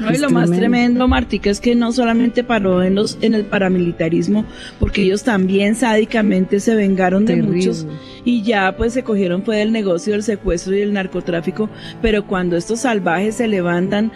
No, 0.00 0.12
y 0.12 0.18
lo 0.18 0.30
más 0.30 0.50
tremendo. 0.50 1.08
Martica, 1.08 1.50
es 1.50 1.60
que 1.60 1.74
no 1.74 1.92
solamente 1.92 2.44
paró 2.44 2.82
en, 2.82 2.94
los, 2.94 3.18
en 3.20 3.34
el 3.34 3.44
paramilitarismo, 3.44 4.44
porque 4.78 5.02
ellos 5.02 5.22
también 5.24 5.74
sádicamente 5.74 6.60
se 6.60 6.74
vengaron 6.74 7.24
de 7.26 7.42
muchos 7.42 7.86
y 8.24 8.42
ya 8.42 8.76
pues 8.76 8.92
se 8.92 9.02
cogieron 9.02 9.42
fue 9.42 9.56
del 9.58 9.72
negocio 9.72 10.12
del 10.12 10.22
secuestro 10.22 10.76
y 10.76 10.80
el 10.80 10.92
narcotráfico, 10.92 11.68
pero 12.02 12.26
cuando 12.26 12.56
estos 12.56 12.80
salvajes 12.80 13.36
se 13.36 13.48
levantan, 13.48 14.12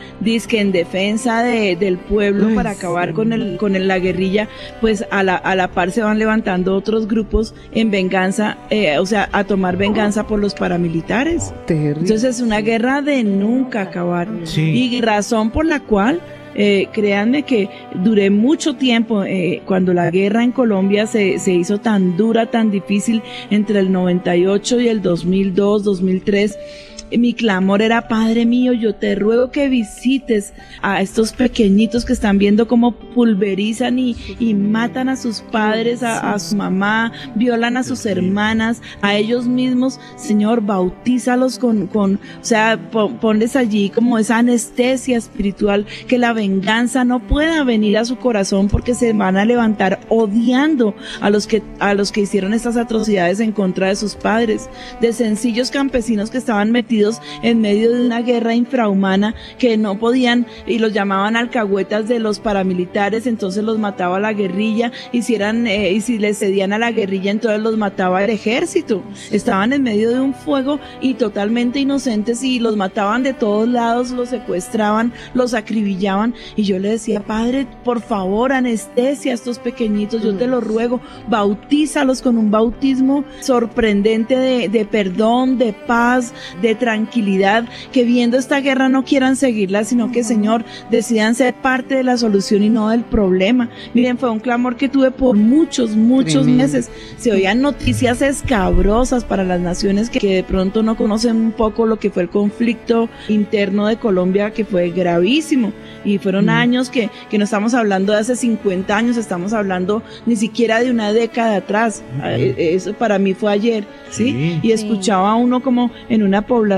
que 0.46 0.60
en 0.60 0.72
defensa 0.72 1.42
de- 1.42 1.76
del 1.76 1.96
pueblo 1.98 2.48
Ay, 2.48 2.54
para 2.54 2.70
acabar 2.70 3.08
sí. 3.08 3.14
con 3.14 3.32
el 3.32 3.56
con 3.56 3.76
el- 3.76 3.88
la 3.88 3.98
guerrilla, 3.98 4.48
pues 4.80 5.04
a 5.10 5.22
la, 5.22 5.36
a 5.36 5.54
la 5.56 5.68
par 5.68 5.90
se 5.92 6.02
van 6.02 6.18
levantando 6.18 6.74
otros 6.76 7.06
grupos 7.08 7.54
en 7.72 7.90
venganza, 7.90 8.58
eh, 8.70 8.98
o 8.98 9.06
sea, 9.06 9.28
a 9.32 9.44
tomar 9.44 9.76
venganza 9.76 10.26
por 10.26 10.38
los 10.40 10.54
paramilitares. 10.54 11.52
Terrible. 11.66 12.00
Entonces 12.00 12.36
es 12.36 12.40
una 12.40 12.60
guerra 12.60 13.02
de 13.02 13.24
nunca 13.24 13.82
acabar. 13.82 14.28
Sí. 14.44 14.62
Y 14.92 15.00
razón 15.00 15.50
por 15.50 15.61
la 15.64 15.80
cual, 15.80 16.20
eh, 16.54 16.88
créanme 16.92 17.44
que 17.44 17.68
duré 17.94 18.30
mucho 18.30 18.74
tiempo, 18.74 19.24
eh, 19.24 19.62
cuando 19.66 19.94
la 19.94 20.10
guerra 20.10 20.44
en 20.44 20.52
Colombia 20.52 21.06
se, 21.06 21.38
se 21.38 21.52
hizo 21.52 21.78
tan 21.78 22.16
dura, 22.16 22.46
tan 22.46 22.70
difícil, 22.70 23.22
entre 23.50 23.78
el 23.78 23.90
98 23.90 24.80
y 24.80 24.88
el 24.88 25.02
2002, 25.02 25.84
2003, 25.84 26.52
eh, 26.52 27.01
mi 27.18 27.34
clamor 27.34 27.82
era, 27.82 28.08
Padre 28.08 28.46
mío, 28.46 28.72
yo 28.72 28.94
te 28.94 29.14
ruego 29.14 29.50
que 29.50 29.68
visites 29.68 30.52
a 30.80 31.00
estos 31.02 31.32
pequeñitos 31.32 32.04
que 32.04 32.12
están 32.12 32.38
viendo 32.38 32.68
cómo 32.68 32.92
pulverizan 32.92 33.98
y, 33.98 34.16
matan 34.54 35.08
a 35.08 35.16
sus 35.16 35.40
padres, 35.40 36.02
a, 36.02 36.38
su 36.38 36.56
mamá, 36.56 37.12
violan 37.34 37.76
a 37.76 37.82
sus 37.82 38.06
hermanas, 38.06 38.80
a 39.00 39.16
ellos 39.16 39.46
mismos. 39.46 39.98
Señor, 40.16 40.60
bautízalos 40.62 41.58
con, 41.58 41.86
con 41.86 42.14
o 42.14 42.44
sea, 42.44 42.78
pon- 42.90 43.16
ponles 43.18 43.56
allí 43.56 43.90
como 43.90 44.18
esa 44.18 44.38
anestesia 44.38 45.16
espiritual, 45.18 45.86
que 46.06 46.18
la 46.18 46.32
venganza 46.32 47.04
no 47.04 47.20
pueda 47.20 47.64
venir 47.64 47.98
a 47.98 48.04
su 48.04 48.16
corazón 48.16 48.68
porque 48.68 48.94
se 48.94 49.12
van 49.12 49.36
a 49.36 49.44
levantar 49.44 50.00
odiando 50.08 50.94
a 51.20 51.30
los 51.30 51.46
que, 51.46 51.62
a 51.78 51.94
los 51.94 52.12
que 52.12 52.22
hicieron 52.22 52.54
estas 52.54 52.76
atrocidades 52.76 53.40
en 53.40 53.52
contra 53.52 53.88
de 53.88 53.96
sus 53.96 54.14
padres, 54.14 54.68
de 55.00 55.12
sencillos 55.12 55.70
campesinos 55.70 56.30
que 56.30 56.38
estaban 56.38 56.70
metidos 56.70 57.01
en 57.42 57.60
medio 57.60 57.90
de 57.90 58.06
una 58.06 58.22
guerra 58.22 58.54
infrahumana 58.54 59.34
que 59.58 59.76
no 59.76 59.98
podían 59.98 60.46
y 60.66 60.78
los 60.78 60.92
llamaban 60.92 61.36
alcahuetas 61.36 62.08
de 62.08 62.18
los 62.18 62.38
paramilitares, 62.38 63.26
entonces 63.26 63.64
los 63.64 63.78
mataba 63.78 64.20
la 64.20 64.32
guerrilla, 64.32 64.92
y 65.10 65.22
si, 65.22 65.34
eran, 65.34 65.66
eh, 65.66 65.92
y 65.92 66.00
si 66.00 66.18
les 66.18 66.38
cedían 66.38 66.72
a 66.72 66.78
la 66.78 66.92
guerrilla, 66.92 67.30
entonces 67.30 67.60
los 67.60 67.76
mataba 67.76 68.22
el 68.24 68.30
ejército. 68.30 69.02
Estaban 69.30 69.72
en 69.72 69.82
medio 69.82 70.10
de 70.10 70.20
un 70.20 70.34
fuego 70.34 70.78
y 71.00 71.14
totalmente 71.14 71.80
inocentes 71.80 72.42
y 72.42 72.58
los 72.58 72.76
mataban 72.76 73.22
de 73.22 73.32
todos 73.32 73.68
lados, 73.68 74.10
los 74.10 74.28
secuestraban, 74.28 75.12
los 75.34 75.54
acribillaban. 75.54 76.34
Y 76.56 76.64
yo 76.64 76.78
le 76.78 76.90
decía, 76.90 77.20
Padre, 77.20 77.66
por 77.84 78.00
favor, 78.00 78.52
anestesia 78.52 79.32
a 79.32 79.34
estos 79.34 79.58
pequeñitos, 79.58 80.22
yo 80.22 80.36
te 80.36 80.46
lo 80.46 80.60
ruego, 80.60 81.00
bautízalos 81.28 82.22
con 82.22 82.38
un 82.38 82.50
bautismo 82.50 83.24
sorprendente 83.40 84.36
de, 84.36 84.68
de 84.68 84.84
perdón, 84.84 85.58
de 85.58 85.72
paz, 85.72 86.32
de 86.60 86.74
tranquilidad, 86.82 87.64
que 87.92 88.02
viendo 88.02 88.36
esta 88.36 88.60
guerra 88.60 88.88
no 88.88 89.04
quieran 89.04 89.36
seguirla, 89.36 89.84
sino 89.84 90.10
que, 90.10 90.24
Señor, 90.24 90.64
decidan 90.90 91.36
ser 91.36 91.54
parte 91.54 91.94
de 91.94 92.02
la 92.02 92.16
solución 92.16 92.64
y 92.64 92.70
no 92.70 92.88
del 92.88 93.04
problema. 93.04 93.70
Miren, 93.94 94.18
fue 94.18 94.30
un 94.30 94.40
clamor 94.40 94.74
que 94.76 94.88
tuve 94.88 95.12
por 95.12 95.36
muchos, 95.36 95.94
muchos 95.94 96.42
Tremendo. 96.42 96.64
meses. 96.64 96.90
Se 97.18 97.30
oían 97.30 97.60
noticias 97.62 98.20
escabrosas 98.20 99.24
para 99.24 99.44
las 99.44 99.60
naciones 99.60 100.10
que, 100.10 100.18
que 100.18 100.34
de 100.34 100.42
pronto 100.42 100.82
no 100.82 100.96
conocen 100.96 101.36
un 101.36 101.52
poco 101.52 101.86
lo 101.86 102.00
que 102.00 102.10
fue 102.10 102.24
el 102.24 102.30
conflicto 102.30 103.08
interno 103.28 103.86
de 103.86 103.96
Colombia, 103.96 104.50
que 104.50 104.64
fue 104.64 104.90
gravísimo. 104.90 105.72
Y 106.04 106.18
fueron 106.18 106.50
años 106.50 106.90
que, 106.90 107.10
que 107.30 107.38
no 107.38 107.44
estamos 107.44 107.74
hablando 107.74 108.12
de 108.12 108.18
hace 108.18 108.34
50 108.34 108.96
años, 108.96 109.16
estamos 109.16 109.52
hablando 109.52 110.02
ni 110.26 110.34
siquiera 110.34 110.80
de 110.80 110.90
una 110.90 111.12
década 111.12 111.56
atrás. 111.56 112.02
Eh, 112.24 112.72
Eso 112.74 112.92
para 112.94 113.20
mí 113.20 113.34
fue 113.34 113.52
ayer, 113.52 113.84
¿sí? 114.10 114.24
Sí. 114.32 114.60
Y 114.62 114.72
escuchaba 114.72 115.30
a 115.30 115.34
uno 115.36 115.62
como 115.62 115.90
en 116.08 116.22
una 116.22 116.42
población, 116.42 116.71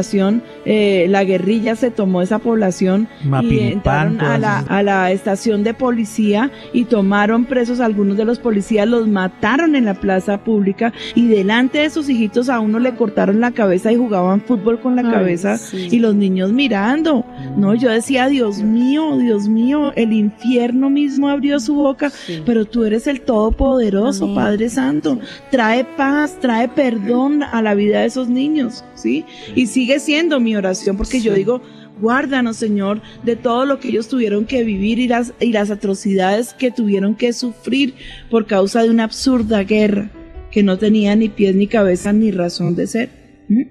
eh, 0.65 1.07
la 1.09 1.25
guerrilla 1.25 1.77
se 1.77 1.91
tomó 1.91 2.23
esa 2.23 2.39
población 2.39 3.09
y 3.43 3.59
entraron 3.61 4.21
a 4.21 4.39
la, 4.39 4.59
esas- 4.61 4.71
a 4.71 4.83
la 4.83 5.13
estación 5.13 5.63
de 5.65 5.75
policía 5.75 6.51
y 6.73 6.85
tomaron 6.85 7.45
presos 7.45 7.81
a 7.81 7.85
algunos 7.87 8.17
de 8.17 8.25
los 8.25 8.39
policías, 8.39 8.89
los 8.89 9.07
mataron 9.09 9.77
en 9.77 9.85
la 9.85 9.95
plaza 9.95 10.39
pública 10.45 10.93
y 11.15 11.27
delante 11.27 11.79
de 11.79 11.91
sus 11.91 12.09
hijitos 12.09 12.49
a 12.49 12.61
uno 12.61 12.79
le 12.79 12.95
cortaron 12.95 13.41
la 13.41 13.51
cabeza 13.53 13.93
y 13.93 13.97
jugaban 13.97 14.41
fútbol 14.41 14.81
con 14.81 14.97
la 14.97 15.03
Ay, 15.03 15.11
cabeza 15.13 15.57
sí. 15.59 15.89
y 15.91 15.99
los 15.99 16.15
niños 16.15 16.53
mirando. 16.53 17.25
No, 17.57 17.75
yo 17.75 17.91
decía, 17.91 18.29
Dios 18.29 18.59
mío, 18.63 19.17
Dios 19.19 19.49
mío, 19.49 19.93
el 19.97 20.13
infierno 20.13 20.91
mismo 20.91 21.29
abrió 21.29 21.61
su 21.61 21.75
boca, 21.75 22.11
pero 22.47 22.65
tú 22.65 22.85
eres 22.85 23.07
el 23.07 23.21
Todopoderoso, 23.21 24.25
Amén. 24.25 24.37
Padre 24.37 24.69
Santo. 24.69 25.19
Trae 25.51 25.85
paz, 25.85 26.37
trae 26.41 26.69
perdón 26.69 27.43
a 27.43 27.63
la 27.63 27.75
vida 27.75 28.01
de 28.01 28.07
esos 28.07 28.29
niños, 28.29 28.85
¿sí? 28.95 29.25
Y 29.55 29.67
sigue 29.85 30.01
siendo 30.01 30.41
mi 30.41 30.57
oración 30.57 30.97
porque 30.97 31.21
yo 31.21 31.35
digo, 31.35 31.61
guárdanos, 32.01 32.57
Señor, 32.57 33.03
de 33.23 33.37
todo 33.37 33.67
lo 33.67 33.81
que 33.81 33.89
ellos 33.89 34.09
tuvieron 34.09 34.47
que 34.47 34.65
vivir 34.65 34.99
y 34.99 35.09
las, 35.09 35.35
y 35.41 35.53
las 35.53 35.71
atrocidades 35.71 36.55
que 36.55 36.71
tuvieron 36.71 37.15
que 37.15 37.35
sufrir 37.35 37.93
por 38.31 38.47
causa 38.47 38.83
de 38.83 38.89
una 38.89 39.05
absurda 39.05 39.63
guerra 39.63 40.11
que 40.51 40.63
no 40.63 40.79
tenía 40.79 41.15
ni 41.17 41.29
pies 41.29 41.55
ni 41.55 41.67
cabeza 41.67 42.15
ni 42.15 42.31
razón 42.31 42.75
de 42.77 42.87
ser. 42.87 43.11
¿Mm? 43.49 43.63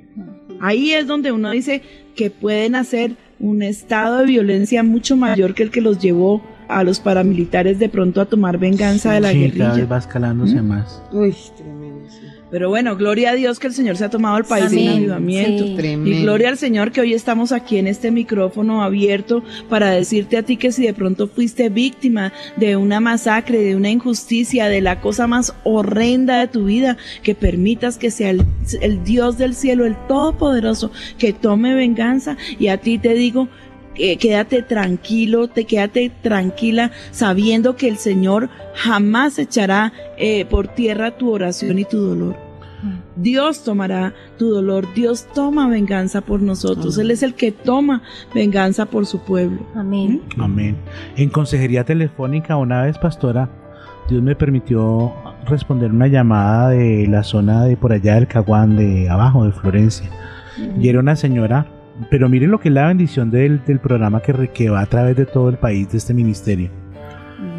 Ahí 0.61 0.91
es 0.91 1.07
donde 1.07 1.31
uno 1.31 1.49
dice 1.49 1.81
que 2.15 2.29
pueden 2.29 2.75
hacer 2.75 3.13
un 3.39 3.63
estado 3.63 4.19
de 4.19 4.25
violencia 4.25 4.83
mucho 4.83 5.15
mayor 5.15 5.55
que 5.55 5.63
el 5.63 5.71
que 5.71 5.81
los 5.81 5.97
llevó 5.97 6.43
a 6.67 6.83
los 6.83 6.99
paramilitares 6.99 7.79
de 7.79 7.89
pronto 7.89 8.21
a 8.21 8.25
tomar 8.25 8.59
venganza 8.59 9.13
de 9.13 9.19
la 9.19 9.31
Sí, 9.31 9.49
cada 9.49 9.49
vez 9.49 9.57
guerrilla. 9.77 9.85
va 9.91 9.97
escalándose 9.97 10.61
más. 10.61 11.01
Uy, 11.11 11.33
tremendo. 11.57 11.82
Pero 12.53 12.69
bueno, 12.69 12.95
gloria 12.95 13.31
a 13.31 13.33
Dios 13.33 13.57
que 13.57 13.65
el 13.65 13.73
Señor 13.73 13.97
se 13.97 14.05
ha 14.05 14.11
tomado 14.11 14.37
el 14.37 14.43
país 14.43 14.67
Amén, 14.67 14.87
en 14.87 14.93
avivamiento. 14.97 15.63
sí. 15.63 15.73
Tremendo. 15.75 16.07
Y 16.11 16.21
gloria 16.21 16.49
al 16.49 16.59
Señor 16.59 16.91
que 16.91 17.01
hoy 17.01 17.15
estamos 17.15 17.51
aquí 17.51 17.79
en 17.79 17.87
este 17.87 18.11
micrófono 18.11 18.83
abierto 18.83 19.43
para 19.69 19.89
decirte 19.89 20.37
a 20.37 20.43
ti 20.43 20.57
que 20.57 20.71
si 20.71 20.85
de 20.85 20.93
pronto 20.93 21.27
fuiste 21.27 21.69
víctima 21.69 22.31
de 22.55 22.75
una 22.75 22.99
masacre, 22.99 23.57
de 23.57 23.75
una 23.75 23.89
injusticia, 23.89 24.67
de 24.67 24.81
la 24.81 25.01
cosa 25.01 25.25
más 25.25 25.55
horrenda 25.63 26.41
de 26.41 26.47
tu 26.47 26.65
vida, 26.65 26.95
que 27.23 27.33
permitas 27.33 27.97
que 27.97 28.11
sea 28.11 28.29
el, 28.29 28.45
el 28.81 29.03
Dios 29.03 29.39
del 29.39 29.55
cielo, 29.55 29.87
el 29.87 29.95
Todopoderoso, 30.07 30.91
que 31.17 31.33
tome 31.33 31.73
venganza. 31.73 32.37
Y 32.59 32.67
a 32.67 32.77
ti 32.77 32.99
te 32.99 33.15
digo, 33.15 33.49
que 33.95 34.17
quédate 34.17 34.61
tranquilo, 34.61 35.47
te 35.47 35.65
quédate 35.65 36.11
tranquila 36.21 36.91
sabiendo 37.11 37.75
que 37.75 37.87
el 37.87 37.97
Señor 37.97 38.49
jamás 38.75 39.39
echará 39.39 39.93
eh, 40.17 40.45
por 40.45 40.67
tierra 40.67 41.17
tu 41.17 41.31
oración 41.31 41.79
y 41.79 41.85
tu 41.85 41.99
dolor. 41.99 42.53
Dios 43.15 43.63
tomará 43.63 44.13
tu 44.37 44.49
dolor, 44.49 44.93
Dios 44.93 45.27
toma 45.33 45.69
venganza 45.69 46.21
por 46.21 46.41
nosotros, 46.41 46.97
Él 46.97 47.11
es 47.11 47.23
el 47.23 47.33
que 47.33 47.51
toma 47.51 48.01
venganza 48.33 48.85
por 48.85 49.05
su 49.05 49.19
pueblo. 49.19 49.65
Amén. 49.75 50.21
Amén. 50.37 50.75
En 51.15 51.29
consejería 51.29 51.85
telefónica 51.85 52.57
una 52.57 52.83
vez, 52.83 52.97
pastora, 52.97 53.49
Dios 54.09 54.21
me 54.21 54.35
permitió 54.35 55.13
responder 55.45 55.91
una 55.91 56.07
llamada 56.07 56.69
de 56.69 57.07
la 57.07 57.23
zona 57.23 57.63
de 57.63 57.77
por 57.77 57.93
allá 57.93 58.15
del 58.15 58.27
Caguán, 58.27 58.75
de 58.75 59.09
abajo, 59.09 59.45
de 59.45 59.51
Florencia. 59.51 60.09
Y 60.79 60.89
era 60.89 60.99
una 60.99 61.15
señora, 61.15 61.67
pero 62.09 62.29
miren 62.29 62.51
lo 62.51 62.59
que 62.59 62.69
es 62.69 62.73
la 62.73 62.87
bendición 62.87 63.29
del, 63.31 63.63
del 63.65 63.79
programa 63.79 64.21
que, 64.21 64.33
re- 64.33 64.49
que 64.49 64.69
va 64.69 64.81
a 64.81 64.85
través 64.85 65.15
de 65.15 65.25
todo 65.25 65.49
el 65.49 65.57
país, 65.57 65.91
de 65.91 65.97
este 65.97 66.13
ministerio. 66.13 66.69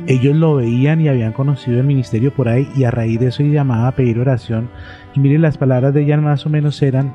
Ellos 0.06 0.36
lo 0.36 0.56
veían 0.56 1.00
y 1.00 1.08
habían 1.08 1.32
conocido 1.32 1.80
el 1.80 1.86
ministerio 1.86 2.32
por 2.34 2.48
ahí 2.48 2.68
y 2.76 2.84
a 2.84 2.90
raíz 2.90 3.18
de 3.20 3.28
eso 3.28 3.42
llamaba 3.42 3.88
a 3.88 3.92
pedir 3.92 4.18
oración. 4.18 4.68
Y 5.14 5.20
miren 5.20 5.42
las 5.42 5.56
palabras 5.56 5.94
de 5.94 6.02
ella 6.02 6.18
más 6.18 6.44
o 6.44 6.50
menos 6.50 6.82
eran, 6.82 7.14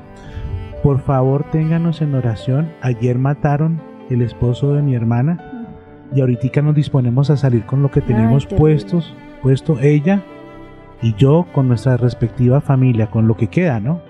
por 0.82 1.00
favor 1.00 1.44
ténganos 1.52 2.02
en 2.02 2.14
oración, 2.14 2.68
ayer 2.82 3.18
mataron 3.18 3.80
el 4.08 4.22
esposo 4.22 4.74
de 4.74 4.82
mi 4.82 4.94
hermana 4.94 5.68
y 6.12 6.20
ahorita 6.20 6.62
nos 6.62 6.74
disponemos 6.74 7.30
a 7.30 7.36
salir 7.36 7.64
con 7.64 7.82
lo 7.82 7.90
que 7.92 8.00
tenemos 8.00 8.46
puestos, 8.46 9.14
puesto 9.42 9.78
ella 9.80 10.22
y 11.00 11.14
yo 11.14 11.46
con 11.52 11.68
nuestra 11.68 11.96
respectiva 11.96 12.60
familia, 12.60 13.06
con 13.08 13.28
lo 13.28 13.36
que 13.36 13.46
queda, 13.46 13.78
¿no? 13.78 14.00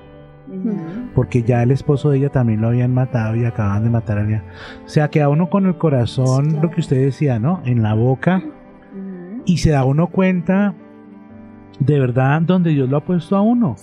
Porque 1.20 1.42
ya 1.42 1.62
el 1.62 1.70
esposo 1.70 2.08
de 2.08 2.16
ella 2.16 2.30
también 2.30 2.62
lo 2.62 2.68
habían 2.68 2.94
matado 2.94 3.36
y 3.36 3.44
acaban 3.44 3.84
de 3.84 3.90
matar 3.90 4.16
a 4.16 4.24
ella. 4.26 4.42
O 4.86 4.88
sea, 4.88 5.10
queda 5.10 5.28
uno 5.28 5.50
con 5.50 5.66
el 5.66 5.76
corazón, 5.76 6.44
Sí, 6.46 6.50
claro. 6.52 6.62
lo 6.62 6.70
que 6.74 6.80
usted 6.80 6.96
decía, 6.96 7.38
¿no? 7.38 7.60
En 7.66 7.82
la 7.82 7.92
boca 7.92 8.42
y 9.44 9.58
se 9.58 9.68
da 9.68 9.84
uno 9.84 10.06
cuenta 10.06 10.72
de 11.78 12.00
verdad 12.00 12.40
donde 12.40 12.70
Dios 12.70 12.88
lo 12.88 12.96
ha 12.96 13.04
puesto 13.04 13.36
a 13.36 13.42
uno. 13.42 13.76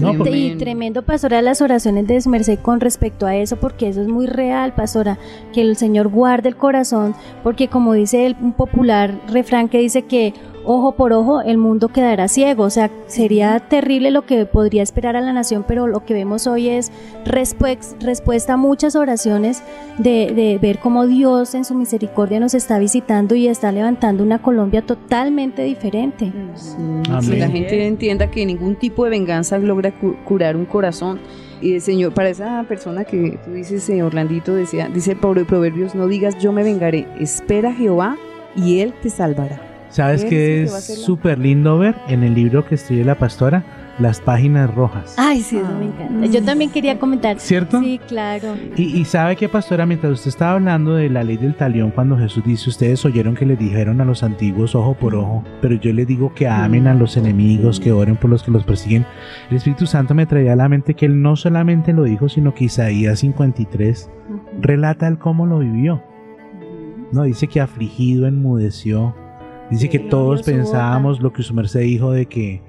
No, 0.00 0.12
Y 0.32 0.54
tremendo, 0.56 1.02
pastora, 1.02 1.42
las 1.42 1.60
oraciones 1.60 2.06
de 2.06 2.14
Desmerced 2.14 2.60
con 2.60 2.78
respecto 2.78 3.26
a 3.26 3.34
eso, 3.34 3.56
porque 3.56 3.88
eso 3.88 4.00
es 4.00 4.06
muy 4.06 4.26
real, 4.26 4.72
pastora, 4.72 5.18
que 5.52 5.62
el 5.62 5.74
Señor 5.74 6.10
guarde 6.10 6.48
el 6.48 6.56
corazón, 6.56 7.16
porque 7.42 7.66
como 7.66 7.92
dice 7.92 8.24
el, 8.26 8.36
un 8.40 8.52
popular 8.52 9.18
refrán 9.32 9.68
que 9.68 9.80
dice 9.80 10.02
que 10.02 10.32
ojo 10.64 10.92
por 10.92 11.12
ojo 11.12 11.40
el 11.42 11.58
mundo 11.58 11.88
quedará 11.88 12.28
ciego, 12.28 12.64
o 12.64 12.70
sea, 12.70 12.90
sería 13.06 13.58
terrible 13.60 14.10
lo 14.10 14.26
que 14.26 14.46
podría 14.46 14.82
esperar 14.82 15.16
a 15.16 15.20
la 15.20 15.32
nación, 15.32 15.64
pero 15.66 15.86
lo 15.86 16.04
que 16.04 16.14
vemos 16.14 16.46
hoy 16.46 16.68
es 16.68 16.90
respues- 17.24 17.94
respuesta 18.00 18.54
a 18.54 18.56
muchas 18.56 18.96
oraciones 18.96 19.62
de, 19.98 20.32
de 20.34 20.58
ver 20.60 20.78
cómo 20.78 21.06
Dios 21.06 21.54
en 21.54 21.64
su 21.64 21.74
misericordia 21.74 22.40
nos 22.40 22.54
está 22.54 22.78
visitando 22.78 23.34
y 23.34 23.48
está 23.48 23.72
levantando 23.72 24.22
una 24.22 24.40
Colombia 24.40 24.82
totalmente 24.82 25.62
diferente. 25.62 26.32
Que 27.30 27.36
la 27.38 27.48
gente 27.48 27.86
entienda 27.86 28.30
que 28.30 28.44
ningún 28.46 28.76
tipo 28.76 29.04
de 29.04 29.10
venganza 29.10 29.58
logra 29.58 29.92
cu- 29.98 30.16
curar 30.24 30.56
un 30.56 30.64
corazón. 30.64 31.20
Y 31.60 31.74
el 31.74 31.80
Señor, 31.80 32.12
para 32.12 32.28
esa 32.28 32.62
persona 32.68 33.04
que 33.04 33.38
tú 33.44 33.52
dices, 33.52 33.88
eh, 33.88 34.02
Orlandito, 34.02 34.54
decía, 34.54 34.88
dice 34.92 35.12
el 35.12 35.46
Proverbios, 35.46 35.94
no 35.94 36.08
digas 36.08 36.36
yo 36.38 36.52
me 36.52 36.62
vengaré, 36.62 37.06
espera 37.18 37.70
a 37.70 37.72
Jehová 37.72 38.16
y 38.56 38.80
Él 38.80 38.92
te 39.02 39.08
salvará. 39.08 39.60
¿Sabes 39.94 40.24
qué 40.24 40.64
es 40.64 41.04
súper 41.04 41.38
lindo 41.38 41.78
ver 41.78 41.94
en 42.08 42.24
el 42.24 42.34
libro 42.34 42.66
que 42.66 42.74
escribe 42.74 43.04
la 43.04 43.16
pastora? 43.16 43.64
Las 44.00 44.20
páginas 44.20 44.74
rojas. 44.74 45.14
Ay, 45.16 45.40
sí, 45.40 45.56
eso 45.56 45.72
me 45.78 45.84
encanta. 45.84 46.26
Yo 46.26 46.42
también 46.42 46.72
quería 46.72 46.98
comentar. 46.98 47.38
¿Cierto? 47.38 47.78
Sí, 47.78 48.00
claro. 48.08 48.56
Y, 48.76 48.82
y 48.82 49.04
sabe 49.04 49.36
que, 49.36 49.48
pastora, 49.48 49.86
mientras 49.86 50.14
usted 50.14 50.30
estaba 50.30 50.54
hablando 50.54 50.96
de 50.96 51.08
la 51.08 51.22
ley 51.22 51.36
del 51.36 51.54
talión, 51.54 51.92
cuando 51.92 52.18
Jesús 52.18 52.42
dice, 52.44 52.70
ustedes 52.70 53.04
oyeron 53.04 53.36
que 53.36 53.46
les 53.46 53.56
dijeron 53.56 54.00
a 54.00 54.04
los 54.04 54.24
antiguos 54.24 54.74
ojo 54.74 54.94
por 54.94 55.14
ojo, 55.14 55.44
pero 55.62 55.76
yo 55.76 55.92
les 55.92 56.08
digo 56.08 56.34
que 56.34 56.48
amen 56.48 56.88
a 56.88 56.94
los 56.94 57.16
enemigos, 57.16 57.78
que 57.78 57.92
oren 57.92 58.16
por 58.16 58.30
los 58.30 58.42
que 58.42 58.50
los 58.50 58.64
persiguen. 58.64 59.06
El 59.48 59.58
Espíritu 59.58 59.86
Santo 59.86 60.12
me 60.12 60.26
traía 60.26 60.54
a 60.54 60.56
la 60.56 60.68
mente 60.68 60.94
que 60.94 61.06
él 61.06 61.22
no 61.22 61.36
solamente 61.36 61.92
lo 61.92 62.02
dijo, 62.02 62.28
sino 62.28 62.52
que 62.52 62.64
Isaías 62.64 63.20
53 63.20 64.10
relata 64.60 65.06
el 65.06 65.18
cómo 65.18 65.46
lo 65.46 65.60
vivió. 65.60 66.02
No, 67.12 67.22
dice 67.22 67.46
que 67.46 67.60
afligido 67.60 68.26
enmudeció. 68.26 69.14
Dice 69.70 69.88
que 69.88 69.98
Sí, 69.98 70.06
todos 70.10 70.42
pensábamos 70.42 71.20
lo 71.20 71.32
que 71.32 71.42
su 71.42 71.54
merced 71.54 71.80
dijo 71.80 72.12
de 72.12 72.26
que 72.26 72.62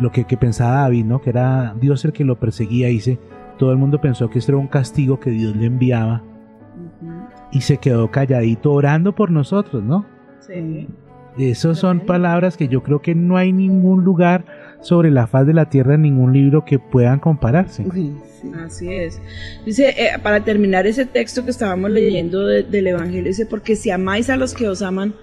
lo 0.00 0.10
que, 0.12 0.24
que 0.24 0.36
pensaba 0.36 0.82
David, 0.82 1.04
¿no? 1.04 1.20
Que 1.20 1.30
era 1.30 1.74
Dios 1.80 2.04
el 2.04 2.12
que 2.12 2.24
lo 2.24 2.38
perseguía. 2.38 2.88
Dice, 2.88 3.18
todo 3.58 3.70
el 3.72 3.78
mundo 3.78 4.00
pensó 4.00 4.28
que 4.30 4.38
esto 4.38 4.52
era 4.52 4.58
un 4.58 4.66
castigo 4.68 5.20
que 5.20 5.30
Dios 5.30 5.54
le 5.56 5.66
enviaba 5.66 6.22
y 7.52 7.60
se 7.60 7.78
quedó 7.78 8.10
calladito 8.10 8.72
orando 8.72 9.14
por 9.14 9.30
nosotros, 9.30 9.82
¿no? 9.82 10.06
Sí. 10.40 10.88
Esas 11.38 11.78
son 11.78 12.00
palabras 12.00 12.56
que 12.56 12.68
yo 12.68 12.82
creo 12.82 13.00
que 13.02 13.14
no 13.14 13.36
hay 13.36 13.52
ningún 13.52 14.04
lugar 14.04 14.44
sobre 14.80 15.10
la 15.10 15.26
faz 15.26 15.46
de 15.46 15.54
la 15.54 15.68
tierra, 15.70 15.94
en 15.94 16.02
ningún 16.02 16.32
libro 16.32 16.64
que 16.64 16.78
puedan 16.78 17.18
compararse. 17.18 17.84
Uy, 17.92 18.12
sí. 18.40 18.52
Así 18.64 18.92
es. 18.92 19.20
Dice, 19.64 19.88
eh, 19.90 20.10
para 20.22 20.44
terminar 20.44 20.86
ese 20.86 21.06
texto 21.06 21.42
que 21.44 21.50
estábamos 21.50 21.90
leyendo 21.90 22.46
de- 22.46 22.62
del 22.64 22.86
Evangelio, 22.88 23.24
dice, 23.24 23.46
porque 23.46 23.74
si 23.76 23.90
amáis 23.90 24.28
a 24.30 24.36
los 24.36 24.52
que 24.54 24.68
os 24.68 24.82
aman, 24.82 25.14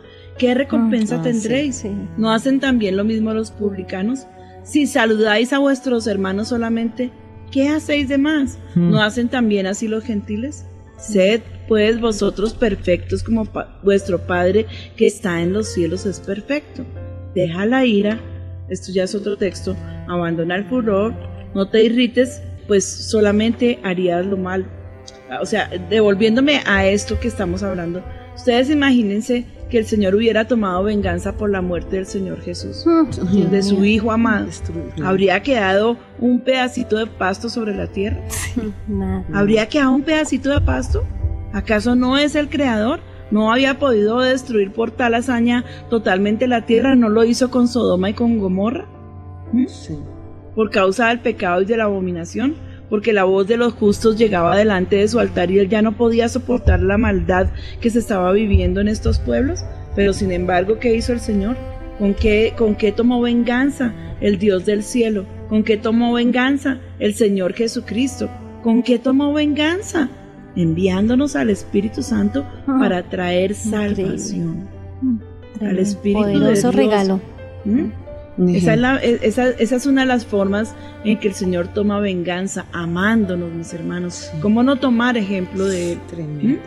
¿qué 0.41 0.53
recompensa 0.55 1.17
Ah, 1.19 1.21
tendréis? 1.21 1.75
Sí. 1.77 1.91
¿No 2.17 2.31
hacen 2.31 2.59
también 2.59 2.97
lo 2.97 3.03
mismo 3.03 3.31
los 3.33 3.51
publicanos? 3.51 4.25
Si 4.63 4.87
saludáis 4.87 5.53
a 5.53 5.59
vuestros 5.59 6.07
hermanos 6.07 6.47
solamente, 6.47 7.11
¿qué 7.51 7.69
hacéis 7.69 8.09
de 8.09 8.17
más? 8.17 8.57
Hmm. 8.75 8.89
¿No 8.89 9.01
hacen 9.03 9.29
también 9.29 9.67
así 9.67 9.87
los 9.87 10.03
gentiles? 10.03 10.65
Sed 10.97 11.41
pues 11.67 12.01
vosotros 12.01 12.53
perfectos 12.55 13.21
como 13.23 13.45
pa- 13.45 13.79
vuestro 13.83 14.19
Padre 14.25 14.65
que 14.97 15.05
está 15.07 15.41
en 15.41 15.53
los 15.53 15.67
cielos 15.71 16.05
es 16.07 16.19
perfecto. 16.19 16.83
Deja 17.35 17.65
la 17.67 17.85
ira, 17.85 18.19
esto 18.69 18.91
ya 18.91 19.03
es 19.03 19.13
otro 19.15 19.37
texto, 19.37 19.75
abandona 20.07 20.55
el 20.55 20.65
furor, 20.65 21.13
no 21.53 21.67
te 21.69 21.83
irrites, 21.83 22.41
pues 22.67 22.83
solamente 22.83 23.79
harías 23.83 24.25
lo 24.25 24.37
malo. 24.37 24.65
O 25.41 25.45
sea, 25.45 25.69
devolviéndome 25.89 26.61
a 26.65 26.85
esto 26.87 27.19
que 27.19 27.27
estamos 27.27 27.63
hablando, 27.63 28.03
ustedes 28.41 28.71
imagínense 28.71 29.45
que 29.69 29.77
el 29.77 29.85
Señor 29.85 30.15
hubiera 30.15 30.47
tomado 30.47 30.83
venganza 30.83 31.37
por 31.37 31.51
la 31.51 31.61
muerte 31.61 31.97
del 31.97 32.07
Señor 32.07 32.41
Jesús, 32.41 32.83
de 33.51 33.61
su 33.61 33.85
Hijo 33.85 34.11
amado. 34.11 34.47
¿Habría 35.03 35.43
quedado 35.43 35.97
un 36.19 36.39
pedacito 36.39 36.97
de 36.97 37.05
pasto 37.05 37.49
sobre 37.49 37.75
la 37.75 37.85
tierra? 37.85 38.19
¿Habría 39.31 39.69
quedado 39.69 39.91
un 39.91 40.01
pedacito 40.01 40.49
de 40.49 40.59
pasto? 40.59 41.05
¿Acaso 41.53 41.95
no 41.95 42.17
es 42.17 42.33
el 42.33 42.49
creador? 42.49 42.99
¿No 43.29 43.53
había 43.53 43.77
podido 43.77 44.19
destruir 44.21 44.73
por 44.73 44.89
tal 44.89 45.13
hazaña 45.13 45.63
totalmente 45.91 46.47
la 46.47 46.65
tierra? 46.65 46.95
¿No 46.95 47.09
lo 47.09 47.23
hizo 47.23 47.51
con 47.51 47.67
Sodoma 47.67 48.09
y 48.09 48.13
con 48.13 48.39
Gomorra? 48.39 48.87
¿Mm? 49.53 49.67
Sí. 49.67 49.99
Por 50.55 50.71
causa 50.71 51.09
del 51.09 51.19
pecado 51.19 51.61
y 51.61 51.65
de 51.65 51.77
la 51.77 51.83
abominación. 51.83 52.55
Porque 52.91 53.13
la 53.13 53.23
voz 53.23 53.47
de 53.47 53.55
los 53.55 53.73
justos 53.73 54.17
llegaba 54.17 54.55
delante 54.57 54.97
de 54.97 55.07
su 55.07 55.19
altar 55.19 55.49
y 55.49 55.59
él 55.59 55.69
ya 55.69 55.81
no 55.81 55.93
podía 55.93 56.27
soportar 56.27 56.81
la 56.81 56.97
maldad 56.97 57.47
que 57.79 57.89
se 57.89 57.99
estaba 57.99 58.33
viviendo 58.33 58.81
en 58.81 58.89
estos 58.89 59.17
pueblos. 59.17 59.63
Pero 59.95 60.11
sin 60.11 60.31
embargo, 60.31 60.77
¿qué 60.77 60.93
hizo 60.93 61.13
el 61.13 61.21
Señor? 61.21 61.55
¿Con 61.97 62.13
qué, 62.13 62.53
con 62.57 62.75
qué 62.75 62.91
tomó 62.91 63.21
venganza 63.21 63.93
el 64.19 64.37
Dios 64.37 64.65
del 64.65 64.83
cielo? 64.83 65.25
¿Con 65.47 65.63
qué 65.63 65.77
tomó 65.77 66.13
venganza 66.13 66.79
el 66.99 67.13
Señor 67.13 67.53
Jesucristo? 67.53 68.29
¿Con 68.61 68.83
qué 68.83 68.99
tomó 68.99 69.31
venganza? 69.33 70.09
Enviándonos 70.57 71.37
al 71.37 71.49
Espíritu 71.49 72.03
Santo 72.03 72.45
para 72.65 73.03
traer 73.09 73.51
Increíble. 73.51 73.95
salvación. 73.95 74.67
Tremendo. 75.57 75.81
Espíritu 75.81 76.25
de 76.25 76.33
Poderoso 76.33 76.71
Dios. 76.71 76.75
regalo. 76.75 77.21
¿Mm? 77.63 77.85
Esa 78.55 78.73
es, 78.73 78.79
la- 78.79 78.97
e- 79.03 79.19
esa- 79.23 79.49
esa 79.49 79.75
es 79.75 79.85
una 79.85 80.01
de 80.01 80.07
las 80.07 80.25
formas 80.25 80.73
en 81.03 81.19
que 81.19 81.27
el 81.27 81.33
Señor 81.33 81.67
toma 81.67 81.99
venganza, 81.99 82.65
amándonos, 82.71 83.51
mis 83.51 83.73
hermanos. 83.73 84.31
¿Cómo 84.41 84.63
no 84.63 84.77
tomar 84.77 85.17
ejemplo 85.17 85.65
de 85.65 85.93
Él? 85.93 85.99
Tremendo. 86.09 86.59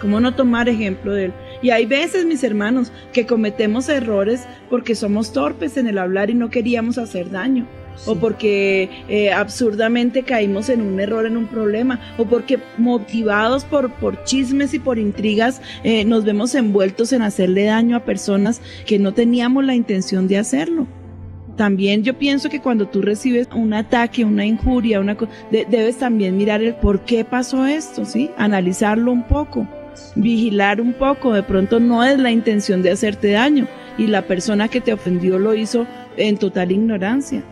¿Cómo 0.00 0.18
no 0.20 0.34
tomar 0.34 0.68
ejemplo 0.68 1.12
de 1.12 1.26
Él? 1.26 1.32
Y 1.62 1.70
hay 1.70 1.86
veces, 1.86 2.24
mis 2.24 2.42
hermanos, 2.42 2.90
que 3.12 3.24
cometemos 3.26 3.88
errores 3.88 4.44
porque 4.68 4.94
somos 4.96 5.32
torpes 5.32 5.76
en 5.76 5.86
el 5.86 5.98
hablar 5.98 6.28
y 6.30 6.34
no 6.34 6.50
queríamos 6.50 6.98
hacer 6.98 7.30
daño. 7.30 7.66
o 8.06 8.16
porque 8.16 8.88
eh, 9.10 9.32
absurdamente 9.32 10.22
caímos 10.22 10.70
en 10.70 10.80
un 10.80 10.98
error, 10.98 11.26
en 11.26 11.36
un 11.36 11.46
problema, 11.46 12.00
o 12.16 12.24
porque 12.24 12.58
motivados 12.78 13.64
por, 13.66 13.92
por 13.92 14.24
chismes 14.24 14.72
y 14.72 14.78
por 14.78 14.98
intrigas 14.98 15.60
eh, 15.84 16.02
nos 16.06 16.24
vemos 16.24 16.54
envueltos 16.54 17.12
en 17.12 17.20
hacerle 17.20 17.64
daño 17.64 17.94
a 17.96 18.00
personas 18.00 18.62
que 18.86 18.98
no 18.98 19.12
teníamos 19.12 19.64
la 19.66 19.74
intención 19.74 20.26
de 20.26 20.38
hacerlo. 20.38 20.86
También 21.56 22.02
yo 22.02 22.14
pienso 22.18 22.48
que 22.48 22.60
cuando 22.60 22.86
tú 22.88 23.02
recibes 23.02 23.48
un 23.54 23.74
ataque, 23.74 24.24
una 24.24 24.46
injuria, 24.46 25.00
una 25.00 25.16
de- 25.50 25.66
debes 25.68 25.98
también 25.98 26.36
mirar 26.36 26.62
el 26.62 26.74
por 26.74 27.00
qué 27.00 27.24
pasó 27.24 27.66
esto, 27.66 28.04
¿sí? 28.04 28.30
Analizarlo 28.38 29.12
un 29.12 29.22
poco, 29.24 29.68
vigilar 30.16 30.80
un 30.80 30.94
poco. 30.94 31.32
De 31.34 31.42
pronto 31.42 31.78
no 31.78 32.02
es 32.04 32.18
la 32.18 32.30
intención 32.30 32.82
de 32.82 32.90
hacerte 32.92 33.32
daño 33.32 33.66
y 33.98 34.06
la 34.06 34.22
persona 34.22 34.68
que 34.68 34.80
te 34.80 34.92
ofendió 34.94 35.38
lo 35.38 35.54
hizo 35.54 35.86
en 36.16 36.38
total 36.38 36.72
ignorancia. 36.72 37.42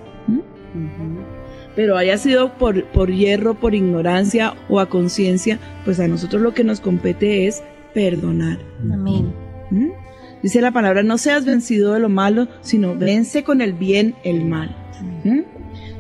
Pero 1.76 1.96
haya 1.96 2.18
sido 2.18 2.52
por, 2.54 2.84
por 2.86 3.10
hierro, 3.12 3.54
por 3.54 3.74
ignorancia 3.74 4.54
o 4.68 4.80
a 4.80 4.88
conciencia, 4.88 5.58
pues 5.84 6.00
a 6.00 6.08
nosotros 6.08 6.42
lo 6.42 6.52
que 6.52 6.64
nos 6.64 6.80
compete 6.80 7.46
es 7.46 7.62
perdonar. 7.94 8.58
Amén. 8.92 9.32
¿Mm? 9.70 9.88
Dice 10.42 10.60
la 10.60 10.70
palabra, 10.70 11.02
no 11.02 11.18
seas 11.18 11.44
vencido 11.44 11.92
de 11.92 12.00
lo 12.00 12.08
malo, 12.08 12.48
sino 12.62 12.96
vence 12.96 13.44
con 13.44 13.60
el 13.60 13.72
bien 13.72 14.14
el 14.24 14.44
mal. 14.44 14.74
¿Mm? 15.24 15.40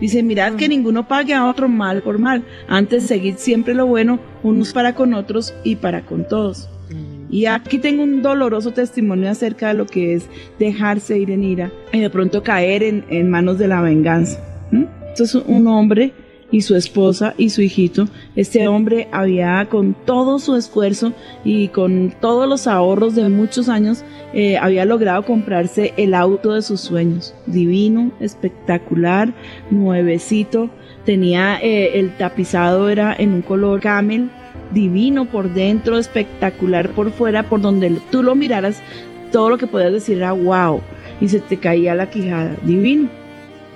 Dice, 0.00 0.22
mirad 0.22 0.54
que 0.54 0.68
ninguno 0.68 1.06
pague 1.06 1.34
a 1.34 1.46
otro 1.46 1.68
mal 1.68 2.02
por 2.02 2.18
mal, 2.18 2.42
antes 2.68 3.06
seguid 3.06 3.36
siempre 3.36 3.74
lo 3.74 3.86
bueno, 3.86 4.18
unos 4.42 4.72
para 4.72 4.94
con 4.94 5.12
otros 5.12 5.54
y 5.62 5.76
para 5.76 6.02
con 6.02 6.26
todos. 6.26 6.68
Y 7.30 7.46
aquí 7.46 7.78
tengo 7.78 8.02
un 8.02 8.22
doloroso 8.22 8.72
testimonio 8.72 9.30
acerca 9.30 9.68
de 9.68 9.74
lo 9.74 9.86
que 9.86 10.14
es 10.14 10.24
dejarse 10.58 11.16
ir 11.16 11.30
en 11.30 11.44
ira 11.44 11.70
y 11.92 12.00
de 12.00 12.10
pronto 12.10 12.42
caer 12.42 12.82
en, 12.82 13.04
en 13.08 13.30
manos 13.30 13.56
de 13.58 13.68
la 13.68 13.80
venganza. 13.80 14.40
¿Mm? 14.72 14.84
Esto 15.12 15.24
es 15.24 15.34
un 15.36 15.66
hombre 15.68 16.12
y 16.50 16.62
su 16.62 16.76
esposa 16.76 17.34
y 17.36 17.50
su 17.50 17.62
hijito. 17.62 18.08
Este 18.36 18.66
hombre 18.68 19.08
había 19.12 19.66
con 19.70 19.94
todo 19.94 20.38
su 20.38 20.56
esfuerzo 20.56 21.12
y 21.44 21.68
con 21.68 22.12
todos 22.20 22.48
los 22.48 22.66
ahorros 22.66 23.14
de 23.14 23.28
muchos 23.28 23.68
años, 23.68 24.04
eh, 24.32 24.58
había 24.58 24.84
logrado 24.84 25.24
comprarse 25.24 25.94
el 25.96 26.14
auto 26.14 26.54
de 26.54 26.62
sus 26.62 26.80
sueños. 26.80 27.34
Divino, 27.46 28.12
espectacular, 28.20 29.32
nuevecito. 29.70 30.70
Tenía 31.04 31.58
eh, 31.60 31.98
el 31.98 32.16
tapizado, 32.16 32.88
era 32.88 33.14
en 33.16 33.32
un 33.32 33.42
color 33.42 33.80
camel, 33.80 34.30
divino 34.72 35.24
por 35.24 35.52
dentro, 35.52 35.98
espectacular 35.98 36.90
por 36.90 37.10
fuera, 37.10 37.42
por 37.44 37.60
donde 37.60 37.90
tú 38.10 38.22
lo 38.22 38.34
miraras, 38.34 38.80
todo 39.32 39.50
lo 39.50 39.58
que 39.58 39.66
podías 39.66 39.92
decir 39.92 40.18
era 40.18 40.32
wow. 40.32 40.80
Y 41.20 41.28
se 41.28 41.40
te 41.40 41.58
caía 41.58 41.94
la 41.94 42.10
quijada, 42.10 42.56
divino. 42.64 43.19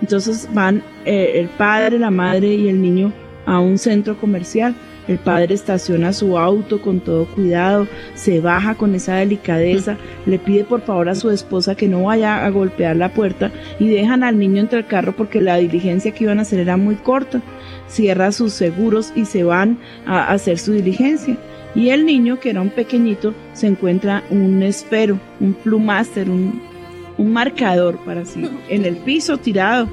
Entonces 0.01 0.49
van 0.53 0.83
eh, 1.05 1.33
el 1.37 1.49
padre, 1.49 1.99
la 1.99 2.11
madre 2.11 2.55
y 2.55 2.69
el 2.69 2.81
niño 2.81 3.13
a 3.47 3.61
un 3.61 3.79
centro 3.79 4.17
comercial. 4.17 4.75
El 5.07 5.19
padre 5.19 5.55
estaciona 5.55 6.15
su 6.15 6.39
auto 6.39 6.81
con 6.81 7.01
todo 7.01 7.27
cuidado, 7.27 7.87
se 8.15 8.41
baja 8.41 8.75
con 8.75 8.95
esa 8.95 9.17
delicadeza, 9.17 9.99
le 10.25 10.39
pide 10.39 10.65
por 10.65 10.81
favor 10.81 11.11
a 11.11 11.15
su 11.15 11.31
esposa 11.31 11.75
que 11.75 11.89
no 11.89 12.05
vaya 12.05 12.43
a 12.43 12.49
golpear 12.49 12.97
la 12.97 13.13
puerta 13.13 13.53
y 13.79 13.89
dejan 13.89 14.25
al 14.25 14.39
niño 14.39 14.63
entre 14.63 14.79
el 14.79 14.87
carro 14.87 15.15
porque 15.15 15.43
la 15.43 15.57
diligencia 15.57 16.13
que 16.13 16.25
iban 16.25 16.39
a 16.39 16.43
hacer 16.43 16.61
era 16.61 16.79
muy 16.79 16.95
corta. 16.95 17.43
Cierra 17.87 18.33
sus 18.33 18.55
seguros 18.55 19.13
y 19.15 19.27
se 19.27 19.45
van 19.45 19.79
a 20.07 20.33
hacer 20.33 20.59
su 20.59 20.73
diligencia. 20.73 21.37
Y 21.75 21.91
el 21.91 22.07
niño, 22.07 22.39
que 22.39 22.51
era 22.51 22.61
un 22.61 22.71
pequeñito, 22.71 23.35
se 23.53 23.67
encuentra 23.67 24.23
un 24.31 24.63
esfero, 24.63 25.19
un 25.41 25.55
plumaster, 25.55 26.31
un, 26.31 26.63
un 27.19 27.33
marcador 27.33 27.99
para 28.05 28.25
sí, 28.25 28.49
en 28.69 28.85
el 28.85 28.97
piso 28.97 29.39
tirado. 29.39 29.89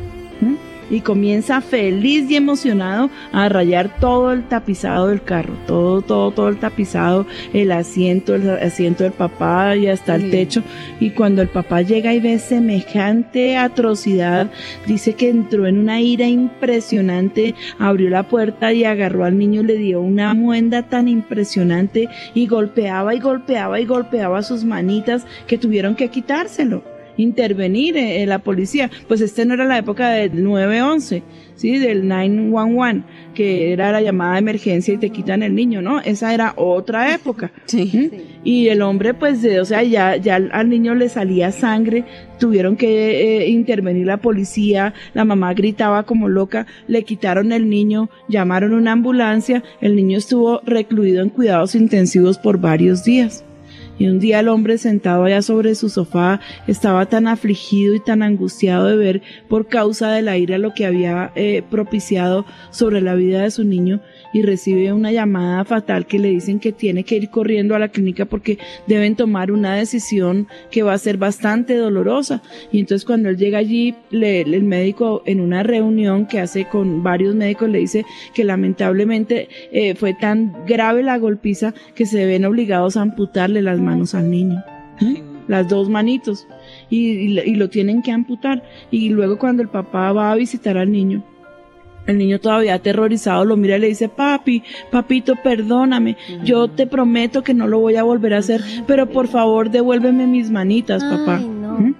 Y 0.89 0.99
comienza 0.99 1.61
feliz 1.61 2.29
y 2.29 2.35
emocionado 2.35 3.09
a 3.31 3.47
rayar 3.47 3.97
todo 4.01 4.33
el 4.33 4.43
tapizado 4.49 5.07
del 5.07 5.21
carro, 5.23 5.53
todo, 5.65 6.01
todo, 6.01 6.31
todo 6.31 6.49
el 6.49 6.57
tapizado, 6.57 7.25
el 7.53 7.71
asiento, 7.71 8.35
el 8.35 8.49
asiento 8.49 9.05
del 9.05 9.13
papá 9.13 9.77
y 9.77 9.87
hasta 9.87 10.15
el 10.15 10.23
Sí. 10.23 10.31
techo. 10.31 10.63
Y 10.99 11.11
cuando 11.11 11.41
el 11.41 11.47
papá 11.47 11.81
llega 11.81 12.13
y 12.13 12.19
ve 12.19 12.37
semejante 12.39 13.55
atrocidad, 13.55 14.51
dice 14.85 15.13
que 15.13 15.29
entró 15.29 15.65
en 15.65 15.77
una 15.79 16.01
ira 16.01 16.27
impresionante, 16.27 17.55
abrió 17.79 18.09
la 18.09 18.23
puerta 18.23 18.73
y 18.73 18.83
agarró 18.83 19.23
al 19.23 19.37
niño, 19.37 19.63
le 19.63 19.75
dio 19.77 20.01
una 20.01 20.33
muenda 20.33 20.83
tan 20.83 21.07
impresionante 21.07 22.09
y 22.33 22.47
golpeaba 22.47 23.15
y 23.15 23.19
golpeaba 23.21 23.79
y 23.79 23.85
golpeaba 23.85 24.41
sus 24.41 24.65
manitas 24.65 25.25
que 25.47 25.57
tuvieron 25.57 25.95
que 25.95 26.09
quitárselo 26.09 26.83
intervenir 27.17 27.97
eh, 27.97 28.25
la 28.25 28.39
policía. 28.39 28.89
Pues 29.07 29.21
este 29.21 29.45
no 29.45 29.53
era 29.53 29.65
la 29.65 29.77
época 29.77 30.09
del 30.09 30.43
911, 30.43 31.23
¿sí? 31.55 31.77
Del 31.77 32.07
911, 32.07 33.03
que 33.33 33.71
era 33.73 33.91
la 33.91 34.01
llamada 34.01 34.33
de 34.33 34.39
emergencia 34.39 34.93
y 34.93 34.97
te 34.97 35.09
quitan 35.09 35.43
el 35.43 35.55
niño, 35.55 35.81
¿no? 35.81 35.99
Esa 36.01 36.33
era 36.33 36.53
otra 36.57 37.13
época. 37.13 37.51
Sí. 37.65 37.91
¿Mm? 38.11 38.15
Y 38.43 38.67
el 38.69 38.81
hombre, 38.81 39.13
pues, 39.13 39.41
de- 39.41 39.59
o 39.61 39.65
sea, 39.65 39.83
ya, 39.83 40.17
ya 40.17 40.35
al- 40.35 40.49
al 40.51 40.69
niño 40.69 40.95
le 40.95 41.07
salía 41.09 41.51
sangre, 41.51 42.03
tuvieron 42.39 42.75
que 42.75 43.37
eh, 43.43 43.49
intervenir 43.49 44.07
la 44.07 44.17
policía, 44.17 44.93
la 45.13 45.23
mamá 45.25 45.53
gritaba 45.53 46.03
como 46.03 46.27
loca, 46.27 46.65
le 46.87 47.03
quitaron 47.03 47.51
el 47.51 47.69
niño, 47.69 48.09
llamaron 48.27 48.73
una 48.73 48.91
ambulancia, 48.93 49.63
el 49.79 49.95
niño 49.95 50.17
estuvo 50.17 50.59
recluido 50.65 51.21
en 51.21 51.29
cuidados 51.29 51.75
intensivos 51.75 52.37
por 52.39 52.59
varios 52.59 53.03
días. 53.03 53.45
Y 54.01 54.07
un 54.07 54.17
día 54.17 54.39
el 54.39 54.47
hombre 54.47 54.79
sentado 54.79 55.25
allá 55.25 55.43
sobre 55.43 55.75
su 55.75 55.87
sofá 55.87 56.39
estaba 56.65 57.05
tan 57.05 57.27
afligido 57.27 57.93
y 57.93 57.99
tan 57.99 58.23
angustiado 58.23 58.87
de 58.87 58.95
ver 58.95 59.21
por 59.47 59.67
causa 59.67 60.09
de 60.09 60.23
la 60.23 60.39
ira 60.39 60.57
lo 60.57 60.73
que 60.73 60.87
había 60.87 61.31
eh, 61.35 61.61
propiciado 61.69 62.43
sobre 62.71 62.99
la 63.01 63.13
vida 63.13 63.43
de 63.43 63.51
su 63.51 63.63
niño 63.63 64.01
y 64.33 64.41
recibe 64.43 64.93
una 64.93 65.11
llamada 65.11 65.63
fatal 65.65 66.05
que 66.05 66.19
le 66.19 66.29
dicen 66.29 66.59
que 66.59 66.71
tiene 66.71 67.03
que 67.03 67.15
ir 67.17 67.29
corriendo 67.29 67.75
a 67.75 67.79
la 67.79 67.89
clínica 67.89 68.25
porque 68.25 68.57
deben 68.87 69.15
tomar 69.15 69.51
una 69.51 69.75
decisión 69.75 70.47
que 70.71 70.83
va 70.83 70.93
a 70.93 70.97
ser 70.97 71.17
bastante 71.17 71.75
dolorosa. 71.75 72.41
Y 72.71 72.79
entonces 72.79 73.05
cuando 73.05 73.29
él 73.29 73.37
llega 73.37 73.57
allí, 73.57 73.95
le- 74.09 74.41
el 74.41 74.63
médico 74.63 75.21
en 75.25 75.39
una 75.41 75.63
reunión 75.63 76.25
que 76.27 76.39
hace 76.39 76.65
con 76.65 77.03
varios 77.03 77.35
médicos 77.35 77.69
le 77.69 77.79
dice 77.79 78.05
que 78.33 78.43
lamentablemente 78.43 79.49
eh, 79.71 79.95
fue 79.95 80.13
tan 80.13 80.53
grave 80.65 81.03
la 81.03 81.17
golpiza 81.17 81.73
que 81.95 82.05
se 82.05 82.25
ven 82.25 82.45
obligados 82.45 82.97
a 82.97 83.01
amputarle 83.01 83.61
las 83.61 83.79
manos 83.79 84.15
al 84.15 84.29
niño. 84.29 84.63
¿eh? 85.01 85.21
Las 85.47 85.67
dos 85.67 85.89
manitos. 85.89 86.47
Y, 86.89 87.29
lo 87.55 87.69
tienen 87.69 88.01
que 88.01 88.11
amputar. 88.11 88.63
Y 88.91 89.09
luego 89.09 89.37
cuando 89.37 89.61
el 89.63 89.69
papá 89.69 90.11
va 90.13 90.31
a 90.31 90.35
visitar 90.35 90.77
al 90.77 90.91
niño, 90.91 91.23
el 92.07 92.17
niño 92.17 92.39
todavía 92.39 92.75
aterrorizado 92.75 93.45
lo 93.45 93.57
mira 93.57 93.77
y 93.77 93.81
le 93.81 93.87
dice, 93.87 94.09
papi, 94.09 94.63
papito, 94.89 95.35
perdóname, 95.43 96.17
yo 96.43 96.67
te 96.67 96.87
prometo 96.87 97.43
que 97.43 97.53
no 97.53 97.67
lo 97.67 97.79
voy 97.79 97.95
a 97.95 98.03
volver 98.03 98.33
a 98.33 98.39
hacer, 98.39 98.61
pero 98.87 99.09
por 99.09 99.27
favor 99.27 99.69
devuélveme 99.69 100.27
mis 100.27 100.49
manitas, 100.49 101.03
papá. 101.03 101.37
Ay, 101.37 101.47
no. 101.47 101.79
¿Mm? 101.79 101.95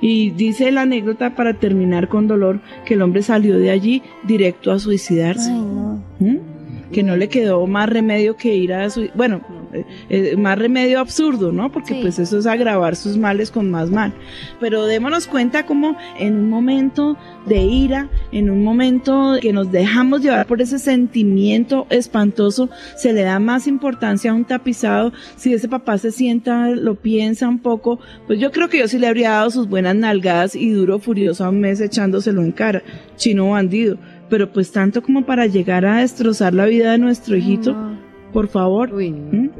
Y 0.00 0.30
dice 0.30 0.70
la 0.70 0.82
anécdota 0.82 1.34
para 1.34 1.54
terminar 1.54 2.08
con 2.08 2.26
dolor 2.26 2.60
que 2.84 2.94
el 2.94 3.02
hombre 3.02 3.22
salió 3.22 3.58
de 3.58 3.70
allí 3.70 4.02
directo 4.24 4.72
a 4.72 4.78
suicidarse. 4.78 5.50
Ay, 5.50 5.58
no. 5.58 6.04
¿Mm? 6.18 6.36
Que 6.92 7.02
no 7.02 7.16
le 7.16 7.28
quedó 7.28 7.66
más 7.66 7.88
remedio 7.88 8.36
que 8.36 8.54
ir 8.54 8.74
a 8.74 8.90
su... 8.90 9.08
Bueno, 9.14 9.40
eh, 9.74 9.84
eh, 10.08 10.36
más 10.36 10.58
remedio 10.58 11.00
absurdo, 11.00 11.52
¿no? 11.52 11.70
Porque 11.72 11.94
Sí. 11.94 12.00
pues 12.02 12.18
eso 12.18 12.38
es 12.38 12.46
agravar 12.46 12.96
sus 12.96 13.16
males 13.16 13.50
con 13.50 13.70
más 13.70 13.90
mal. 13.90 14.12
Pero 14.60 14.86
démonos 14.86 15.26
cuenta 15.26 15.66
como 15.66 15.96
en 16.18 16.34
un 16.36 16.48
momento 16.48 17.16
de 17.46 17.62
ira, 17.62 18.08
en 18.32 18.50
un 18.50 18.62
momento 18.64 19.36
que 19.40 19.52
nos 19.52 19.70
dejamos 19.70 20.22
llevar 20.22 20.46
por 20.46 20.62
ese 20.62 20.78
sentimiento 20.78 21.86
espantoso, 21.90 22.68
se 22.96 23.12
le 23.12 23.22
da 23.22 23.38
más 23.38 23.66
importancia 23.66 24.30
a 24.30 24.34
un 24.34 24.44
tapizado. 24.44 25.12
Si 25.36 25.52
ese 25.52 25.68
papá 25.68 25.98
se 25.98 26.10
sienta, 26.12 26.70
lo 26.70 26.94
piensa 26.94 27.48
un 27.48 27.58
poco, 27.58 27.98
pues 28.26 28.38
yo 28.40 28.50
creo 28.50 28.68
que 28.68 28.78
yo 28.78 28.88
sí 28.88 28.98
le 28.98 29.06
habría 29.06 29.30
dado 29.30 29.50
sus 29.50 29.68
buenas 29.68 29.94
nalgadas 29.96 30.54
y 30.56 30.70
duro 30.70 30.98
furioso 30.98 31.44
a 31.44 31.50
un 31.50 31.60
mes 31.60 31.80
echándoselo 31.80 32.42
en 32.42 32.52
cara, 32.52 32.82
chino 33.16 33.50
bandido. 33.50 33.98
Pero 34.30 34.52
pues 34.52 34.72
tanto 34.72 35.02
como 35.02 35.26
para 35.26 35.46
llegar 35.46 35.84
a 35.84 35.98
destrozar 35.98 36.54
la 36.54 36.64
vida 36.66 36.92
de 36.92 36.98
nuestro 36.98 37.36
hijito, 37.36 37.72
No. 37.72 38.03
Por 38.34 38.48
favor. 38.48 38.92
Uy, 38.92 39.10
no, 39.10 39.32
¿Mm? 39.32 39.50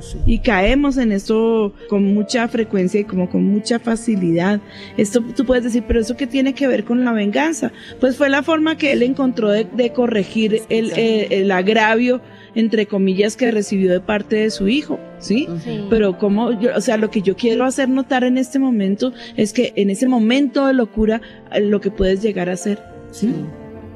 sí. 0.00 0.18
Y 0.26 0.38
caemos 0.40 0.98
en 0.98 1.12
esto 1.12 1.72
con 1.88 2.12
mucha 2.12 2.48
frecuencia 2.48 3.00
y 3.00 3.04
como 3.04 3.30
con 3.30 3.44
mucha 3.44 3.78
facilidad. 3.78 4.60
Esto 4.96 5.22
tú 5.34 5.46
puedes 5.46 5.64
decir, 5.64 5.84
pero 5.86 6.00
eso 6.00 6.16
qué 6.16 6.26
tiene 6.26 6.52
que 6.52 6.66
ver 6.66 6.84
con 6.84 7.04
la 7.04 7.12
venganza? 7.12 7.72
Pues 8.00 8.16
fue 8.16 8.28
la 8.28 8.42
forma 8.42 8.76
que 8.76 8.92
él 8.92 9.02
encontró 9.02 9.48
de, 9.50 9.64
de 9.64 9.92
corregir 9.92 10.62
el, 10.68 10.90
eh, 10.96 11.28
el 11.30 11.50
agravio, 11.50 12.20
entre 12.54 12.86
comillas, 12.86 13.36
que 13.36 13.50
recibió 13.50 13.92
de 13.92 14.00
parte 14.00 14.36
de 14.36 14.50
su 14.50 14.68
hijo, 14.68 14.98
¿sí? 15.18 15.46
Sí. 15.62 15.86
Pero 15.88 16.18
como, 16.18 16.58
yo, 16.60 16.70
o 16.74 16.80
sea, 16.80 16.96
lo 16.96 17.10
que 17.10 17.22
yo 17.22 17.36
quiero 17.36 17.64
hacer 17.64 17.88
notar 17.88 18.24
en 18.24 18.38
este 18.38 18.58
momento 18.58 19.12
es 19.36 19.52
que 19.52 19.72
en 19.76 19.90
ese 19.90 20.08
momento 20.08 20.66
de 20.66 20.74
locura, 20.74 21.20
eh, 21.52 21.60
lo 21.60 21.80
que 21.80 21.90
puedes 21.90 22.22
llegar 22.22 22.50
a 22.50 22.54
hacer, 22.54 22.82
¿sí? 23.12 23.32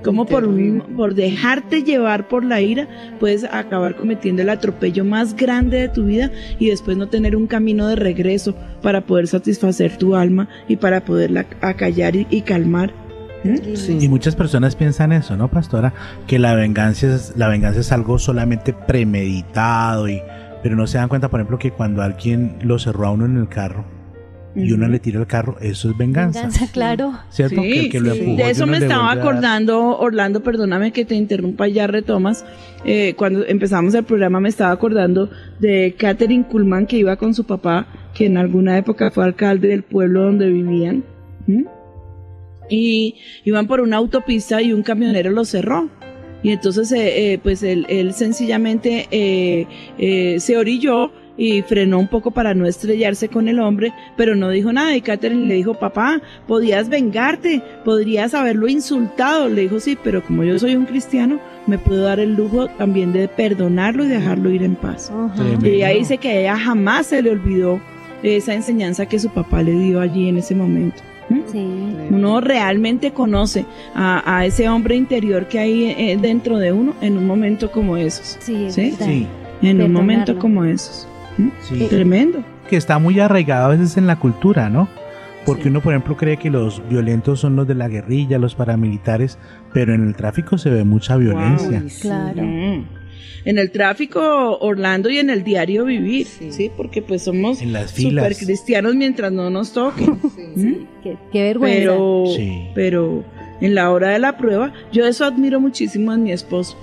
Como 0.03 0.25
por, 0.27 0.45
un, 0.45 0.83
por 0.97 1.15
dejarte 1.15 1.83
llevar 1.83 2.29
por 2.29 2.45
la 2.45 2.61
ira, 2.61 2.89
puedes 3.19 3.45
acabar 3.45 3.97
cometiendo 3.97 4.43
el 4.43 4.49
atropello 4.49 5.05
más 5.05 5.37
grande 5.37 5.79
de 5.81 5.89
tu 5.89 6.05
vida 6.05 6.31
y 6.59 6.69
después 6.69 6.97
no 6.97 7.09
tener 7.09 7.37
un 7.37 7.47
camino 7.47 7.87
de 7.87 7.97
regreso 7.97 8.55
para 8.83 9.03
poder 9.03 9.29
satisfacer 9.29 9.97
tu 9.97 10.17
alma 10.17 10.49
y 10.69 10.77
para 10.77 11.05
poderla 11.05 11.47
acallar 11.61 12.17
y, 12.17 12.27
y 12.31 12.43
calmar. 12.43 12.93
Sí. 13.75 13.99
Y 14.01 14.09
muchas 14.09 14.37
personas 14.37 14.77
piensan 14.77 15.13
eso, 15.13 15.37
¿no, 15.37 15.49
pastora? 15.49 15.95
Que 16.27 16.39
la 16.39 16.55
venganza 16.55 17.15
es, 17.15 17.35
la 17.37 17.49
venganza 17.49 17.81
es 17.81 17.91
algo 17.91 18.19
solamente 18.19 18.75
premeditado 18.75 20.09
y 20.09 20.21
pero 20.63 20.77
no 20.77 20.87
se 20.87 20.99
dan 20.99 21.09
cuenta, 21.09 21.29
por 21.29 21.41
ejemplo, 21.41 21.59
que 21.59 21.71
cuando 21.71 22.03
alguien 22.03 22.59
lo 22.63 22.79
cerró 22.79 23.07
a 23.07 23.11
uno 23.13 23.25
en 23.25 23.39
el 23.39 23.49
carro 23.49 24.00
y 24.55 24.73
uno 24.73 24.89
le 24.89 24.99
tira 24.99 25.21
el 25.21 25.27
carro, 25.27 25.57
eso 25.61 25.91
es 25.91 25.97
venganza. 25.97 26.41
Venganza, 26.41 26.73
claro. 26.73 27.13
¿Cierto? 27.31 27.63
que 27.63 27.81
el 27.81 27.91
que 27.91 28.01
lo 28.01 28.13
sí. 28.13 28.21
empujó, 28.21 28.37
De 28.37 28.51
eso 28.51 28.67
me 28.67 28.79
estaba 28.79 29.13
acordando, 29.13 29.99
Orlando, 29.99 30.43
perdóname 30.43 30.93
que 30.93 31.05
te 31.05 31.15
interrumpa 31.15 31.69
y 31.69 31.75
ya 31.75 31.87
retomas. 31.87 32.45
Eh, 32.85 33.15
cuando 33.17 33.47
empezamos 33.47 33.95
el 33.95 34.05
programa 34.05 34.41
me 34.41 34.49
estaba 34.49 34.73
acordando 34.73 35.31
de 35.61 35.95
Catherine 35.99 36.45
Kuhlman 36.45 36.87
que 36.87 36.99
iba 36.99 37.17
con 37.17 37.35
su 37.35 37.45
papá, 37.45 37.87
que 38.15 38.27
en 38.27 38.39
alguna 38.39 38.77
época 38.77 39.11
fue 39.11 39.25
alcalde 39.25 39.69
del 39.69 39.83
pueblo 39.83 40.23
donde 40.25 40.49
vivían. 40.49 41.05
Y 42.69 43.17
iban 43.45 43.67
por 43.67 43.81
una 43.81 43.97
autopista 43.97 44.63
y 44.63 44.73
un 44.73 44.83
camionero 44.83 45.31
lo 45.31 45.45
cerró. 45.45 45.89
Y 46.43 46.51
entonces, 46.51 46.91
eh, 46.93 47.33
eh, 47.33 47.39
pues 47.39 47.63
él, 47.63 47.87
él 47.89 48.15
sencillamente 48.15 49.09
eh, 49.11 49.67
eh, 49.99 50.41
se 50.41 50.57
orilló 50.57 51.13
y 51.41 51.63
frenó 51.63 51.99
un 51.99 52.07
poco 52.07 52.33
para 52.33 52.53
no 52.53 52.67
estrellarse 52.67 53.29
con 53.29 53.49
el 53.49 53.61
hombre, 53.61 53.95
pero 54.15 54.37
no 54.37 54.51
dijo 54.51 54.75
nada. 54.75 54.95
Y 54.95 55.01
Catherine 55.01 55.47
le 55.47 55.55
dijo, 55.55 55.73
papá, 55.73 56.21
podías 56.47 56.91
vengarte, 56.91 57.63
podrías 57.83 58.35
haberlo 58.35 58.69
insultado. 58.69 59.49
Le 59.49 59.63
dijo, 59.63 59.81
sí, 59.81 59.97
pero 60.05 60.23
como 60.23 60.45
yo 60.45 60.59
soy 60.59 60.77
un 60.77 60.85
cristiano, 60.85 61.41
me 61.67 61.79
puedo 61.79 62.03
dar 62.03 62.21
el 62.21 62.35
lujo 62.35 62.69
también 62.77 63.15
de 63.15 63.27
perdonarlo 63.27 64.05
y 64.05 64.09
dejarlo 64.09 64.51
ir 64.51 64.63
en 64.63 64.75
paz. 64.75 65.11
Y 65.63 65.69
ella 65.69 65.89
dice 65.89 66.19
que 66.19 66.29
a 66.29 66.41
ella 66.41 66.59
jamás 66.59 67.07
se 67.07 67.23
le 67.23 67.31
olvidó 67.31 67.81
esa 68.23 68.53
enseñanza 68.53 69.07
que 69.07 69.19
su 69.19 69.31
papá 69.31 69.63
le 69.63 69.73
dio 69.73 69.99
allí 69.99 70.29
en 70.29 70.37
ese 70.37 70.55
momento. 70.55 71.01
¿Mm? 71.31 71.41
Sí. 71.51 71.67
Uno 72.11 72.43
realmente 72.43 73.13
conoce 73.13 73.65
a, 73.95 74.37
a 74.37 74.45
ese 74.45 74.69
hombre 74.69 74.95
interior 74.95 75.49
que 75.49 75.59
hay 75.59 75.85
eh, 75.85 76.19
dentro 76.21 76.59
de 76.59 76.73
uno 76.73 76.93
en 77.01 77.17
un 77.17 77.27
momento 77.27 77.73
como 77.73 77.97
esos. 77.97 78.37
Sí, 78.41 78.67
¿Sí? 78.69 79.27
En 79.63 79.81
un 79.81 79.91
momento 79.91 80.39
como 80.39 80.67
esos. 80.67 81.07
Sí. 81.63 81.87
Tremendo. 81.89 82.43
que 82.69 82.77
está 82.77 82.99
muy 82.99 83.19
arraigado 83.19 83.67
a 83.67 83.69
veces 83.77 83.97
en 83.97 84.07
la 84.07 84.17
cultura, 84.17 84.69
¿no? 84.69 84.89
Porque 85.47 85.69
uno, 85.69 85.81
por 85.81 85.93
ejemplo, 85.93 86.17
cree 86.17 86.37
que 86.37 86.51
los 86.51 86.87
violentos 86.89 87.41
son 87.41 87.57
los 87.57 87.67
de 87.67 87.75
la 87.75 87.89
guerrilla, 87.89 88.39
los 88.39 88.55
paramilitares, 88.55 89.39
pero 89.73 89.95
en 89.95 90.07
el 90.07 90.15
tráfico 90.15 90.59
se 90.59 90.71
ve 90.71 90.85
mucha 90.85 91.17
violencia. 91.17 91.83
Sí. 91.89 92.03
Claro. 92.03 92.43
Mm. 92.43 92.85
En 93.47 93.59
el 93.59 93.71
tráfico, 93.73 94.59
Orlando, 94.59 95.09
y 95.09 95.17
en 95.19 95.31
el 95.31 95.43
diario 95.43 95.87
vivir, 95.87 96.27
¿sí? 96.27 96.53
Sí. 96.53 96.71
Porque 96.77 97.01
pues 97.01 97.23
somos 97.23 97.63
En 97.63 97.73
las 97.73 97.91
super 97.93 98.37
cristianos 98.37 98.95
mientras 98.95 99.33
no 99.33 99.49
nos 99.51 99.73
toquen. 99.73 100.19
¿Mm? 100.57 100.73
Qué, 101.03 101.17
qué 101.33 101.43
vergüenza. 101.45 101.79
Pero, 101.81 102.25
Sí. 102.37 102.67
pero 102.75 103.25
en 103.63 103.75
la 103.75 103.91
hora 103.91 104.11
de 104.11 104.19
la 104.19 104.37
prueba, 104.37 104.73
yo 104.93 105.07
eso 105.07 105.25
admiro 105.25 105.59
muchísimo 105.59 106.13
en 106.13 106.23
mi 106.23 106.33
esposo. 106.33 106.77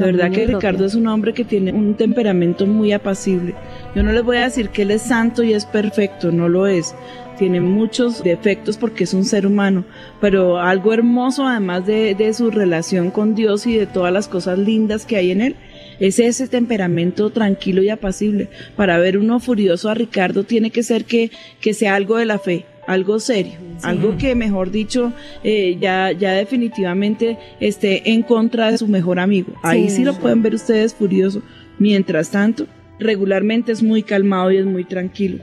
De 0.00 0.12
verdad 0.12 0.30
que. 0.30 0.46
Ricardo 0.46 0.84
es 0.84 0.94
un 0.94 1.06
hombre 1.06 1.32
que 1.32 1.44
tiene 1.44 1.72
un 1.72 1.94
temperamento 1.94 2.66
muy 2.66 2.92
apacible. 2.92 3.54
Yo 3.94 4.02
no 4.02 4.12
les 4.12 4.22
voy 4.22 4.38
a 4.38 4.44
decir 4.44 4.70
que 4.70 4.82
él 4.82 4.90
es 4.90 5.02
santo 5.02 5.42
y 5.42 5.52
es 5.52 5.66
perfecto, 5.66 6.32
no 6.32 6.48
lo 6.48 6.66
es. 6.66 6.94
Tiene 7.38 7.60
muchos 7.60 8.22
defectos 8.22 8.76
porque 8.76 9.04
es 9.04 9.14
un 9.14 9.24
ser 9.24 9.46
humano, 9.46 9.84
pero 10.20 10.58
algo 10.58 10.92
hermoso 10.92 11.46
además 11.46 11.86
de, 11.86 12.14
de 12.14 12.34
su 12.34 12.50
relación 12.50 13.10
con 13.10 13.34
Dios 13.34 13.66
y 13.66 13.76
de 13.76 13.86
todas 13.86 14.12
las 14.12 14.28
cosas 14.28 14.58
lindas 14.58 15.06
que 15.06 15.16
hay 15.16 15.30
en 15.30 15.40
él, 15.40 15.56
es 16.00 16.18
ese 16.18 16.48
temperamento 16.48 17.30
tranquilo 17.30 17.82
y 17.82 17.88
apacible. 17.88 18.48
Para 18.76 18.98
ver 18.98 19.16
uno 19.16 19.40
furioso 19.40 19.88
a 19.88 19.94
Ricardo 19.94 20.44
tiene 20.44 20.70
que 20.70 20.82
ser 20.82 21.04
que, 21.04 21.30
que 21.60 21.72
sea 21.72 21.94
algo 21.94 22.16
de 22.16 22.26
la 22.26 22.38
fe, 22.38 22.66
algo 22.86 23.20
serio, 23.20 23.52
algo 23.82 24.16
que 24.18 24.34
mejor 24.34 24.70
dicho 24.70 25.12
eh, 25.44 25.76
ya, 25.80 26.12
ya 26.12 26.32
definitivamente 26.32 27.38
esté 27.60 28.10
en 28.10 28.22
contra 28.22 28.70
de 28.70 28.78
su 28.78 28.88
mejor 28.88 29.18
amigo. 29.18 29.52
Ahí 29.62 29.88
Sí. 29.88 29.96
sí 29.96 30.04
lo 30.04 30.14
pueden 30.14 30.42
ver 30.42 30.54
ustedes 30.54 30.94
furioso. 30.94 31.42
Mientras 31.78 32.30
tanto, 32.30 32.66
regularmente 32.98 33.72
es 33.72 33.82
muy 33.82 34.02
calmado 34.02 34.50
y 34.52 34.58
es 34.58 34.66
muy 34.66 34.84
tranquilo. 34.84 35.42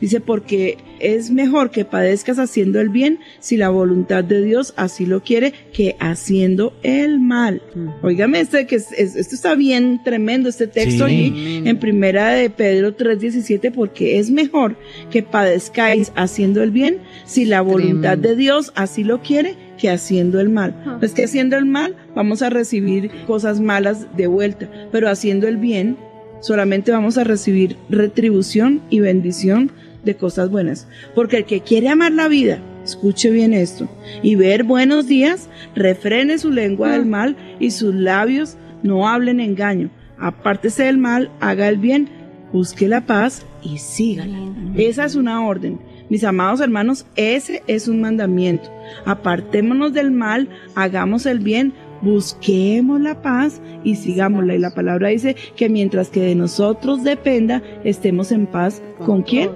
Dice, 0.00 0.20
porque 0.20 0.78
es 1.00 1.30
mejor 1.30 1.70
que 1.70 1.84
padezcas 1.84 2.38
haciendo 2.38 2.80
el 2.80 2.88
bien 2.88 3.18
si 3.40 3.56
la 3.56 3.68
voluntad 3.68 4.22
de 4.24 4.42
Dios 4.42 4.74
así 4.76 5.06
lo 5.06 5.22
quiere 5.22 5.52
que 5.72 5.96
haciendo 5.98 6.72
el 6.82 7.18
mal. 7.20 7.62
Óigame, 8.02 8.40
este, 8.40 8.66
que 8.66 8.76
es- 8.76 8.92
es- 8.92 9.16
esto 9.16 9.34
está 9.34 9.54
bien 9.54 10.00
tremendo, 10.04 10.48
este 10.48 10.66
texto 10.66 11.06
Sí. 11.08 11.14
allí 11.14 11.62
en 11.68 11.78
primera 11.78 12.30
de 12.30 12.50
Pedro 12.50 12.94
3:17, 12.94 13.70
porque 13.70 14.18
es 14.18 14.30
mejor 14.30 14.76
que 15.10 15.22
padezcáis 15.22 16.12
haciendo 16.14 16.62
el 16.62 16.70
bien 16.70 16.98
si 17.24 17.44
la 17.44 17.60
voluntad 17.60 18.18
Tremendo. 18.18 18.28
de 18.28 18.36
Dios 18.36 18.72
así 18.74 19.04
lo 19.04 19.20
quiere 19.22 19.54
que 19.78 19.90
haciendo 19.90 20.38
el 20.40 20.48
mal. 20.48 20.74
Pues 21.00 21.12
que 21.12 21.24
haciendo 21.24 21.56
el 21.56 21.64
mal 21.66 21.96
vamos 22.14 22.42
a 22.42 22.50
recibir 22.50 23.10
cosas 23.26 23.60
malas 23.60 24.06
de 24.16 24.26
vuelta, 24.28 24.68
pero 24.92 25.08
haciendo 25.08 25.48
el 25.48 25.56
bien 25.56 25.96
solamente 26.42 26.92
vamos 26.92 27.16
a 27.16 27.24
recibir 27.24 27.78
retribución 27.88 28.82
y 28.90 29.00
bendición 29.00 29.72
de 30.04 30.16
cosas 30.16 30.50
buenas. 30.50 30.86
Porque 31.14 31.38
el 31.38 31.44
que 31.46 31.62
quiere 31.62 31.88
amar 31.88 32.12
la 32.12 32.28
vida, 32.28 32.58
escuche 32.84 33.30
bien 33.30 33.54
esto, 33.54 33.88
y 34.22 34.34
ver 34.34 34.64
buenos 34.64 35.06
días, 35.06 35.48
refrene 35.74 36.36
su 36.36 36.50
lengua 36.50 36.90
del 36.90 37.06
mal 37.06 37.36
y 37.58 37.70
sus 37.70 37.94
labios 37.94 38.58
no 38.82 39.08
hablen 39.08 39.40
engaño. 39.40 39.88
Apártese 40.18 40.84
del 40.84 40.98
mal, 40.98 41.30
haga 41.40 41.68
el 41.68 41.78
bien, 41.78 42.08
busque 42.52 42.88
la 42.88 43.06
paz 43.06 43.46
y 43.62 43.78
sígala. 43.78 44.38
Esa 44.76 45.04
es 45.04 45.14
una 45.14 45.46
orden. 45.46 45.80
Mis 46.08 46.24
amados 46.24 46.60
hermanos, 46.60 47.06
ese 47.16 47.62
es 47.66 47.88
un 47.88 48.02
mandamiento. 48.02 48.70
Apartémonos 49.06 49.94
del 49.94 50.10
mal, 50.10 50.48
hagamos 50.74 51.24
el 51.24 51.38
bien, 51.38 51.72
busquemos 52.02 53.00
la 53.00 53.22
paz 53.22 53.60
y 53.84 53.96
sigámosla. 53.96 54.54
Y 54.54 54.58
la 54.58 54.74
palabra 54.74 55.08
dice 55.08 55.36
que 55.56 55.68
mientras 55.68 56.10
que 56.10 56.20
de 56.20 56.34
nosotros 56.34 57.02
dependa, 57.02 57.62
estemos 57.84 58.32
en 58.32 58.46
paz. 58.46 58.82
¿Con, 59.04 59.22
quién? 59.22 59.50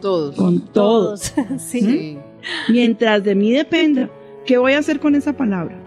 Todos. 0.00 0.36
Con 0.36 0.60
todos. 0.60 1.34
sí. 1.58 1.80
Sí. 1.80 2.18
Mientras 2.68 3.24
de 3.24 3.34
mí 3.34 3.50
dependa, 3.50 4.08
¿qué 4.44 4.58
voy 4.58 4.72
a 4.72 4.78
hacer 4.78 5.00
con 5.00 5.14
esa 5.14 5.32
palabra? 5.32 5.85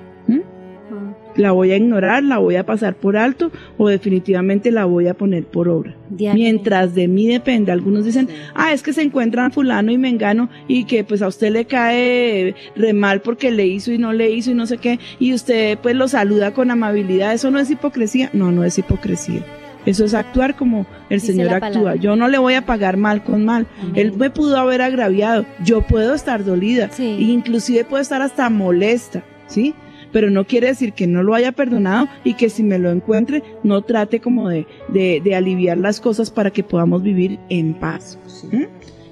¿La 1.39 1.53
voy 1.53 1.71
a 1.71 1.77
ignorar? 1.77 2.21
¿La 2.21 2.37
voy 2.37 2.57
a 2.57 2.65
pasar 2.65 2.95
por 2.95 3.15
alto? 3.15 3.49
¿O 3.77 3.87
definitivamente 3.87 4.71
la 4.71 4.83
voy 4.83 5.07
a 5.07 5.13
poner 5.13 5.45
por 5.45 5.69
obra? 5.69 5.95
Mientras 6.09 6.93
de 6.95 7.07
mí 7.07 7.27
depende. 7.27 7.71
Algunos 7.71 8.03
dicen, 8.03 8.27
ah, 8.55 8.73
es 8.73 8.83
que 8.83 8.91
se 8.91 9.03
encuentran 9.03 9.53
fulano 9.53 9.89
y 9.89 9.97
mengano 9.97 10.49
y 10.67 10.83
que 10.83 11.05
pues 11.05 11.21
a 11.21 11.29
usted 11.29 11.53
le 11.53 11.63
cae 11.63 12.55
re 12.75 12.91
mal 12.91 13.21
porque 13.21 13.51
le 13.51 13.65
hizo 13.67 13.93
y 13.93 13.97
no 13.97 14.11
le 14.11 14.29
hizo 14.31 14.51
y 14.51 14.53
no 14.53 14.65
sé 14.65 14.79
qué, 14.79 14.99
y 15.17 15.33
usted 15.33 15.77
pues 15.81 15.95
lo 15.95 16.09
saluda 16.09 16.53
con 16.53 16.71
amabilidad. 16.71 17.33
¿Eso 17.33 17.51
no 17.51 17.59
es 17.59 17.71
hipocresía? 17.71 18.29
No, 18.33 18.51
no 18.51 18.65
es 18.65 18.77
hipocresía. 18.77 19.45
Eso 19.85 20.03
es 20.03 20.13
actuar 20.13 20.57
como 20.57 20.85
el 21.09 21.21
Dice 21.21 21.31
Señor 21.31 21.53
actúa. 21.53 21.95
Yo 21.95 22.17
no 22.17 22.27
le 22.27 22.37
voy 22.37 22.55
a 22.55 22.65
pagar 22.65 22.97
mal 22.97 23.23
con 23.23 23.45
mal. 23.45 23.65
Él 23.95 24.11
me 24.11 24.29
pudo 24.29 24.57
haber 24.57 24.81
agraviado. 24.81 25.45
Yo 25.63 25.83
puedo 25.83 26.13
estar 26.13 26.43
dolida. 26.43 26.89
Sí. 26.91 27.15
E 27.17 27.21
inclusive 27.21 27.85
puedo 27.85 28.01
estar 28.01 28.21
hasta 28.21 28.49
molesta, 28.49 29.23
¿sí? 29.47 29.73
Pero 30.11 30.29
no 30.29 30.45
quiere 30.45 30.67
decir 30.67 30.93
que 30.93 31.07
no 31.07 31.23
lo 31.23 31.35
haya 31.35 31.51
perdonado 31.51 32.07
y 32.23 32.33
que 32.33 32.49
si 32.49 32.63
me 32.63 32.79
lo 32.79 32.91
encuentre, 32.91 33.43
no 33.63 33.81
trate 33.81 34.19
como 34.19 34.49
de, 34.49 34.65
de, 34.89 35.21
de 35.23 35.35
aliviar 35.35 35.77
las 35.77 35.99
cosas 35.99 36.31
para 36.31 36.51
que 36.51 36.63
podamos 36.63 37.03
vivir 37.03 37.39
en 37.49 37.73
paz. 37.73 38.17
¿Mm? 38.51 38.63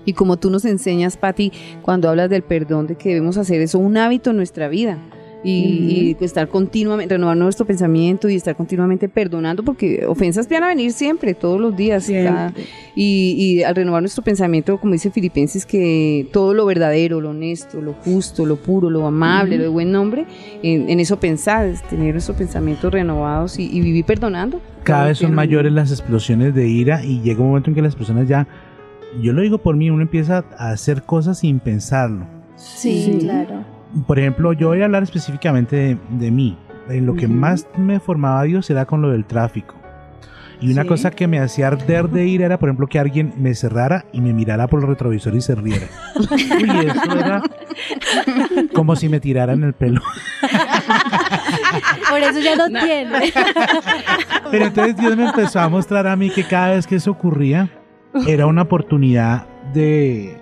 Y 0.06 0.14
como 0.14 0.38
tú 0.38 0.50
nos 0.50 0.64
enseñas, 0.64 1.18
Patti, 1.18 1.52
cuando 1.82 2.10
hablas 2.10 2.30
del 2.30 2.42
perdón, 2.42 2.88
de 2.88 2.96
que 2.96 3.10
debemos 3.10 3.38
hacer 3.38 3.60
eso 3.60 3.78
un 3.78 3.98
hábito 3.98 4.30
en 4.30 4.38
nuestra 4.38 4.70
vida. 4.70 4.98
Y, 5.44 6.18
y 6.20 6.24
estar 6.26 6.48
continuamente, 6.50 7.14
renovar 7.16 7.38
nuestro 7.38 7.66
pensamiento 7.66 8.28
y 8.28 8.36
estar 8.36 8.56
continuamente 8.56 9.08
perdonando, 9.08 9.64
porque 9.64 10.04
ofensas 10.08 10.50
van 10.50 10.64
a 10.64 10.68
venir 10.68 10.92
siempre, 10.92 11.34
todos 11.36 11.62
los 11.62 11.76
días. 11.78 12.08
Cada- 12.10 12.54
y, 12.96 13.36
y 13.38 13.64
al 13.64 13.76
renovar 13.76 14.02
nuestro 14.02 14.24
pensamiento, 14.24 14.78
como 14.80 14.94
dice 14.94 15.12
Filipenses, 15.12 15.66
que 15.66 16.28
todo 16.34 16.54
lo 16.56 16.66
verdadero, 16.66 17.22
lo 17.22 17.30
honesto, 17.30 17.80
lo 17.82 17.94
justo, 17.94 18.46
lo 18.46 18.56
puro, 18.58 18.90
lo 18.90 19.06
amable, 19.06 19.58
lo 19.58 19.64
de 19.64 19.70
buen 19.70 19.92
nombre, 19.92 20.26
en, 20.64 20.90
en 20.90 21.00
eso 21.00 21.20
pensar, 21.20 21.66
es 21.68 21.84
tener 21.84 22.14
nuestros 22.14 22.36
pensamientos 22.36 22.92
renovados 22.92 23.60
y, 23.60 23.70
y 23.72 23.80
vivir 23.82 24.06
perdonando. 24.06 24.60
Cada 24.84 25.06
vez 25.06 25.20
son 25.20 25.36
mayores 25.36 25.72
las 25.72 25.92
explosiones 25.92 26.56
de 26.56 26.68
ira 26.68 27.04
y 27.06 27.22
llega 27.22 27.42
un 27.42 27.50
momento 27.50 27.70
en 27.70 27.76
que 27.76 27.82
las 27.84 27.96
personas 27.96 28.28
ya, 28.28 28.48
yo 29.22 29.34
lo 29.34 29.42
digo 29.44 29.60
por 29.60 29.76
mí, 29.76 29.90
uno 29.92 30.02
empieza 30.02 30.44
a 30.58 30.72
hacer 30.72 31.04
cosas 31.04 31.40
sin 31.40 31.60
pensarlo. 31.60 32.26
Sí, 32.56 33.04
Sí. 33.06 33.18
claro. 33.20 33.77
Por 34.06 34.20
ejemplo, 34.20 34.54
yo 34.54 34.68
voy 34.70 34.82
a 34.82 34.86
hablar 34.86 35.04
específicamente 35.04 35.76
de, 35.76 35.98
de 36.12 36.32
mí. 36.32 36.58
En 36.90 37.06
lo 37.06 37.16
que 37.16 37.28
más 37.28 37.68
me 37.78 38.00
formaba 38.00 38.44
Dios 38.44 38.70
era 38.70 38.86
con 38.86 39.02
lo 39.02 39.10
del 39.10 39.26
tráfico. 39.26 39.76
Y 40.60 40.72
una 40.72 40.82
Sí. 40.84 40.88
cosa 40.88 41.12
que 41.12 41.28
me 41.28 41.40
hacía 41.40 41.68
arder 41.68 42.10
de 42.10 42.26
ira 42.28 42.46
era, 42.48 42.58
por 42.58 42.70
ejemplo, 42.70 42.88
que 42.88 42.98
alguien 42.98 43.34
me 43.38 43.54
cerrara 43.54 44.06
y 44.12 44.22
me 44.22 44.34
mirara 44.34 44.68
por 44.68 44.82
el 44.82 44.88
retrovisor 44.88 45.36
y 45.36 45.42
se 45.42 45.54
riera. 45.54 45.86
Uy, 46.20 46.88
eso 46.88 47.18
era 47.20 47.44
como 48.74 48.96
si 48.96 49.08
me 49.10 49.20
tiraran 49.20 49.64
el 49.64 49.74
pelo. 49.74 50.02
Por 52.10 52.20
eso 52.20 52.40
ya 52.40 52.56
no 52.56 52.68
tiene. 52.70 53.34
Pero 54.50 54.66
entonces 54.66 54.98
Dios 54.98 55.16
me 55.16 55.26
empezó 55.26 55.60
a 55.60 55.70
mostrar 55.70 56.08
a 56.08 56.16
mí 56.16 56.30
que 56.30 56.44
cada 56.44 56.72
vez 56.72 56.88
que 56.88 56.96
eso 56.96 57.12
ocurría 57.12 57.70
era 58.26 58.48
una 58.48 58.64
oportunidad 58.64 59.46
de, 59.74 60.42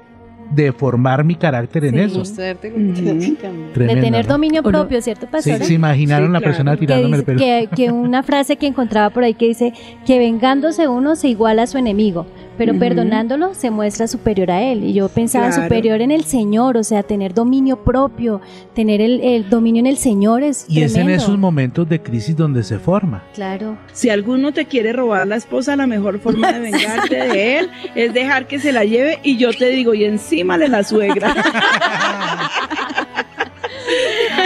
de 0.51 0.71
formar 0.71 1.23
mi 1.23 1.35
carácter 1.35 1.85
en 1.85 1.95
Sí. 1.95 1.99
eso. 2.19 2.23
Tremendo, 2.35 3.95
de 3.95 4.01
tener 4.01 4.25
¿no? 4.27 4.33
dominio 4.33 4.63
propio, 4.63 5.01
¿cierto, 5.01 5.25
Sí, 5.25 5.31
pastora? 5.31 5.65
se 5.65 5.73
imaginaron 5.73 6.27
Sí, 6.27 6.33
la 6.33 6.39
claro. 6.39 6.51
persona 6.51 6.77
tirándome 6.77 7.17
el 7.17 7.23
pelo. 7.23 7.39
que, 7.39 7.69
que 7.75 7.91
una 7.91 8.23
frase 8.23 8.55
que 8.57 8.67
encontraba 8.67 9.09
por 9.09 9.23
ahí 9.23 9.33
que 9.33 9.47
dice 9.47 9.73
que 10.05 10.19
vengándose 10.19 10.87
uno 10.87 11.15
se 11.15 11.27
iguala 11.29 11.63
a 11.63 11.67
su 11.67 11.77
enemigo, 11.77 12.25
pero 12.57 12.77
perdonándolo 12.77 13.53
se 13.53 13.69
muestra 13.71 14.07
superior 14.07 14.51
a 14.51 14.61
él. 14.61 14.83
Y 14.83 14.93
yo 14.93 15.09
pensaba 15.09 15.47
Claro. 15.47 15.63
superior 15.63 16.01
en 16.01 16.11
el 16.11 16.23
Señor, 16.23 16.77
o 16.77 16.83
sea, 16.83 17.03
tener 17.03 17.33
dominio 17.33 17.77
propio, 17.83 18.41
tener 18.73 19.01
el, 19.01 19.19
el 19.21 19.49
dominio 19.49 19.79
en 19.81 19.87
el 19.87 19.97
Señor 19.97 20.43
es 20.43 20.65
Y 20.69 20.81
es 20.83 20.95
en 20.95 21.09
esos 21.09 21.37
momentos 21.37 21.87
de 21.89 22.01
crisis 22.01 22.35
donde 22.35 22.63
se 22.63 22.79
forma. 22.79 23.23
Claro. 23.33 23.77
Si 23.93 24.09
alguno 24.09 24.51
te 24.53 24.65
quiere 24.65 24.93
robar 24.93 25.27
la 25.27 25.35
esposa, 25.35 25.75
la 25.75 25.87
mejor 25.87 26.19
forma 26.19 26.51
de 26.51 26.59
vengarte 26.71 27.15
de 27.15 27.59
él 27.59 27.69
es 27.95 28.13
dejar 28.13 28.47
que 28.47 28.59
se 28.59 28.71
la 28.71 28.83
lleve 28.85 29.19
y 29.23 29.37
yo 29.37 29.51
te 29.53 29.67
digo, 29.69 29.93
y 29.93 30.05
encima 30.05 30.57
de 30.57 30.67
la 30.69 30.83
suegra. 30.83 31.33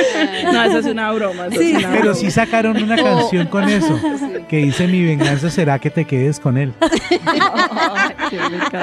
no, 0.53 0.63
eso 0.63 0.77
es 0.79 0.85
una 0.85 1.11
broma. 1.11 1.47
eso 1.47 1.61
es 1.61 1.75
una 1.77 1.89
Pero 1.89 2.01
broma. 2.01 2.15
sí 2.15 2.31
sacaron 2.31 2.81
una 2.81 2.95
canción 2.95 3.47
con 3.47 3.67
eso, 3.69 3.99
que 4.47 4.57
dice 4.57 4.87
mi 4.87 5.03
venganza 5.03 5.49
será 5.49 5.79
que 5.79 5.89
te 5.89 6.05
quedes 6.05 6.39
con 6.39 6.57
él. 6.57 6.73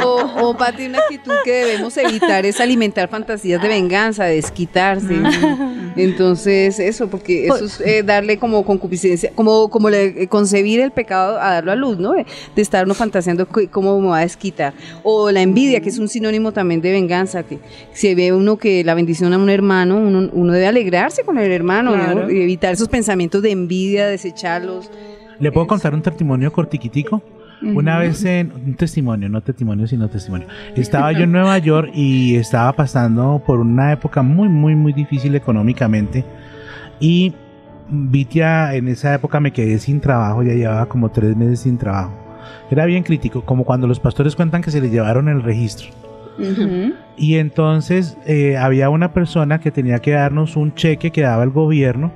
O, 0.04 0.48
o 0.48 0.56
Pati, 0.56 0.86
una 0.86 0.98
actitud 0.98 1.32
que 1.44 1.52
debemos 1.52 1.96
evitar 1.96 2.44
es 2.46 2.60
alimentar 2.60 3.08
fantasías 3.08 3.62
de 3.62 3.68
venganza, 3.68 4.24
de 4.24 4.36
desquitarse. 4.36 5.14
Entonces, 5.96 6.78
eso, 6.78 7.08
porque 7.08 7.46
eso 7.46 7.64
es 7.64 7.80
eh, 7.80 8.02
darle 8.02 8.38
como 8.38 8.64
concupiscencia, 8.64 9.30
como, 9.34 9.68
como 9.70 9.88
le- 9.88 10.22
eh, 10.24 10.28
concebir 10.28 10.80
el 10.80 10.90
pecado 10.90 11.38
a 11.40 11.52
darlo 11.54 11.72
a 11.72 11.76
luz, 11.76 11.98
¿no? 11.98 12.12
De 12.12 12.26
estar 12.56 12.84
uno 12.84 12.94
fantaseando 12.94 13.46
cómo 13.70 14.00
me 14.00 14.08
va 14.08 14.18
a 14.18 14.22
desquitar. 14.22 14.74
O 15.02 15.30
la 15.30 15.40
envidia, 15.42 15.80
que 15.80 15.88
es 15.88 15.98
un 15.98 16.08
sinónimo 16.08 16.52
también 16.52 16.80
de 16.80 16.90
venganza, 16.92 17.42
que 17.44 17.58
si 17.92 18.14
ve 18.14 18.32
uno 18.32 18.56
que 18.58 18.84
la 18.84 18.94
bendición 18.94 19.32
a 19.32 19.38
un 19.38 19.48
hermano, 19.48 19.96
uno, 19.96 20.28
uno 20.32 20.52
debe 20.52 20.66
con 21.24 21.38
el 21.38 21.50
hermano, 21.50 21.96
¿no? 21.96 22.04
Claro. 22.04 22.30
Y 22.30 22.42
evitar 22.42 22.72
esos 22.72 22.88
pensamientos 22.88 23.42
de 23.42 23.50
envidia, 23.50 24.06
desecharlos. 24.06 24.90
¿Le 25.38 25.52
puedo 25.52 25.66
contar 25.66 25.94
un 25.94 26.02
testimonio 26.02 26.52
cortiquitico? 26.52 27.22
Una 27.62 27.98
vez 27.98 28.22
en 28.24 28.52
un 28.52 28.74
testimonio, 28.74 29.30
no 29.30 29.40
testimonio, 29.40 29.86
sino 29.86 30.08
testimonio. 30.08 30.46
Estaba 30.76 31.12
yo 31.12 31.20
en 31.20 31.32
Nueva 31.32 31.56
York 31.58 31.90
y 31.94 32.36
estaba 32.36 32.72
pasando 32.74 33.42
por 33.46 33.60
una 33.60 33.92
época 33.92 34.22
muy, 34.22 34.48
muy, 34.48 34.74
muy 34.74 34.92
difícil 34.92 35.34
económicamente. 35.34 36.24
Y 37.00 37.32
Vitia, 37.88 38.74
en 38.74 38.88
esa 38.88 39.14
época 39.14 39.40
me 39.40 39.52
quedé 39.52 39.78
sin 39.78 40.00
trabajo, 40.00 40.42
ya 40.42 40.52
llevaba 40.52 40.86
como 40.86 41.10
tres 41.10 41.36
meses 41.36 41.60
sin 41.60 41.78
trabajo. 41.78 42.12
Era 42.70 42.84
bien 42.84 43.02
crítico, 43.02 43.42
como 43.44 43.64
cuando 43.64 43.86
los 43.86 44.00
pastores 44.00 44.36
cuentan 44.36 44.60
que 44.60 44.70
se 44.70 44.80
les 44.80 44.90
llevaron 44.90 45.28
el 45.28 45.42
registro. 45.42 45.88
Y 47.16 47.36
entonces 47.36 48.18
eh, 48.26 48.56
había 48.56 48.90
una 48.90 49.12
persona 49.12 49.60
que 49.60 49.70
tenía 49.70 49.98
que 50.00 50.12
darnos 50.12 50.56
un 50.56 50.74
cheque 50.74 51.10
que 51.10 51.22
daba 51.22 51.42
el 51.44 51.50
gobierno 51.50 52.12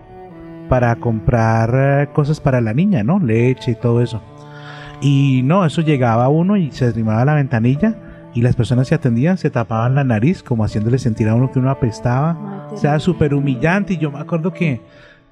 para 0.69 0.95
comprar 0.97 1.71
eh, 1.75 2.09
cosas 2.13 2.41
para 2.41 2.61
la 2.61 2.75
niña, 2.75 3.03
¿no? 3.03 3.19
Leche 3.19 3.73
y 3.73 3.75
todo 3.75 4.01
eso. 4.03 4.23
Y 5.01 5.41
no, 5.45 5.65
eso 5.65 5.81
llegaba 5.81 6.29
uno 6.29 6.57
y 6.57 6.71
se 6.71 6.85
arrimaba 6.87 7.25
la 7.25 7.35
ventanilla 7.35 7.95
y 8.35 8.43
las 8.43 8.55
personas 8.55 8.87
se 8.87 8.95
atendían, 8.95 9.39
se 9.39 9.51
tapaban 9.51 9.95
la 9.95 10.05
nariz, 10.05 10.43
como 10.43 10.63
haciéndole 10.65 10.99
sentir 10.99 11.29
a 11.29 11.35
uno 11.35 11.51
que 11.51 11.59
uno 11.59 11.71
apestaba. 11.71 12.69
O 12.71 12.77
sea, 12.77 12.99
súper 13.01 13.35
humillante. 13.35 13.95
Y 13.95 13.99
yo 13.99 14.13
me 14.13 14.21
acuerdo 14.21 14.53
que, 14.53 14.81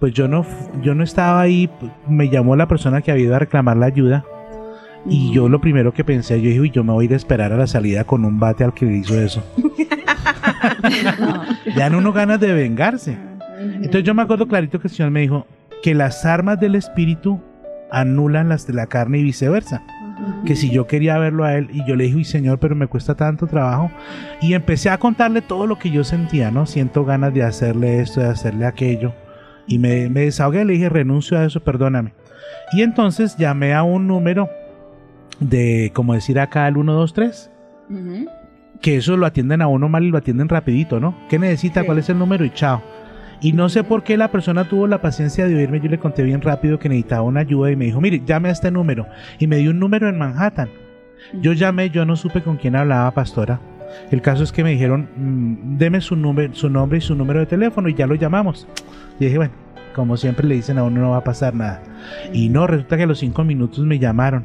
pues 0.00 0.12
yo 0.14 0.26
no, 0.26 0.44
yo 0.82 0.94
no 0.94 1.04
estaba 1.04 1.40
ahí, 1.40 1.68
p- 1.68 1.90
me 2.08 2.28
llamó 2.30 2.56
la 2.56 2.66
persona 2.66 3.02
que 3.02 3.12
había 3.12 3.24
ido 3.24 3.36
a 3.36 3.40
reclamar 3.40 3.76
la 3.76 3.86
ayuda. 3.86 4.24
Y 5.08 5.32
yo 5.32 5.48
lo 5.48 5.60
primero 5.60 5.92
que 5.92 6.04
pensé, 6.04 6.40
yo 6.40 6.48
dije, 6.48 6.60
"Uy, 6.60 6.70
yo 6.70 6.84
me 6.84 6.92
voy 6.92 7.04
a 7.04 7.06
ir 7.06 7.12
a 7.14 7.16
esperar 7.16 7.52
a 7.52 7.56
la 7.56 7.66
salida 7.66 8.04
con 8.04 8.24
un 8.24 8.38
bate 8.38 8.64
al 8.64 8.74
que 8.74 8.86
le 8.86 8.98
hizo 8.98 9.20
eso. 9.20 9.42
Dan 11.76 11.94
uno 11.94 12.12
ganas 12.12 12.40
de 12.40 12.52
vengarse. 12.52 13.16
Entonces 13.58 14.04
yo 14.04 14.14
me 14.14 14.22
acuerdo 14.22 14.46
clarito 14.46 14.80
que 14.80 14.88
el 14.88 14.94
Señor 14.94 15.10
me 15.10 15.20
dijo 15.20 15.46
que 15.82 15.94
las 15.94 16.24
armas 16.24 16.60
del 16.60 16.74
Espíritu 16.74 17.40
anulan 17.90 18.48
las 18.48 18.66
de 18.66 18.74
la 18.74 18.86
carne 18.86 19.18
y 19.18 19.22
viceversa. 19.22 19.82
Que 20.44 20.56
si 20.56 20.70
yo 20.70 20.86
quería 20.86 21.16
verlo 21.18 21.44
a 21.44 21.54
él 21.54 21.68
y 21.72 21.86
yo 21.86 21.94
le 21.94 22.04
dije, 22.04 22.16
uy 22.16 22.24
Señor, 22.24 22.58
pero 22.58 22.74
me 22.74 22.88
cuesta 22.88 23.14
tanto 23.14 23.46
trabajo. 23.46 23.90
Y 24.40 24.54
empecé 24.54 24.90
a 24.90 24.98
contarle 24.98 25.42
todo 25.42 25.66
lo 25.66 25.78
que 25.78 25.90
yo 25.90 26.02
sentía, 26.02 26.50
¿no? 26.50 26.66
Siento 26.66 27.04
ganas 27.04 27.32
de 27.32 27.44
hacerle 27.44 28.00
esto, 28.00 28.20
de 28.20 28.28
hacerle 28.28 28.66
aquello. 28.66 29.12
Y 29.66 29.78
me, 29.78 30.08
me 30.08 30.22
desahogué, 30.22 30.64
le 30.64 30.72
dije, 30.72 30.88
renuncio 30.88 31.38
a 31.38 31.44
eso, 31.44 31.60
perdóname. 31.60 32.14
Y 32.72 32.82
entonces 32.82 33.36
llamé 33.36 33.74
a 33.74 33.84
un 33.84 34.08
número 34.08 34.48
de, 35.40 35.90
como 35.94 36.14
decir 36.14 36.38
acá, 36.38 36.66
el 36.68 36.74
123 36.74 37.50
Ujú. 37.90 38.26
que 38.80 38.96
eso 38.96 39.16
lo 39.16 39.26
atienden 39.26 39.62
a 39.62 39.68
uno 39.68 39.88
mal 39.88 40.04
y 40.04 40.10
lo 40.10 40.18
atienden 40.18 40.48
rapidito, 40.48 41.00
¿no? 41.00 41.16
¿Qué 41.28 41.38
necesita? 41.38 41.80
Sí. 41.80 41.86
¿Cuál 41.86 41.98
es 41.98 42.08
el 42.08 42.18
número? 42.18 42.44
Y 42.44 42.50
chao. 42.50 42.82
Y 43.40 43.52
no 43.52 43.68
sé 43.68 43.84
por 43.84 44.02
qué 44.02 44.16
la 44.16 44.32
persona 44.32 44.64
tuvo 44.68 44.86
la 44.86 45.00
paciencia 45.00 45.46
de 45.46 45.54
oírme. 45.54 45.80
Yo 45.80 45.88
le 45.88 45.98
conté 45.98 46.22
bien 46.24 46.40
rápido 46.40 46.78
que 46.78 46.88
necesitaba 46.88 47.22
una 47.22 47.40
ayuda 47.40 47.70
y 47.70 47.76
me 47.76 47.84
dijo, 47.84 48.00
mire, 48.00 48.22
llame 48.24 48.48
a 48.48 48.52
este 48.52 48.70
número. 48.70 49.06
Y 49.38 49.46
me 49.46 49.58
dio 49.58 49.70
un 49.70 49.78
número 49.78 50.08
en 50.08 50.18
Manhattan. 50.18 50.68
Yo 51.40 51.52
llamé, 51.52 51.90
yo 51.90 52.04
no 52.04 52.16
supe 52.16 52.42
con 52.42 52.56
quién 52.56 52.74
hablaba, 52.74 53.10
pastora. 53.12 53.60
El 54.10 54.22
caso 54.22 54.42
es 54.42 54.52
que 54.52 54.64
me 54.64 54.70
dijeron, 54.70 55.08
mm, 55.16 55.78
deme 55.78 56.00
su, 56.00 56.16
nombre, 56.16 56.50
su 56.52 56.68
nombre 56.68 56.98
y 56.98 57.00
su 57.00 57.14
número 57.14 57.40
de 57.40 57.46
teléfono 57.46 57.88
y 57.88 57.94
ya 57.94 58.06
lo 58.06 58.16
llamamos. 58.16 58.66
Y 59.20 59.26
dije, 59.26 59.38
bueno, 59.38 59.54
como 59.94 60.16
siempre 60.16 60.46
le 60.46 60.56
dicen 60.56 60.78
a 60.78 60.82
uno 60.84 61.00
no 61.00 61.10
va 61.10 61.18
a 61.18 61.24
pasar 61.24 61.54
nada. 61.54 61.82
Y 62.32 62.48
no, 62.48 62.66
resulta 62.66 62.96
que 62.96 63.04
a 63.04 63.06
los 63.06 63.18
cinco 63.18 63.44
minutos 63.44 63.84
me 63.84 63.98
llamaron. 63.98 64.44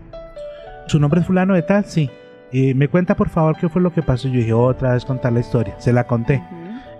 ¿Su 0.87 0.99
nombre 0.99 1.21
es 1.21 1.27
fulano 1.27 1.53
de 1.53 1.61
tal? 1.61 1.85
Sí. 1.85 2.09
Eh, 2.51 2.73
me 2.75 2.87
cuenta 2.87 3.15
por 3.15 3.29
favor 3.29 3.57
qué 3.57 3.69
fue 3.69 3.81
lo 3.81 3.93
que 3.93 4.03
pasó. 4.03 4.27
Yo 4.27 4.35
dije, 4.35 4.53
otra 4.53 4.93
vez 4.93 5.05
contar 5.05 5.33
la 5.33 5.39
historia. 5.39 5.75
Se 5.79 5.91
la 5.91 6.05
conté. 6.05 6.43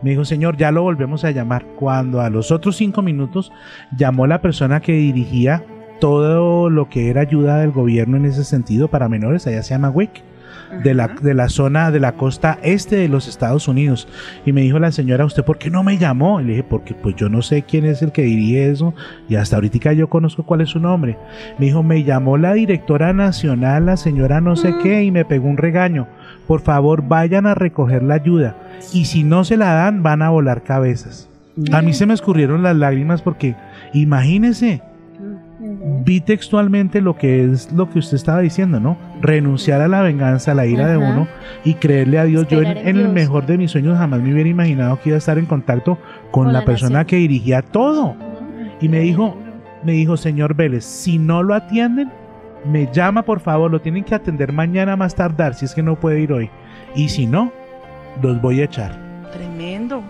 Me 0.02 0.10
dijo, 0.12 0.26
señor, 0.26 0.58
ya 0.58 0.72
lo 0.72 0.82
volvemos 0.82 1.24
a 1.24 1.32
llamar. 1.32 1.66
Cuando 1.78 2.22
a 2.22 2.30
los 2.30 2.52
otros 2.52 2.76
cinco 2.76 3.02
minutos 3.02 3.52
llamó 3.96 4.28
la 4.28 4.42
persona 4.42 4.82
que 4.82 4.94
dirigía 4.94 5.64
todo 6.00 6.70
lo 6.70 6.90
que 6.90 7.10
era 7.10 7.22
ayuda 7.22 7.60
del 7.60 7.72
gobierno 7.72 8.18
en 8.18 8.26
ese 8.26 8.44
sentido 8.44 8.90
para 8.90 9.08
menores, 9.08 9.48
allá 9.48 9.64
se 9.64 9.74
llama 9.74 9.90
WIC, 9.90 10.24
de 10.82 10.94
la, 10.94 11.10
de 11.10 11.34
la 11.34 11.50
zona 11.50 11.92
de 11.92 12.00
la 12.00 12.14
costa 12.14 12.58
este 12.64 12.96
de 12.96 13.10
los 13.10 13.28
Estados 13.28 13.68
Unidos. 13.68 14.08
Y 14.46 14.54
me 14.54 14.62
dijo 14.62 14.80
la 14.80 14.92
señora, 14.92 15.26
¿usted 15.26 15.44
por 15.44 15.58
qué 15.58 15.70
no 15.70 15.84
me 15.84 15.98
llamó? 15.98 16.40
Y 16.40 16.46
le 16.46 16.50
dije, 16.52 16.64
porque 16.64 16.94
pues 16.94 17.16
yo 17.16 17.30
no 17.30 17.42
sé 17.42 17.64
quién 17.64 17.86
es 17.86 18.02
el 18.02 18.12
que 18.12 18.24
dirige 18.24 18.70
eso 18.70 18.94
y 19.30 19.36
hasta 19.36 19.58
ahorita 19.58 19.74
yo 19.94 20.08
conozco 20.08 20.44
cuál 20.44 20.62
es 20.62 20.70
su 20.70 20.80
nombre. 20.80 21.18
Me 21.58 21.66
dijo, 21.66 21.84
me 21.84 22.04
llamó 22.04 22.38
la 22.38 22.54
directora 22.54 23.14
nacional, 23.14 23.88
la 23.88 23.98
señora 23.98 24.40
no 24.40 24.56
sé 24.56 24.76
qué, 24.82 25.04
y 25.04 25.12
me 25.12 25.26
pegó 25.26 25.48
un 25.48 25.58
regaño. 25.58 26.08
Por 26.48 26.62
favor, 26.62 27.04
vayan 27.08 27.46
a 27.46 27.56
recoger 27.56 28.04
la 28.04 28.16
ayuda. 28.16 28.56
Y 28.94 29.06
si 29.06 29.24
no 29.24 29.44
se 29.44 29.58
la 29.58 29.74
dan, 29.74 30.04
van 30.04 30.22
a 30.22 30.30
volar 30.30 30.64
cabezas. 30.64 31.30
A 31.72 31.82
mí 31.82 31.94
se 31.94 32.06
me 32.06 32.14
escurrieron 32.14 32.64
las 32.64 32.76
lágrimas 32.76 33.22
porque, 33.22 33.56
vi 36.06 36.22
textualmente 36.22 37.02
lo 37.02 37.16
que 37.16 37.46
es 37.46 37.72
lo 37.72 37.90
que 37.90 38.00
usted 38.00 38.16
estaba 38.16 38.42
diciendo, 38.42 38.80
¿no? 38.80 38.98
Renunciar 39.22 39.82
a 39.82 39.88
la 39.88 40.02
venganza, 40.02 40.52
a 40.52 40.56
la 40.56 40.66
ira 40.66 40.88
de 40.88 40.98
uno 40.98 41.28
y 41.64 41.76
creerle 41.76 42.20
a 42.20 42.26
Dios. 42.26 42.48
Yo 42.48 42.62
en, 42.62 42.98
el 42.98 43.10
mejor 43.10 43.46
de 43.46 43.58
mis 43.58 43.72
sueños 43.72 43.98
jamás 43.98 44.22
me 44.22 44.34
hubiera 44.34 44.50
imaginado 44.50 45.00
que 45.00 45.10
iba 45.10 45.16
a 45.16 45.20
estar 45.20 45.38
en 45.38 45.46
contacto 45.46 45.98
con, 46.32 46.46
Con 46.46 46.54
la, 46.54 46.60
la 46.60 46.66
persona 46.66 46.90
nación. 47.00 47.08
que 47.08 47.16
dirigía 47.18 47.62
todo. 47.62 48.16
Y 48.82 48.90
me 48.90 49.00
dijo, 49.00 49.38
me 49.84 49.94
dijo, 49.94 50.18
señor 50.18 50.56
Vélez, 50.56 50.84
si 50.84 51.18
no 51.18 51.44
lo 51.44 51.54
atienden, 51.54 52.12
me 52.66 52.90
llama 52.92 53.24
por 53.24 53.40
favor, 53.40 53.72
lo 53.72 53.82
tienen 53.82 54.04
que 54.04 54.16
atender 54.16 54.52
mañana 54.52 54.96
más 54.96 55.16
tardar, 55.16 55.54
si 55.54 55.66
es 55.66 55.74
que 55.74 55.84
no 55.84 56.00
puede 56.00 56.20
ir 56.20 56.34
hoy. 56.34 56.50
Y 56.96 57.10
si 57.10 57.26
no, 57.26 57.52
los 58.22 58.42
voy 58.42 58.62
a 58.62 58.66
echar. 58.66 58.98
Tremendo. 59.32 60.04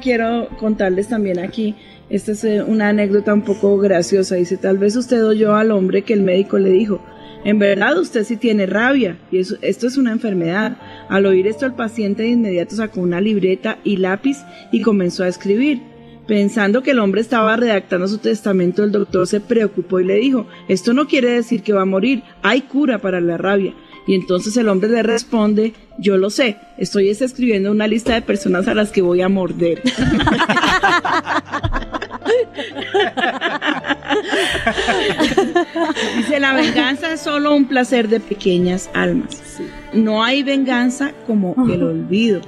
Quiero 0.00 0.48
contarles 0.58 1.08
también 1.08 1.40
aquí, 1.40 1.74
esta 2.10 2.32
es 2.32 2.44
eh, 2.44 2.62
una 2.62 2.88
anécdota 2.88 3.34
un 3.34 3.42
poco 3.42 3.76
graciosa. 3.78 4.36
Dice, 4.36 4.56
tal 4.56 4.78
vez 4.78 4.96
usted 4.96 5.24
oyó 5.24 5.54
al 5.54 5.70
hombre 5.70 6.02
que 6.02 6.14
el 6.14 6.22
médico 6.22 6.58
le 6.58 6.70
dijo, 6.70 7.00
en 7.44 7.58
verdad 7.58 7.98
usted 7.98 8.24
sí 8.24 8.36
tiene 8.36 8.66
rabia 8.66 9.18
y 9.30 9.38
eso, 9.38 9.56
esto 9.62 9.86
es 9.86 9.96
una 9.96 10.12
enfermedad. 10.12 10.76
Al 11.08 11.26
oír 11.26 11.46
esto 11.46 11.66
el 11.66 11.74
paciente 11.74 12.22
de 12.22 12.30
inmediato 12.30 12.76
sacó 12.76 13.00
una 13.00 13.20
libreta 13.20 13.78
y 13.84 13.98
lápiz 13.98 14.38
y 14.72 14.82
comenzó 14.82 15.24
a 15.24 15.28
escribir. 15.28 15.82
Pensando 16.26 16.82
que 16.82 16.90
el 16.90 16.98
hombre 16.98 17.22
estaba 17.22 17.56
redactando 17.56 18.06
su 18.06 18.18
testamento, 18.18 18.84
el 18.84 18.92
doctor 18.92 19.26
se 19.26 19.40
preocupó 19.40 20.00
y 20.00 20.04
le 20.04 20.16
dijo, 20.16 20.46
esto 20.68 20.92
no 20.92 21.06
quiere 21.06 21.30
decir 21.30 21.62
que 21.62 21.72
va 21.72 21.82
a 21.82 21.86
morir, 21.86 22.22
hay 22.42 22.62
cura 22.62 22.98
para 22.98 23.20
la 23.20 23.38
rabia. 23.38 23.74
Y 24.06 24.14
entonces 24.14 24.56
el 24.56 24.68
hombre 24.68 24.90
le 24.90 25.02
responde, 25.02 25.74
yo 25.98 26.16
lo 26.16 26.30
sé, 26.30 26.56
estoy 26.76 27.08
es 27.08 27.22
escribiendo 27.22 27.70
una 27.70 27.86
lista 27.86 28.14
de 28.14 28.22
personas 28.22 28.68
a 28.68 28.74
las 28.74 28.90
que 28.90 29.02
voy 29.02 29.22
a 29.22 29.28
morder. 29.28 29.82
Dice, 36.16 36.40
la 36.40 36.54
venganza 36.54 37.12
es 37.12 37.20
solo 37.20 37.54
un 37.54 37.66
placer 37.66 38.08
de 38.08 38.20
pequeñas 38.20 38.90
almas. 38.94 39.42
No 39.92 40.22
hay 40.22 40.42
venganza 40.42 41.12
como 41.26 41.54
el 41.72 41.82
olvido. 41.82 42.40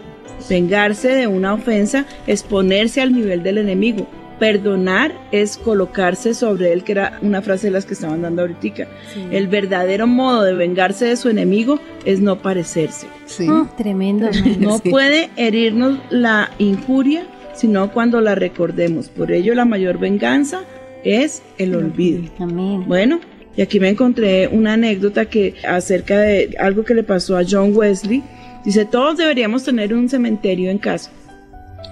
Vengarse 0.48 1.08
de 1.08 1.26
una 1.26 1.54
ofensa 1.54 2.04
es 2.26 2.42
ponerse 2.42 3.00
al 3.00 3.12
nivel 3.12 3.42
del 3.42 3.58
enemigo. 3.58 4.06
Perdonar 4.38 5.12
es 5.32 5.58
colocarse 5.58 6.32
sobre 6.32 6.72
él, 6.72 6.82
que 6.82 6.92
era 6.92 7.18
una 7.20 7.42
frase 7.42 7.66
de 7.66 7.72
las 7.72 7.84
que 7.84 7.92
estaban 7.92 8.22
dando 8.22 8.40
ahorita. 8.42 8.88
El 9.30 9.48
verdadero 9.48 10.06
modo 10.06 10.42
de 10.44 10.54
vengarse 10.54 11.04
de 11.04 11.16
su 11.16 11.28
enemigo 11.28 11.78
es 12.06 12.20
no 12.20 12.38
parecerse. 12.38 13.06
Sí. 13.26 13.46
Mm, 13.46 13.68
tremendo. 13.76 14.30
No 14.58 14.78
Sí. 14.82 14.88
puede 14.88 15.28
herirnos 15.36 15.98
la 16.08 16.50
injuria, 16.56 17.24
sino 17.60 17.92
cuando 17.92 18.22
la 18.22 18.34
recordemos. 18.34 19.10
Por 19.10 19.30
ello, 19.32 19.54
la 19.54 19.66
mayor 19.66 19.98
venganza 19.98 20.64
es 21.04 21.42
el 21.58 21.74
olvido. 21.74 22.22
Amén. 22.38 22.84
Bueno, 22.88 23.20
y 23.54 23.60
aquí 23.60 23.78
me 23.78 23.90
encontré 23.90 24.48
una 24.48 24.72
anécdota 24.72 25.26
que 25.26 25.54
acerca 25.68 26.18
de 26.20 26.54
algo 26.58 26.84
que 26.84 26.94
le 26.94 27.02
pasó 27.02 27.36
a 27.36 27.44
John 27.46 27.76
Wesley. 27.76 28.22
Dice, 28.64 28.86
todos 28.86 29.18
deberíamos 29.18 29.62
tener 29.62 29.92
un 29.92 30.08
cementerio 30.08 30.70
en 30.70 30.78
casa. 30.78 31.10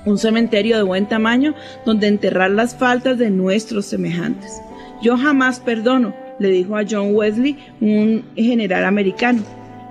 Un 0.06 0.16
cementerio 0.16 0.78
de 0.78 0.84
buen 0.84 1.06
tamaño 1.06 1.54
donde 1.84 2.06
enterrar 2.06 2.50
las 2.50 2.74
faltas 2.74 3.18
de 3.18 3.28
nuestros 3.28 3.84
semejantes. 3.84 4.62
Yo 5.02 5.18
jamás 5.18 5.60
perdono, 5.60 6.14
le 6.38 6.48
dijo 6.48 6.76
a 6.76 6.84
John 6.88 7.14
Wesley, 7.14 7.58
un 7.82 8.24
general 8.36 8.86
americano. 8.86 9.42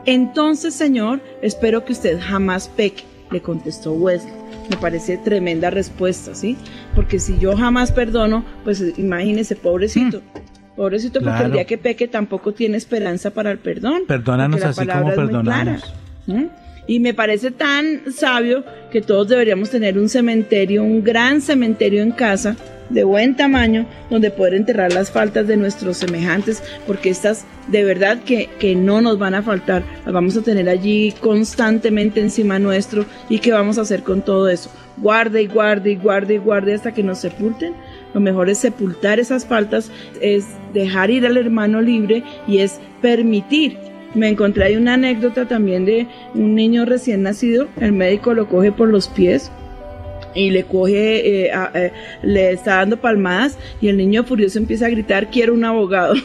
Entonces, 0.07 0.73
señor, 0.73 1.21
espero 1.43 1.85
que 1.85 1.93
usted 1.93 2.19
jamás 2.19 2.67
peque, 2.67 3.03
le 3.29 3.41
contestó 3.41 3.93
Wesley. 3.93 4.33
Me 4.69 4.77
parece 4.77 5.17
tremenda 5.17 5.69
respuesta, 5.69 6.35
¿sí? 6.35 6.57
Porque 6.95 7.19
si 7.19 7.37
yo 7.39 7.55
jamás 7.55 7.91
perdono, 7.91 8.43
pues 8.63 8.83
imagínese, 8.97 9.55
pobrecito. 9.55 10.21
Pobrecito, 10.75 11.19
porque 11.19 11.29
el 11.31 11.37
Claro. 11.37 11.53
día 11.53 11.65
que 11.65 11.77
peque 11.77 12.07
tampoco 12.07 12.53
tiene 12.53 12.77
esperanza 12.77 13.31
para 13.31 13.51
el 13.51 13.57
perdón. 13.59 14.03
Perdónanos 14.07 14.63
así 14.63 14.85
como 14.85 15.13
perdonamos. 15.15 15.93
¿Mm? 16.27 16.43
Y 16.85 16.99
me 16.99 17.13
parece 17.13 17.51
tan 17.51 18.13
sabio 18.13 18.63
que 18.91 19.01
todos 19.01 19.27
deberíamos 19.27 19.69
tener 19.69 19.97
un 19.97 20.07
cementerio, 20.07 20.83
un 20.83 21.03
gran 21.03 21.41
cementerio 21.41 22.03
en 22.03 22.11
casa, 22.11 22.55
de 22.89 23.03
buen 23.03 23.35
tamaño, 23.35 23.85
donde 24.09 24.31
poder 24.31 24.53
enterrar 24.53 24.93
las 24.93 25.11
faltas 25.11 25.47
de 25.47 25.57
nuestros 25.57 25.97
semejantes, 25.97 26.63
porque 26.85 27.09
estas 27.09 27.45
de 27.67 27.83
verdad 27.83 28.19
que, 28.23 28.49
que 28.59 28.75
no 28.75 29.01
nos 29.01 29.19
van 29.19 29.35
a 29.35 29.41
faltar, 29.41 29.83
las 30.05 30.13
vamos 30.13 30.37
a 30.37 30.41
tener 30.41 30.69
allí 30.69 31.13
constantemente 31.19 32.21
encima 32.21 32.59
nuestro. 32.59 33.05
¿Y 33.29 33.39
qué 33.39 33.51
vamos 33.51 33.77
a 33.77 33.81
hacer 33.81 34.03
con 34.03 34.21
todo 34.21 34.47
eso? 34.47 34.71
Guarde 34.97 35.43
y 35.43 35.47
guarde 35.47 35.91
y 35.91 35.95
guarde 35.95 36.35
y 36.35 36.37
guarde 36.37 36.73
hasta 36.73 36.93
que 36.93 37.03
nos 37.03 37.19
sepulten. 37.19 37.73
Lo 38.13 38.19
mejor 38.19 38.49
es 38.49 38.59
sepultar 38.59 39.19
esas 39.19 39.45
faltas, 39.45 39.91
es 40.21 40.45
dejar 40.73 41.11
ir 41.11 41.25
al 41.25 41.37
hermano 41.37 41.81
libre 41.81 42.23
y 42.47 42.59
es 42.59 42.79
permitir 43.01 43.77
me 44.13 44.29
encontré 44.29 44.63
ahí 44.63 44.75
una 44.75 44.95
anécdota 44.95 45.47
también 45.47 45.85
de 45.85 46.07
un 46.33 46.55
niño 46.55 46.85
recién 46.85 47.23
nacido. 47.23 47.67
El 47.79 47.91
médico 47.91 48.33
lo 48.33 48.47
coge 48.47 48.71
por 48.71 48.87
los 48.87 49.07
pies 49.09 49.51
y 50.37 50.51
le 50.51 50.63
coge, 50.63 51.45
eh, 51.47 51.51
a- 51.51 51.71
eh, 51.73 51.91
le 52.23 52.51
está 52.51 52.75
dando 52.77 52.97
palmadas 52.97 53.57
y 53.81 53.87
el 53.89 53.97
niño 53.97 54.23
furioso 54.23 54.57
empieza 54.59 54.85
a 54.85 54.89
gritar, 54.89 55.29
quiero 55.29 55.53
un 55.53 55.65
abogado. 55.65 56.13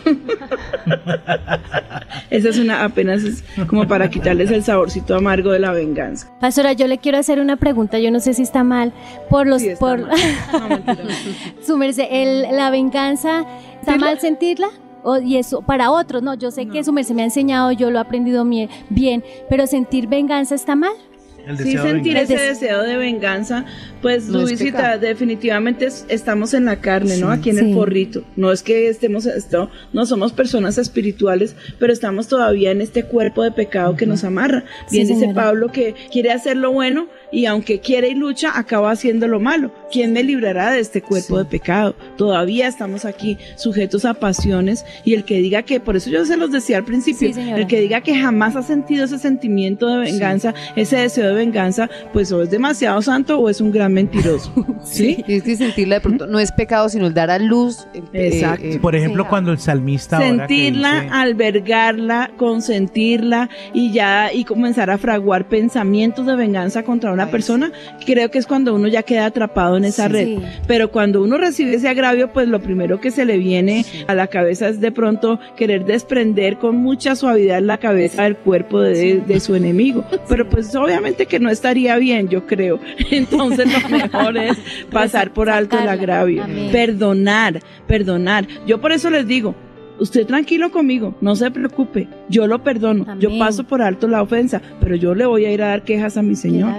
Esa 2.31 2.49
es 2.49 2.59
una, 2.59 2.85
apenas 2.85 3.23
es 3.25 3.45
como 3.67 3.87
para 3.87 4.09
quitarles 4.11 4.51
el 4.51 4.63
saborcito 4.63 5.15
amargo 5.15 5.51
de 5.53 5.59
la 5.59 5.73
venganza. 5.73 6.29
Pastora, 6.41 6.73
yo 6.73 6.87
le 6.87 6.99
quiero 6.99 7.19
hacer 7.19 7.41
una 7.41 7.57
pregunta, 7.57 7.99
yo 7.99 8.11
no 8.11 8.21
sé 8.21 8.35
si 8.35 8.43
está 8.43 8.65
mal, 8.65 8.93
por 9.31 9.47
los, 9.47 9.63
Sí, 9.63 9.69
está 9.69 9.81
por, 9.81 10.01
mal. 10.07 10.11
No, 10.53 10.69
mentira. 10.69 10.97
su 11.65 11.77
merced, 11.77 12.07
el- 12.11 12.57
la 12.57 12.71
venganza, 12.71 13.45
¿está 13.81 13.97
mal 13.97 14.19
sentirla? 14.21 14.69
O- 15.05 15.19
y 15.19 15.37
eso 15.37 15.63
para 15.63 15.91
otros, 15.91 16.23
no, 16.23 16.35
yo 16.35 16.51
sé 16.51 16.67
que 16.67 16.85
su 16.85 16.93
merced 16.93 17.15
me 17.15 17.23
ha 17.23 17.27
enseñado, 17.27 17.73
yo 17.73 17.91
lo 17.91 17.99
he 17.99 18.01
aprendido 18.03 18.45
bien, 18.89 19.25
pero 19.49 19.67
sentir 19.67 20.07
venganza 20.07 20.55
está 20.55 20.77
mal. 20.77 20.93
El 21.47 21.59
Sí, 21.59 21.77
sentir 21.77 22.17
ese 22.17 22.37
deseo 22.37 22.83
de 22.83 22.97
venganza, 22.97 23.65
pues 24.01 24.27
No 24.29 24.43
Luisita, 24.43 24.97
definitivamente 24.99 25.87
es- 25.87 26.05
estamos 26.09 26.55
en 26.55 26.65
la 26.65 26.81
carne, 26.81 27.17
¿no? 27.19 27.31
Aquí 27.31 27.51
en 27.51 27.57
Sí. 27.59 27.69
el 27.69 27.75
forrito. 27.75 28.25
No 28.37 28.53
es 28.53 28.63
que 28.63 28.89
estemos, 28.89 29.27
esto, 29.27 29.71
no 29.93 30.07
somos 30.07 30.33
personas 30.33 30.79
espirituales, 30.79 31.57
pero 31.79 31.93
estamos 31.93 32.29
todavía 32.29 32.71
en 32.71 32.81
este 32.81 33.05
cuerpo 33.05 33.43
de 33.43 33.51
pecado 33.53 33.97
que 33.97 34.07
nos 34.07 34.25
amarra. 34.25 34.65
Sí, 34.89 34.97
Bien 34.97 35.09
dice 35.09 35.21
señora. 35.21 35.43
Pablo 35.45 35.73
que 35.73 35.95
quiere 36.13 36.31
hacer 36.33 36.57
lo 36.57 36.71
bueno 36.73 37.09
y 37.33 37.47
aunque 37.47 37.81
quiere 37.81 38.09
y 38.09 38.15
lucha, 38.15 38.57
acaba 38.59 38.91
haciendo 38.91 39.27
lo 39.29 39.41
malo. 39.41 39.73
¿Quién 39.93 40.13
me 40.15 40.23
librará 40.23 40.71
de 40.71 40.81
este 40.81 41.03
cuerpo 41.03 41.39
de 41.39 41.45
pecado? 41.45 41.95
Todavía 42.17 42.67
estamos 42.67 43.05
aquí 43.05 43.37
sujetos 43.57 44.05
a 44.07 44.15
pasiones 44.15 44.85
y 45.05 45.13
el 45.15 45.25
que 45.25 45.37
diga 45.39 45.63
que, 45.63 45.81
por 45.81 45.97
eso 45.97 46.09
yo 46.11 46.25
se 46.25 46.37
los 46.39 46.51
decía 46.51 46.79
al 46.79 46.85
principio, 46.85 47.33
Sí, 47.33 47.41
el 47.51 47.67
que 47.67 47.81
diga 47.81 48.01
que 48.01 48.15
jamás 48.17 48.57
ha 48.57 48.63
sentido 48.63 49.05
ese 49.05 49.19
sentimiento 49.19 49.87
de 49.89 49.99
venganza, 49.99 50.55
ese 50.77 50.97
deseo 50.97 51.29
de 51.29 51.35
venganza, 51.35 51.91
pues 52.13 52.33
o 52.33 52.41
es 52.43 52.51
demasiado 52.51 53.03
santo 53.03 53.39
o 53.39 53.51
es 53.51 53.61
un 53.61 53.71
gran 53.71 53.93
mentiroso. 53.93 54.53
¿Sí? 54.83 55.23
Y 55.29 55.35
es 55.35 55.43
que 55.43 55.57
sentirla 55.57 55.97
de 55.97 56.01
pronto 56.01 56.27
no 56.27 56.39
es 56.41 56.51
pecado, 56.53 56.89
sino 56.89 57.07
el 57.07 57.15
dar 57.15 57.31
a 57.31 57.39
luz. 57.39 57.87
el- 57.95 58.05
eh, 58.15 58.29
Exacto. 58.33 58.81
Por 58.81 58.97
ejemplo, 58.97 59.25
Sí. 59.25 59.29
cuando 59.29 59.53
el 59.53 59.59
salmista 59.59 60.17
ahora 60.17 60.47
que 60.47 60.55
Sentirla, 60.57 61.03
dice- 61.03 61.09
albergarla, 61.15 62.31
consentirla 62.39 63.51
y 63.75 63.93
ya 63.93 64.33
y 64.33 64.45
comenzar 64.45 64.91
a 64.91 64.99
fraguar 64.99 65.49
pensamientos 65.49 66.27
de 66.27 66.35
venganza 66.37 66.83
contra 66.83 67.13
una 67.13 67.25
Ay, 67.25 67.31
persona, 67.31 67.73
creo 68.07 68.31
que 68.31 68.39
es 68.39 68.47
cuando 68.47 68.75
uno 68.75 68.89
ya 68.89 69.03
queda 69.03 69.27
atrapado 69.27 69.77
en 69.77 69.82
esa 69.85 70.07
Sí. 70.09 70.13
red. 70.13 70.39
Pero 70.67 70.91
cuando 70.91 71.23
uno 71.23 71.39
recibe 71.39 71.75
ese 71.75 71.89
agravio, 71.89 72.33
pues 72.33 72.49
lo 72.49 72.61
primero 72.61 73.01
que 73.01 73.11
se 73.11 73.25
le 73.25 73.39
viene 73.39 73.85
a 74.07 74.15
la 74.15 74.27
cabeza 74.27 74.69
es 74.69 74.81
de 74.81 74.93
pronto 74.93 75.39
querer 75.57 75.85
desprender 75.85 76.59
con 76.59 76.77
mucha 76.77 77.15
suavidad 77.17 77.61
la 77.63 77.79
cabeza 77.79 78.25
del 78.25 78.37
cuerpo 78.37 78.81
de, 78.81 79.21
de 79.27 79.41
su 79.41 79.55
enemigo. 79.55 80.05
Pero 80.29 80.49
pues 80.49 80.75
obviamente 80.75 81.27
que 81.27 81.39
no 81.41 81.51
estaría 81.51 81.97
bien, 81.97 82.29
yo 82.29 82.47
creo. 82.47 82.79
Entonces 83.11 83.67
lo 83.83 83.89
mejor 83.89 84.37
es 84.37 84.57
pasar 84.91 85.33
por 85.33 85.51
alto 85.51 85.79
el 85.79 85.89
agravio. 85.89 86.45
Amén. 86.45 86.71
Perdonar, 86.73 87.61
perdonar. 87.87 88.47
Yo 88.67 88.81
por 88.81 88.93
eso 88.93 89.11
les 89.11 89.27
digo, 89.27 89.55
usted 90.03 90.27
tranquilo 90.27 90.71
conmigo, 90.71 91.15
no 91.21 91.35
se 91.37 91.51
preocupe, 91.51 92.09
yo 92.29 92.47
lo 92.47 92.63
perdono, 92.63 93.07
yo 93.19 93.31
paso 93.39 93.65
por 93.65 93.81
alto 93.83 94.09
la 94.09 94.21
ofensa, 94.23 94.61
pero 94.81 94.97
yo 94.97 95.15
le 95.15 95.25
voy 95.27 95.45
a 95.47 95.53
ir 95.53 95.63
a 95.63 95.69
dar 95.69 95.83
quejas 95.85 96.17
a 96.17 96.23
mi 96.23 96.35
Señor. 96.37 96.73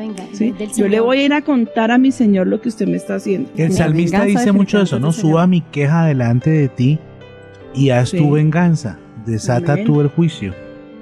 Yo 0.76 0.88
le 0.88 1.00
voy 1.00 1.20
a 1.20 1.26
ir 1.26 1.34
a 1.34 1.42
contar 1.42 1.92
a 1.92 1.98
mi 1.98 2.12
Señor 2.12 2.48
lo 2.48 2.62
que 2.62 2.70
usted 2.70 2.88
me 2.88 2.98
está 2.98 3.16
haciendo. 3.16 3.50
El 3.58 3.70
La 3.70 3.76
salmista 3.76 4.26
dice 4.26 4.52
mucho 4.52 4.82
eso, 4.82 5.00
¿no? 5.00 5.12
Suba 5.12 5.48
mi 5.48 5.62
queja 5.62 6.06
delante 6.06 6.50
de 6.50 6.68
ti 6.68 7.00
y 7.74 7.90
haz 7.90 8.10
Sí. 8.10 8.18
tu 8.18 8.32
venganza. 8.32 9.00
Desata 9.26 9.74
Amén. 9.74 9.86
tú 9.86 10.02
el 10.02 10.08
juicio. 10.10 10.54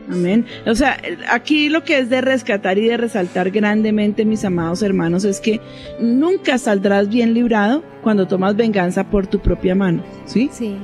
Amén. 0.09 0.45
O 0.67 0.75
sea, 0.75 0.97
aquí 1.31 1.69
lo 1.69 1.83
que 1.83 1.97
es 1.99 2.09
de 2.09 2.21
rescatar 2.21 2.77
y 2.77 2.87
de 2.87 2.97
resaltar 2.97 3.49
grandemente, 3.49 4.25
mis 4.25 4.43
amados 4.45 4.83
hermanos, 4.83 5.23
es 5.23 5.39
que 5.39 5.59
nunca 5.99 6.57
saldrás 6.57 7.07
bien 7.09 7.33
librado 7.33 7.81
cuando 8.03 8.27
tomas 8.27 8.55
venganza 8.55 9.05
por 9.09 9.25
tu 9.27 9.39
propia 9.39 9.73
mano, 9.73 10.03
¿sí? 10.25 10.49
Sí. 10.51 10.75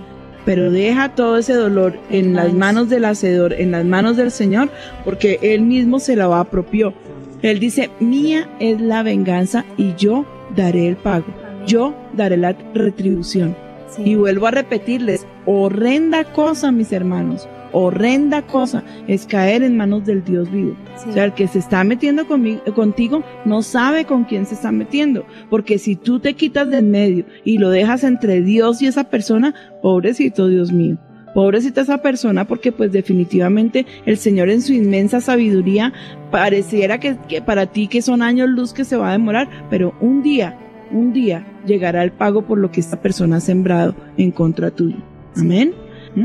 Pero 0.47 0.71
deja 0.71 1.13
todo 1.13 1.37
ese 1.37 1.55
dolor 1.55 1.99
en 2.09 2.33
las 2.33 2.53
manos 2.53 2.87
del 2.87 3.03
hacedor, 3.03 3.51
en 3.51 3.71
las 3.71 3.83
manos 3.83 4.15
del 4.15 4.31
Señor, 4.31 4.69
porque 5.03 5.39
Él 5.41 5.63
mismo 5.63 5.99
se 5.99 6.15
la 6.15 6.39
apropió. 6.39 6.93
Él 7.41 7.59
dice, 7.59 7.89
mía 7.99 8.49
es 8.61 8.79
la 8.79 9.03
venganza 9.03 9.65
y 9.75 9.93
yo 9.95 10.25
daré 10.55 10.87
el 10.87 10.95
pago, 10.95 11.25
yo 11.65 11.93
daré 12.13 12.37
la 12.37 12.55
retribución. 12.73 13.57
Sí. 13.89 14.03
Y 14.05 14.15
vuelvo 14.15 14.47
a 14.47 14.51
repetirles, 14.51 15.27
horrenda 15.45 16.23
cosa, 16.23 16.71
mis 16.71 16.93
hermanos, 16.93 17.45
horrenda 17.77 18.41
cosa 18.41 18.83
es 19.07 19.25
caer 19.25 19.63
en 19.63 19.77
manos 19.77 20.05
del 20.05 20.23
Dios 20.23 20.51
vivo. 20.51 20.75
Sí. 20.97 21.09
O 21.09 21.13
sea, 21.13 21.25
el 21.25 21.33
que 21.33 21.47
se 21.47 21.59
está 21.59 21.83
metiendo 21.83 22.27
conmigo- 22.27 22.61
contigo 22.73 23.23
no 23.45 23.61
sabe 23.61 24.05
con 24.05 24.23
quién 24.25 24.45
se 24.45 24.55
está 24.55 24.71
metiendo. 24.71 25.25
Porque 25.49 25.77
si 25.77 25.95
tú 25.95 26.19
te 26.19 26.33
quitas 26.33 26.69
de 26.69 26.77
en 26.79 26.91
medio 26.91 27.25
y 27.45 27.57
lo 27.57 27.69
dejas 27.69 28.03
entre 28.03 28.41
Dios 28.41 28.81
y 28.81 28.87
esa 28.87 29.05
persona, 29.05 29.53
pobrecito 29.81 30.47
Dios 30.47 30.71
mío. 30.71 30.97
Pobrecita 31.33 31.81
esa 31.81 31.99
persona 32.01 32.45
porque 32.45 32.71
pues 32.71 32.91
definitivamente 32.91 33.85
el 34.05 34.17
Señor 34.17 34.49
en 34.49 34.61
su 34.61 34.73
inmensa 34.73 35.21
sabiduría 35.21 35.93
pareciera 36.31 36.99
que, 36.99 37.15
que 37.27 37.41
para 37.41 37.67
ti 37.67 37.87
que 37.87 38.01
son 38.01 38.21
años 38.21 38.49
luz 38.49 38.73
que 38.73 38.83
se 38.85 38.95
va 38.97 39.09
a 39.09 39.11
demorar, 39.11 39.47
pero 39.69 39.93
un 40.01 40.23
día, 40.23 40.57
un 40.91 41.13
día 41.13 41.45
llegará 41.65 42.03
el 42.03 42.11
pago 42.11 42.41
por 42.43 42.57
lo 42.57 42.71
que 42.71 42.79
esta 42.79 42.99
persona 43.01 43.35
ha 43.35 43.39
sembrado 43.39 43.93
en 44.17 44.31
contra 44.31 44.71
tuyo. 44.71 44.97
Amén. 45.35 45.73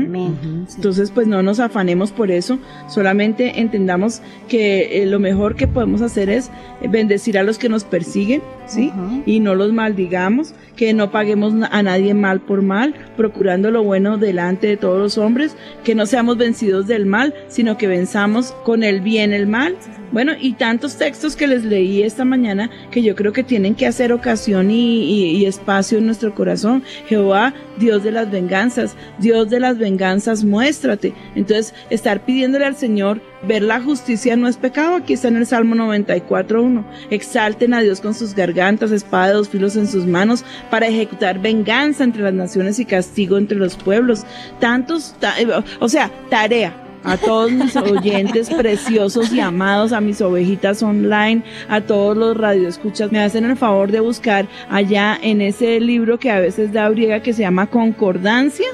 Amén. 0.01 0.65
Entonces, 0.75 1.11
pues 1.11 1.27
no 1.27 1.43
nos 1.43 1.59
afanemos 1.59 2.11
por 2.11 2.31
eso, 2.31 2.57
solamente 2.87 3.59
entendamos 3.59 4.21
que 4.47 5.01
eh, 5.01 5.05
lo 5.05 5.19
mejor 5.19 5.55
que 5.55 5.67
podemos 5.67 6.01
hacer 6.01 6.29
es 6.29 6.49
bendecir 6.89 7.37
a 7.37 7.43
los 7.43 7.57
que 7.57 7.69
nos 7.69 7.83
persiguen, 7.83 8.41
¿sí? 8.67 8.91
Y 9.25 9.39
no 9.39 9.55
los 9.55 9.71
maldigamos, 9.73 10.53
que 10.75 10.93
no 10.93 11.11
paguemos 11.11 11.53
a 11.71 11.83
nadie 11.83 12.13
mal 12.13 12.41
por 12.41 12.61
mal, 12.61 12.93
procurando 13.17 13.71
lo 13.71 13.83
bueno 13.83 14.17
delante 14.17 14.67
de 14.67 14.77
todos 14.77 14.99
los 14.99 15.17
hombres, 15.17 15.55
que 15.83 15.95
no 15.95 16.05
seamos 16.05 16.37
vencidos 16.37 16.87
del 16.87 17.05
mal, 17.05 17.33
sino 17.47 17.77
que 17.77 17.87
venzamos 17.87 18.51
con 18.63 18.83
el 18.83 19.01
bien 19.01 19.33
el 19.33 19.47
mal. 19.47 19.75
Bueno, 20.11 20.33
y 20.39 20.53
tantos 20.53 20.97
textos 20.97 21.35
que 21.35 21.47
les 21.47 21.63
leí 21.63 22.03
esta 22.03 22.23
mañana 22.23 22.69
que 22.91 23.01
yo 23.01 23.15
creo 23.15 23.33
que 23.33 23.43
tienen 23.43 23.73
que 23.73 23.87
hacer 23.87 24.13
ocasión 24.13 24.69
y, 24.69 25.03
y- 25.05 25.37
y 25.37 25.45
espacio 25.47 25.97
en 25.97 26.05
nuestro 26.05 26.35
corazón. 26.35 26.83
Jehová 27.07 27.53
Dios 27.77 28.03
de 28.03 28.11
las 28.11 28.29
venganzas, 28.31 28.95
Dios 29.19 29.49
de 29.49 29.59
las 29.59 29.77
venganzas, 29.77 30.43
muéstrate. 30.43 31.13
Entonces, 31.35 31.73
estar 31.89 32.23
pidiéndole 32.25 32.65
al 32.65 32.75
Señor 32.75 33.21
ver 33.47 33.61
la 33.61 33.81
justicia 33.81 34.35
no 34.35 34.47
es 34.47 34.57
pecado. 34.57 34.95
Aquí 34.95 35.13
está 35.13 35.27
en 35.27 35.37
el 35.37 35.45
Salmo 35.45 35.75
94.1. 35.75 36.83
Exalten 37.09 37.73
a 37.73 37.81
Dios 37.81 37.99
con 38.01 38.13
sus 38.13 38.35
gargantas, 38.35 38.91
espada 38.91 39.27
de 39.27 39.33
dos 39.33 39.49
filos 39.49 39.75
en 39.75 39.87
sus 39.87 40.05
manos, 40.05 40.45
para 40.69 40.87
ejecutar 40.87 41.39
venganza 41.41 42.03
entre 42.03 42.23
las 42.23 42.33
naciones 42.33 42.79
y 42.79 42.85
castigo 42.85 43.37
entre 43.37 43.57
los 43.57 43.75
pueblos. 43.75 44.25
Tantos, 44.59 45.15
ta- 45.19 45.39
eh, 45.39 45.47
o 45.79 45.89
sea, 45.89 46.11
tarea. 46.29 46.79
A 47.03 47.17
todos 47.17 47.51
mis 47.51 47.75
oyentes 47.75 48.49
preciosos 48.49 49.33
y 49.33 49.39
amados, 49.39 49.91
a 49.91 50.01
mis 50.01 50.21
ovejitas 50.21 50.81
online, 50.81 51.43
a 51.67 51.81
todos 51.81 52.15
los 52.15 52.37
radioescuchas, 52.37 53.11
me 53.11 53.19
hacen 53.19 53.45
el 53.45 53.57
favor 53.57 53.91
de 53.91 53.99
buscar 53.99 54.47
allá 54.69 55.17
en 55.21 55.41
ese 55.41 55.79
libro 55.79 56.17
que 56.17 56.31
a 56.31 56.39
veces 56.39 56.71
da 56.71 56.89
Briega 56.89 57.21
que 57.21 57.33
se 57.33 57.41
llama 57.41 57.67
Concordancia, 57.67 58.67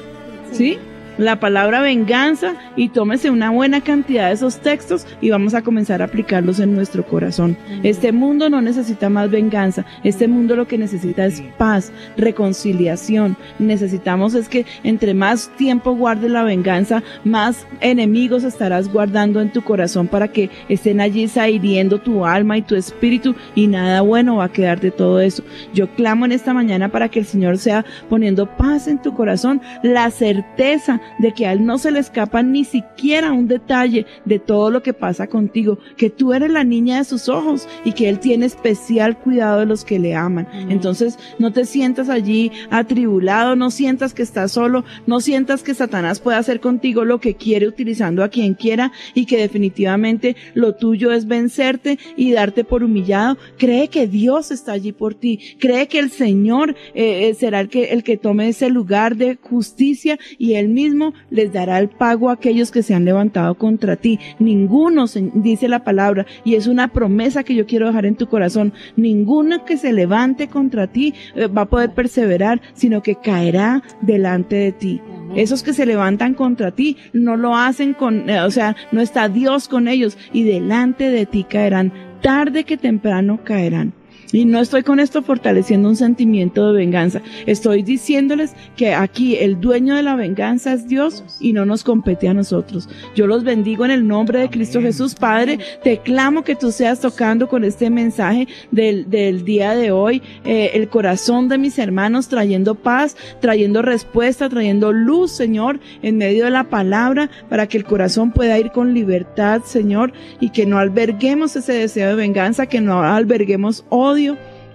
¿sí? 0.52 0.78
La 1.20 1.38
palabra 1.38 1.82
venganza 1.82 2.54
y 2.76 2.88
tómese 2.88 3.28
una 3.28 3.50
buena 3.50 3.82
cantidad 3.82 4.28
de 4.28 4.32
esos 4.32 4.56
textos 4.60 5.06
y 5.20 5.28
vamos 5.28 5.52
a 5.52 5.60
comenzar 5.60 6.00
a 6.00 6.06
aplicarlos 6.06 6.60
en 6.60 6.74
nuestro 6.74 7.04
corazón. 7.04 7.58
Este 7.82 8.10
mundo 8.10 8.48
no 8.48 8.62
necesita 8.62 9.10
más 9.10 9.30
venganza, 9.30 9.84
este 10.02 10.28
mundo 10.28 10.56
lo 10.56 10.66
que 10.66 10.78
necesita 10.78 11.26
es 11.26 11.42
paz, 11.58 11.92
reconciliación. 12.16 13.36
Necesitamos 13.58 14.34
es 14.34 14.48
que 14.48 14.64
entre 14.82 15.12
más 15.12 15.50
tiempo 15.58 15.94
guardes 15.94 16.30
la 16.30 16.42
venganza, 16.42 17.02
más 17.22 17.66
enemigos 17.82 18.42
estarás 18.42 18.90
guardando 18.90 19.42
en 19.42 19.52
tu 19.52 19.60
corazón 19.60 20.08
para 20.08 20.28
que 20.28 20.48
estén 20.70 21.02
allí 21.02 21.30
hiriendo 21.50 22.00
tu 22.00 22.24
alma 22.24 22.56
y 22.56 22.62
tu 22.62 22.76
espíritu 22.76 23.34
y 23.54 23.66
nada 23.66 24.00
bueno 24.00 24.36
va 24.36 24.44
a 24.44 24.52
quedar 24.52 24.80
de 24.80 24.90
todo 24.90 25.20
eso. 25.20 25.42
Yo 25.74 25.86
clamo 25.96 26.24
en 26.24 26.32
esta 26.32 26.54
mañana 26.54 26.88
para 26.88 27.10
que 27.10 27.18
el 27.18 27.26
Señor 27.26 27.58
sea 27.58 27.84
poniendo 28.08 28.46
paz 28.56 28.88
en 28.88 29.02
tu 29.02 29.14
corazón, 29.14 29.60
la 29.82 30.10
certeza 30.10 30.98
de 31.18 31.32
que 31.32 31.46
a 31.46 31.52
Él 31.52 31.64
no 31.64 31.78
se 31.78 31.90
le 31.90 31.98
escapa 31.98 32.42
ni 32.42 32.64
siquiera 32.64 33.32
un 33.32 33.48
detalle 33.48 34.06
de 34.24 34.38
todo 34.38 34.70
lo 34.70 34.82
que 34.82 34.92
pasa 34.92 35.26
contigo, 35.26 35.78
que 35.96 36.10
tú 36.10 36.32
eres 36.32 36.50
la 36.50 36.64
niña 36.64 36.98
de 36.98 37.04
sus 37.04 37.28
ojos 37.28 37.68
y 37.84 37.92
que 37.92 38.08
Él 38.08 38.18
tiene 38.18 38.46
especial 38.46 39.18
cuidado 39.18 39.60
de 39.60 39.66
los 39.66 39.84
que 39.84 39.98
le 39.98 40.14
aman. 40.14 40.46
Entonces 40.68 41.18
no 41.38 41.52
te 41.52 41.64
sientas 41.64 42.08
allí 42.08 42.52
atribulado, 42.70 43.56
no 43.56 43.70
sientas 43.70 44.14
que 44.14 44.22
estás 44.22 44.52
solo, 44.52 44.84
no 45.06 45.20
sientas 45.20 45.62
que 45.62 45.74
Satanás 45.74 46.20
puede 46.20 46.38
hacer 46.38 46.60
contigo 46.60 47.04
lo 47.04 47.20
que 47.20 47.34
quiere 47.34 47.68
utilizando 47.68 48.22
a 48.22 48.28
quien 48.28 48.54
quiera 48.54 48.92
y 49.14 49.26
que 49.26 49.38
definitivamente 49.38 50.36
lo 50.54 50.74
tuyo 50.74 51.12
es 51.12 51.26
vencerte 51.26 51.98
y 52.16 52.32
darte 52.32 52.64
por 52.64 52.84
humillado. 52.84 53.38
Cree 53.58 53.88
que 53.88 54.06
Dios 54.06 54.50
está 54.50 54.72
allí 54.72 54.92
por 54.92 55.14
ti, 55.14 55.56
cree 55.58 55.88
que 55.88 55.98
el 55.98 56.10
Señor 56.10 56.76
eh, 56.94 57.28
eh, 57.28 57.34
será 57.34 57.60
el 57.60 57.68
que, 57.68 57.84
el 57.92 58.02
que 58.02 58.16
tome 58.16 58.48
ese 58.48 58.70
lugar 58.70 59.16
de 59.16 59.38
justicia 59.40 60.18
y 60.38 60.54
Él 60.54 60.68
mismo 60.68 60.99
les 61.30 61.52
dará 61.52 61.78
el 61.78 61.88
pago 61.88 62.28
a 62.28 62.34
aquellos 62.34 62.70
que 62.70 62.82
se 62.82 62.94
han 62.94 63.04
levantado 63.04 63.54
contra 63.56 63.96
ti. 63.96 64.18
Ninguno, 64.38 65.06
dice 65.34 65.68
la 65.68 65.84
palabra, 65.84 66.26
y 66.44 66.54
es 66.54 66.66
una 66.66 66.88
promesa 66.88 67.44
que 67.44 67.54
yo 67.54 67.66
quiero 67.66 67.86
dejar 67.86 68.06
en 68.06 68.16
tu 68.16 68.28
corazón, 68.28 68.72
ninguno 68.96 69.64
que 69.64 69.76
se 69.76 69.92
levante 69.92 70.48
contra 70.48 70.86
ti 70.86 71.14
eh, 71.34 71.46
va 71.46 71.62
a 71.62 71.68
poder 71.68 71.92
perseverar, 71.92 72.60
sino 72.74 73.02
que 73.02 73.16
caerá 73.16 73.82
delante 74.02 74.56
de 74.56 74.72
ti. 74.72 75.00
Esos 75.34 75.62
que 75.62 75.72
se 75.72 75.86
levantan 75.86 76.34
contra 76.34 76.72
ti 76.72 76.96
no 77.12 77.36
lo 77.36 77.56
hacen 77.56 77.94
con, 77.94 78.28
eh, 78.28 78.40
o 78.40 78.50
sea, 78.50 78.74
no 78.90 79.00
está 79.00 79.28
Dios 79.28 79.68
con 79.68 79.86
ellos 79.86 80.18
y 80.32 80.42
delante 80.42 81.10
de 81.10 81.26
ti 81.26 81.44
caerán. 81.44 81.92
Tarde 82.20 82.64
que 82.64 82.76
temprano 82.76 83.40
caerán. 83.44 83.94
Y 84.32 84.44
no 84.44 84.60
estoy 84.60 84.82
con 84.82 85.00
esto 85.00 85.22
fortaleciendo 85.22 85.88
un 85.88 85.96
sentimiento 85.96 86.68
de 86.68 86.78
venganza. 86.78 87.20
Estoy 87.46 87.82
diciéndoles 87.82 88.54
que 88.76 88.94
aquí 88.94 89.36
el 89.36 89.60
dueño 89.60 89.94
de 89.94 90.02
la 90.02 90.16
venganza 90.16 90.72
es 90.72 90.88
Dios 90.88 91.24
y 91.40 91.52
no 91.52 91.64
nos 91.64 91.84
compete 91.84 92.28
a 92.28 92.34
nosotros. 92.34 92.88
Yo 93.14 93.26
los 93.26 93.44
bendigo 93.44 93.84
en 93.84 93.90
el 93.90 94.06
nombre 94.06 94.40
de 94.40 94.50
Cristo 94.50 94.80
Jesús. 94.80 95.14
Padre, 95.14 95.58
te 95.82 95.98
clamo 95.98 96.44
que 96.44 96.56
tú 96.56 96.70
seas 96.70 97.00
tocando 97.00 97.48
con 97.48 97.64
este 97.64 97.90
mensaje 97.90 98.48
del, 98.70 99.10
del 99.10 99.44
día 99.44 99.74
de 99.74 99.90
hoy 99.90 100.22
eh, 100.44 100.70
el 100.74 100.88
corazón 100.88 101.48
de 101.48 101.58
mis 101.58 101.78
hermanos, 101.78 102.28
trayendo 102.28 102.74
paz, 102.74 103.16
trayendo 103.40 103.82
respuesta, 103.82 104.48
trayendo 104.48 104.92
luz, 104.92 105.32
Señor, 105.32 105.80
en 106.02 106.18
medio 106.18 106.44
de 106.44 106.50
la 106.50 106.64
palabra, 106.64 107.30
para 107.48 107.66
que 107.66 107.78
el 107.78 107.84
corazón 107.84 108.32
pueda 108.32 108.58
ir 108.58 108.70
con 108.70 108.94
libertad, 108.94 109.62
Señor, 109.64 110.12
y 110.40 110.50
que 110.50 110.66
no 110.66 110.78
alberguemos 110.78 111.56
ese 111.56 111.72
deseo 111.72 112.10
de 112.10 112.14
venganza, 112.14 112.66
que 112.66 112.80
no 112.80 113.02
alberguemos 113.02 113.84
odio. 113.88 114.19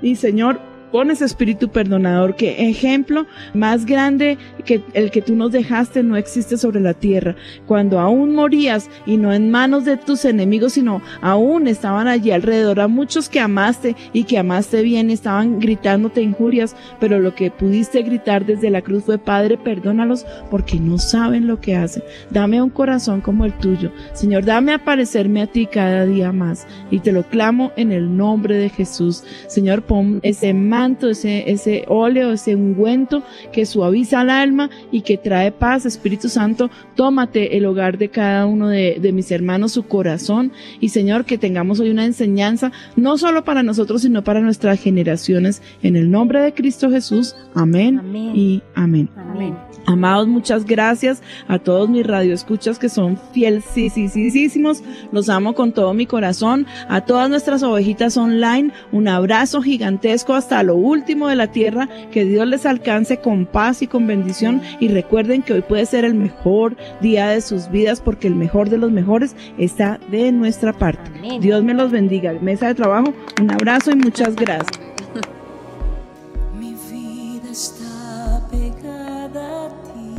Y 0.02 0.16
Señor, 0.16 0.60
pon 0.96 1.12
ese 1.12 1.26
espíritu 1.26 1.68
perdonador, 1.68 2.38
que 2.38 2.70
ejemplo 2.70 3.26
más 3.54 3.86
grande 3.86 4.38
que 4.64 4.82
el 4.94 5.12
que 5.12 5.22
tú 5.22 5.36
nos 5.36 5.52
dejaste 5.52 6.04
no 6.04 6.16
existe 6.16 6.56
sobre 6.56 6.80
la 6.80 6.94
tierra. 6.94 7.36
Cuando 7.68 8.00
aún 8.00 8.34
morías 8.34 8.90
y 9.06 9.18
no 9.18 9.34
en 9.34 9.52
manos 9.52 9.84
de 9.84 9.98
tus 9.98 10.24
enemigos, 10.24 10.72
sino 10.72 11.02
aún 11.20 11.68
estaban 11.68 12.08
allí 12.08 12.32
alrededor 12.32 12.80
a 12.80 12.88
muchos 12.88 13.28
que 13.28 13.42
amaste 13.42 13.98
y 14.14 14.24
que 14.24 14.38
amaste 14.38 14.84
bien, 14.84 15.10
estaban 15.10 15.60
gritándote 15.60 16.22
injurias, 16.22 16.78
pero 17.02 17.20
lo 17.20 17.36
que 17.36 17.52
pudiste 17.52 18.02
gritar 18.02 18.46
desde 18.46 18.70
la 18.70 18.82
cruz 18.82 19.04
fue, 19.04 19.18
Padre, 19.18 19.58
perdónalos 19.58 20.26
porque 20.50 20.80
no 20.80 20.98
saben 20.98 21.46
lo 21.46 21.60
que 21.60 21.76
hacen. 21.76 22.04
Dame 22.30 22.62
un 22.62 22.70
corazón 22.70 23.20
como 23.20 23.44
el 23.44 23.52
tuyo. 23.52 23.92
Señor, 24.14 24.46
dame 24.46 24.72
a 24.72 24.86
parecerme 24.86 25.42
a 25.42 25.48
ti 25.48 25.66
cada 25.66 26.06
día 26.06 26.32
más. 26.32 26.66
Y 26.90 27.00
te 27.00 27.12
lo 27.12 27.24
clamo 27.24 27.74
en 27.76 27.92
el 27.92 28.16
nombre 28.16 28.56
de 28.56 28.70
Jesús. 28.70 29.26
Señor, 29.48 29.82
pon 29.82 30.22
ese 30.24 30.54
ese, 30.86 31.50
ese 31.52 31.86
óleo, 31.88 32.32
ese 32.32 32.56
ungüento 32.56 33.24
que 33.52 33.66
suaviza 33.66 34.22
el 34.22 34.30
alma 34.30 34.70
y 34.92 35.02
que 35.02 35.18
trae 35.18 35.52
paz. 35.52 35.86
Espíritu 35.86 36.30
Santo, 36.30 36.70
tómate 36.96 37.58
el 37.58 37.66
hogar 37.66 37.98
de 37.98 38.10
cada 38.10 38.46
uno 38.46 38.70
de, 38.70 38.98
de 39.02 39.12
mis 39.12 39.32
hermanos, 39.32 39.74
su 39.74 39.84
corazón. 39.84 40.52
Y 40.80 40.90
Señor, 40.90 41.26
que 41.26 41.38
tengamos 41.38 41.80
hoy 41.80 41.90
una 41.90 42.06
enseñanza, 42.06 42.72
no 42.96 43.18
solo 43.18 43.44
para 43.44 43.64
nosotros, 43.64 44.04
sino 44.04 44.24
para 44.24 44.42
nuestras 44.42 44.80
generaciones. 44.80 45.62
En 45.82 45.96
el 45.96 46.12
nombre 46.12 46.42
de 46.42 46.54
Cristo 46.54 46.90
Jesús. 46.90 47.36
Amén, 47.54 48.00
Amén. 48.00 48.32
y 48.36 48.64
amén. 48.76 49.10
Amén. 49.16 49.56
Amados, 49.88 50.28
muchas 50.28 50.66
gracias 50.66 51.22
a 51.48 51.60
todos 51.60 51.88
mis 51.90 52.06
radioescuchas 52.06 52.80
que 52.80 52.90
son 52.90 53.20
fielísimos. 53.34 54.84
Los 55.12 55.30
amo 55.30 55.54
con 55.54 55.74
todo 55.74 55.94
mi 55.94 56.08
corazón. 56.08 56.66
A 56.90 57.02
todas 57.02 57.30
nuestras 57.30 57.62
ovejitas 57.62 58.18
online, 58.18 58.72
un 58.92 59.08
abrazo 59.08 59.62
gigantesco 59.62 60.34
hasta 60.34 60.64
lo 60.76 60.82
último 60.82 61.30
de 61.30 61.36
la 61.36 61.48
tierra. 61.48 61.88
Que 62.12 62.26
Dios 62.26 62.46
les 62.48 62.66
alcance 62.66 63.18
con 63.18 63.46
paz 63.46 63.82
y 63.82 63.88
con 63.88 64.08
bendición. 64.08 64.62
Y 64.80 64.90
recuerden 64.90 65.42
que 65.42 65.54
hoy 65.54 65.62
puede 65.62 65.86
ser 65.86 66.04
el 66.06 66.16
mejor 66.16 66.76
día 67.02 67.28
de 67.30 67.42
sus 67.42 67.70
vidas 67.70 68.02
porque 68.02 68.28
el 68.28 68.36
mejor 68.36 68.70
de 68.70 68.78
los 68.78 68.92
mejores 68.92 69.36
está 69.58 70.00
de 70.12 70.32
nuestra 70.32 70.74
parte. 70.74 71.10
Amén. 71.18 71.42
Dios 71.42 71.64
me 71.64 71.74
los 71.74 71.92
bendiga. 71.92 72.34
Mesa 72.42 72.68
de 72.68 72.76
trabajo, 72.76 73.14
un 73.42 73.52
abrazo 73.52 73.92
y 73.92 73.96
muchas 73.96 74.36
gracias. 74.36 74.80
Mi 76.60 76.76
vida 76.92 77.50
está 77.52 78.46
pegada 78.52 79.68
a 79.68 79.70
ti. 79.70 80.16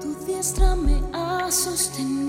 Tu 0.00 0.26
diestra 0.26 0.74
me 0.74 1.00
ha 1.12 1.50
sostenido. 1.50 2.23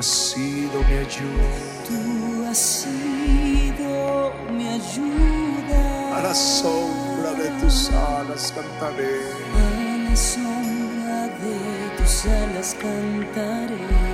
Has 0.00 0.06
sido 0.06 0.82
mi 0.88 0.96
ayuda. 0.96 1.48
Tú 1.86 2.46
has 2.48 2.58
sido 2.58 4.32
mi 4.50 4.66
ayuda. 4.66 6.16
A 6.16 6.22
la 6.22 6.34
sombra 6.34 7.32
de 7.34 7.50
tus 7.60 7.90
alas 7.90 8.50
cantaré. 8.56 9.20
A 9.60 10.08
la 10.08 10.16
sombra 10.16 11.26
de 11.42 11.56
tus 11.98 12.24
alas 12.24 12.74
cantaré. 12.80 14.09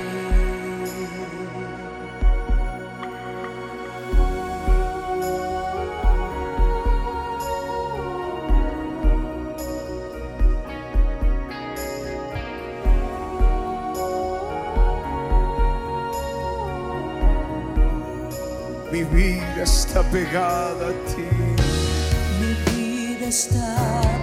Vida 19.17 19.63
está 19.63 20.03
pegada 20.03 20.89
a 20.91 20.95
ti. 21.11 21.27
Mi 22.39 22.53
vida 22.69 23.27
está 23.29 23.69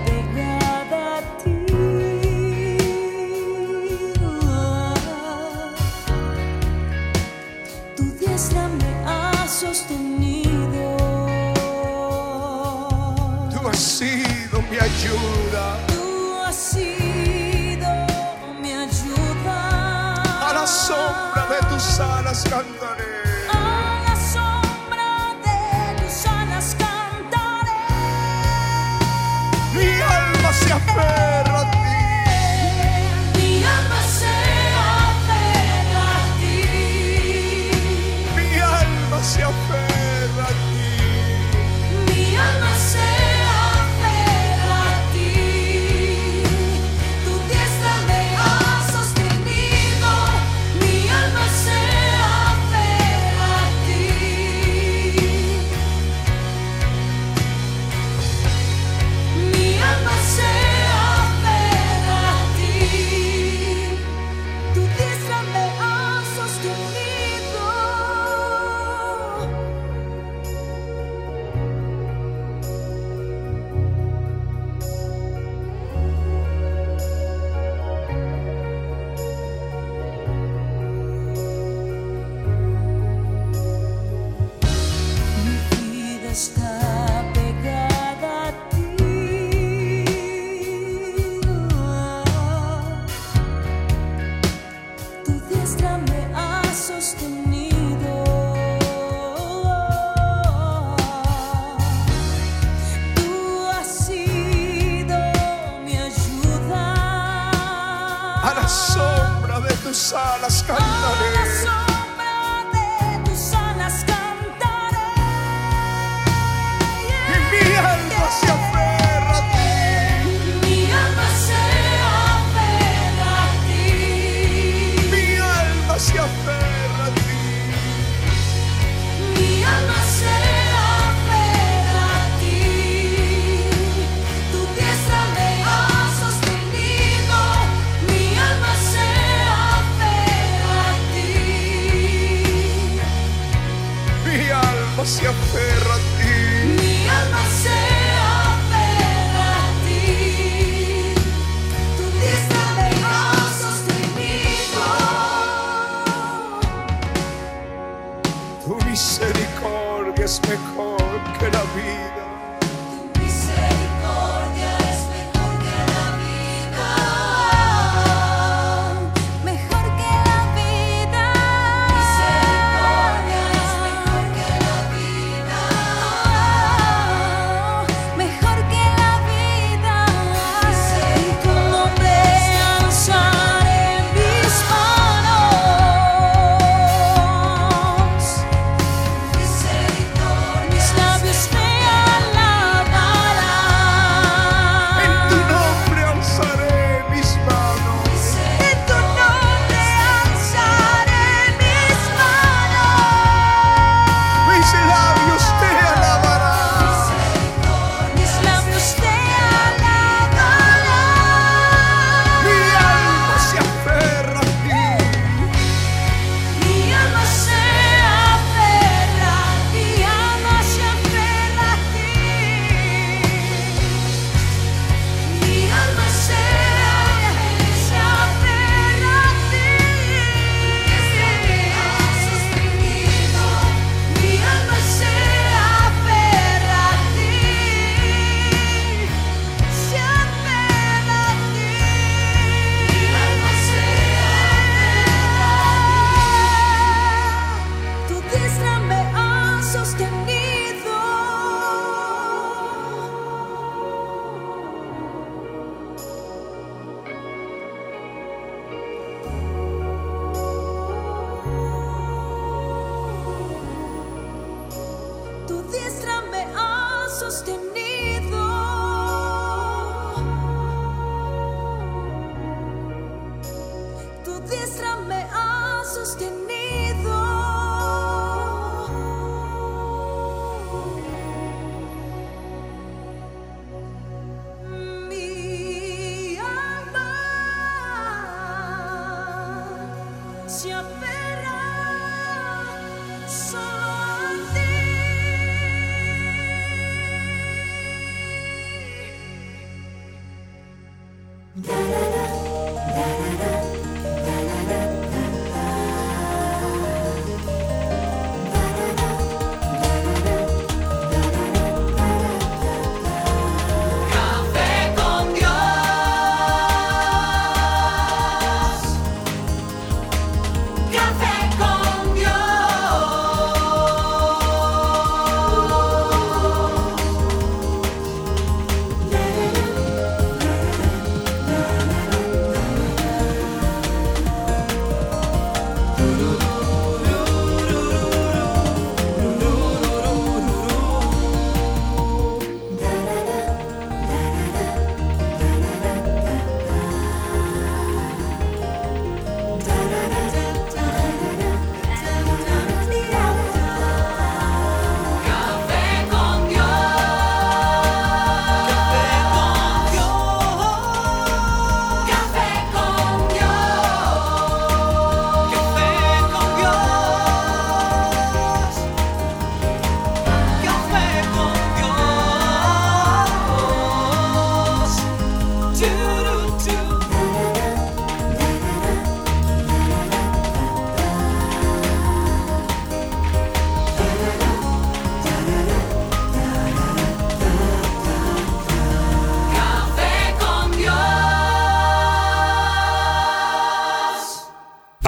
pegada 0.06 1.18
a 1.18 1.22
ti. 1.42 1.58
Tu 7.96 8.04
diestra 8.20 8.68
me 8.68 8.92
ha 9.08 9.48
sostenido. 9.48 10.86
Tú 13.52 13.68
has 13.68 13.80
sido 13.80 14.62
mi 14.70 14.78
ayuda. 14.78 15.66
Tú 15.88 16.36
has 16.46 16.56
sido 16.56 17.90
mi 18.62 18.72
ayuda. 18.86 19.58
A 20.48 20.54
la 20.54 20.68
sombra 20.68 21.48
de 21.50 21.60
tus 21.70 22.00
alas. 22.00 22.44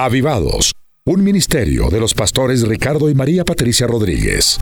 Avivados, 0.05 0.73
un 1.07 1.23
ministerio 1.23 1.89
de 1.89 1.99
los 1.99 2.13
pastores 2.13 2.61
Ricardo 2.61 3.09
y 3.09 3.15
María 3.15 3.43
Patricia 3.43 3.87
Rodríguez. 3.87 4.59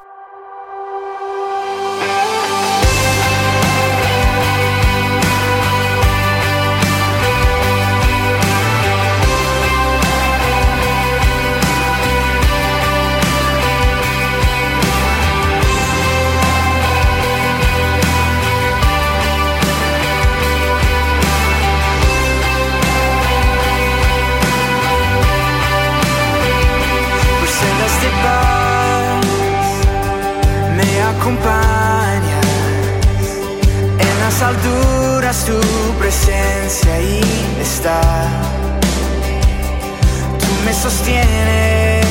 sostienes 40.83 42.05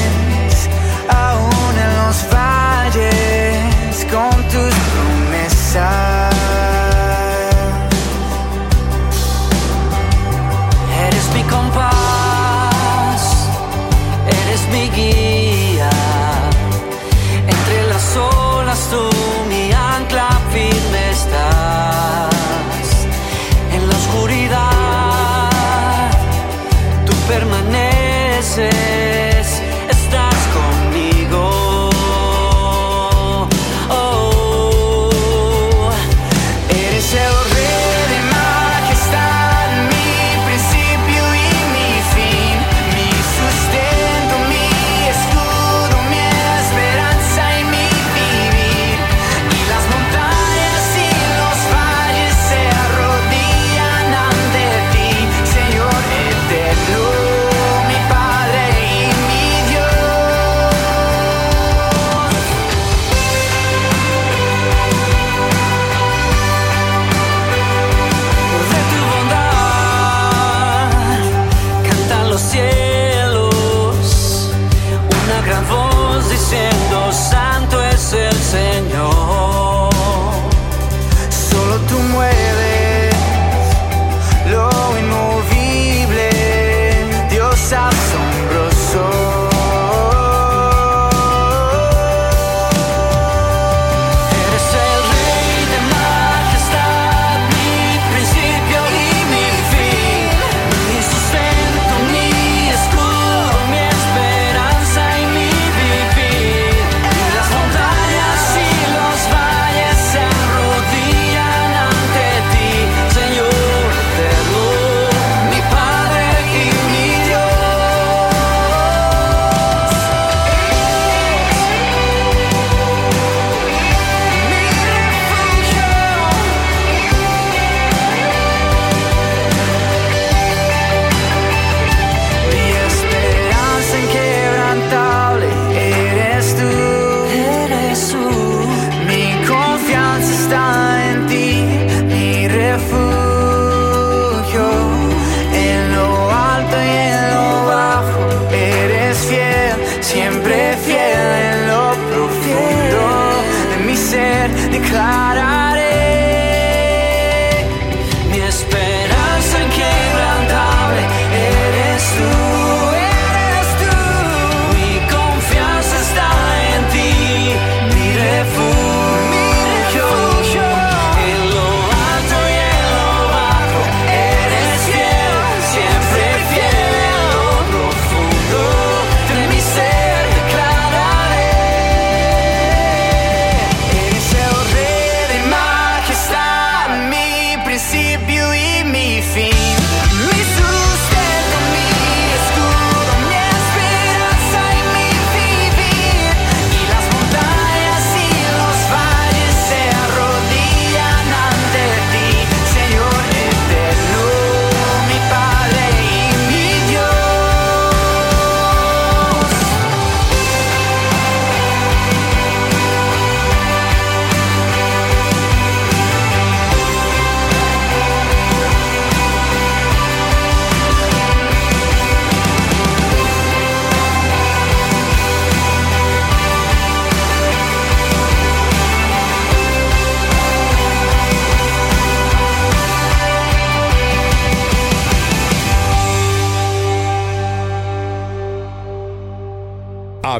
aún 1.07 1.74
en 1.85 1.90
los 2.01 2.16
valles 2.32 3.97
con 4.11 4.35
tus 4.53 4.74
promesas. 4.93 6.35
Eres 11.07 11.27
mi 11.35 11.43
compás, 11.55 13.20
eres 14.40 14.62
mi 14.73 14.85
guía. 14.97 15.90
Entre 17.55 17.78
las 17.93 18.16
olas 18.16 18.81
tú 18.90 19.05
mi 19.51 19.70
ancla 19.73 20.28
firme 20.51 21.11
estás. 21.11 22.31
En 23.74 23.82
la 23.89 23.94
oscuridad 23.97 25.51
tú 27.05 27.12
permaneces. 27.28 27.82
places 28.55 29.12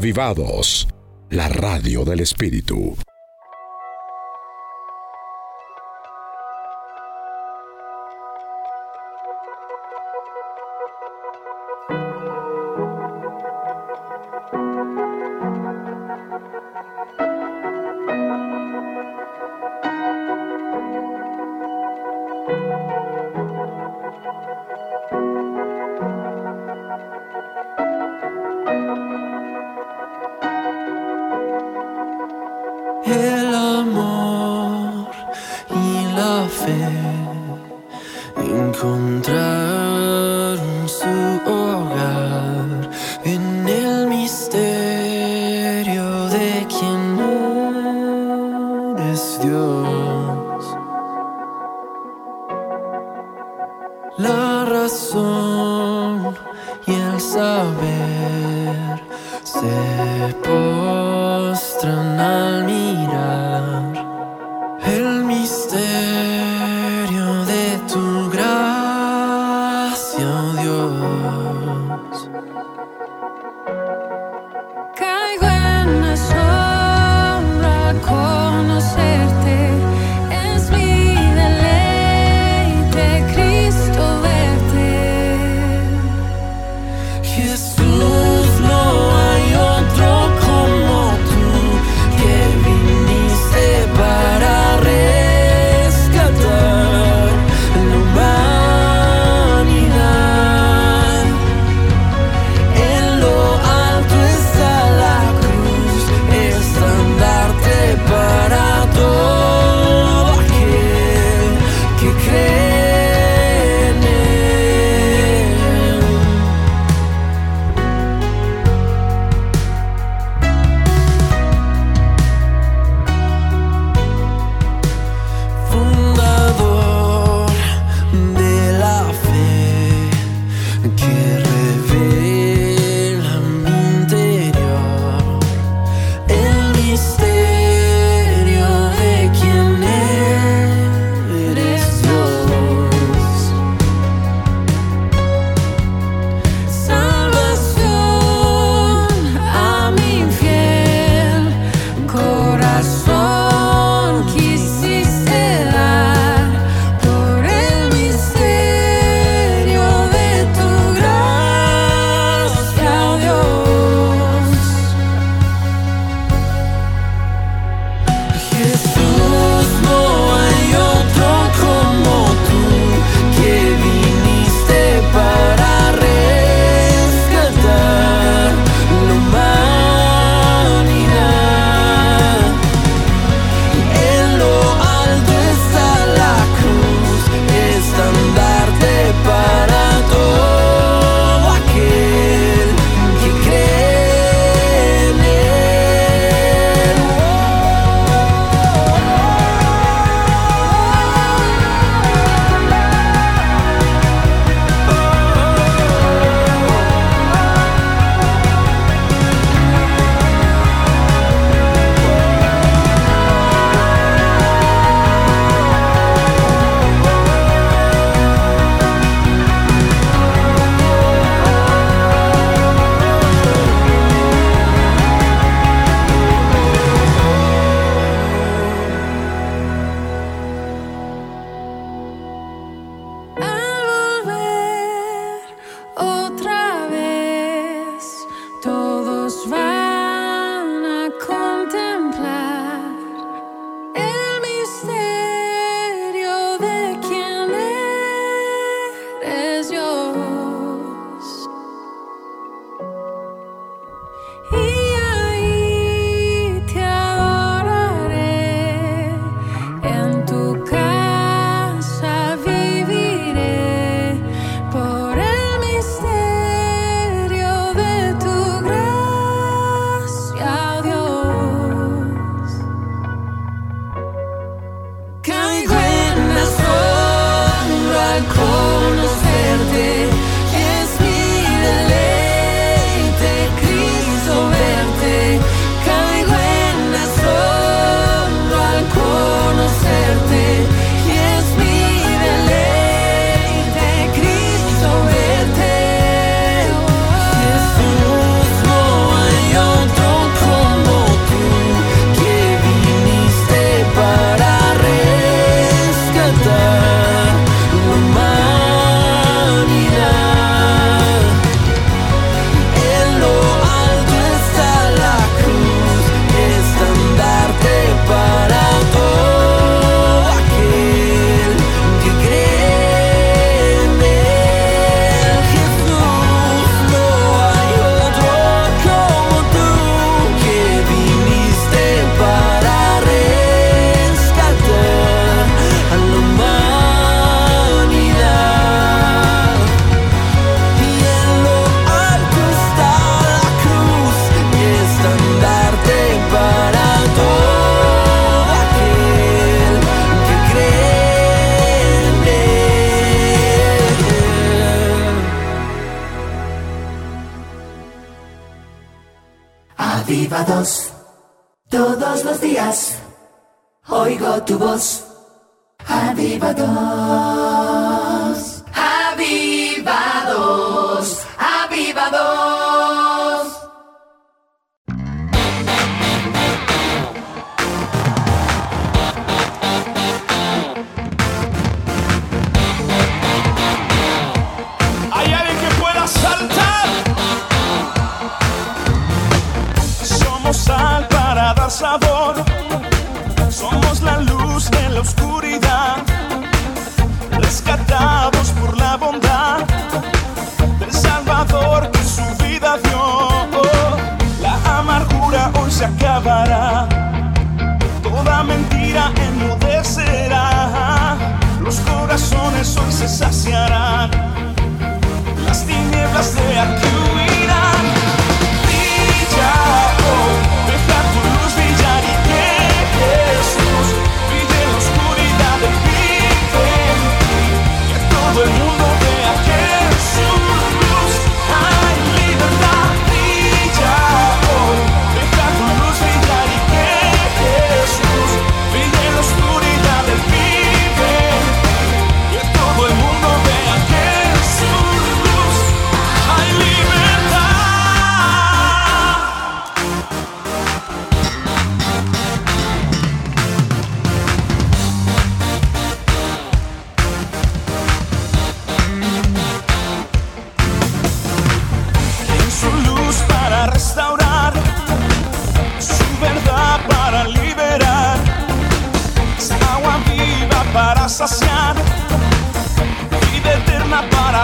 Avivados, 0.03 0.89
la 1.31 1.49
radio 1.49 2.05
del 2.05 2.19
Espíritu. 2.19 2.97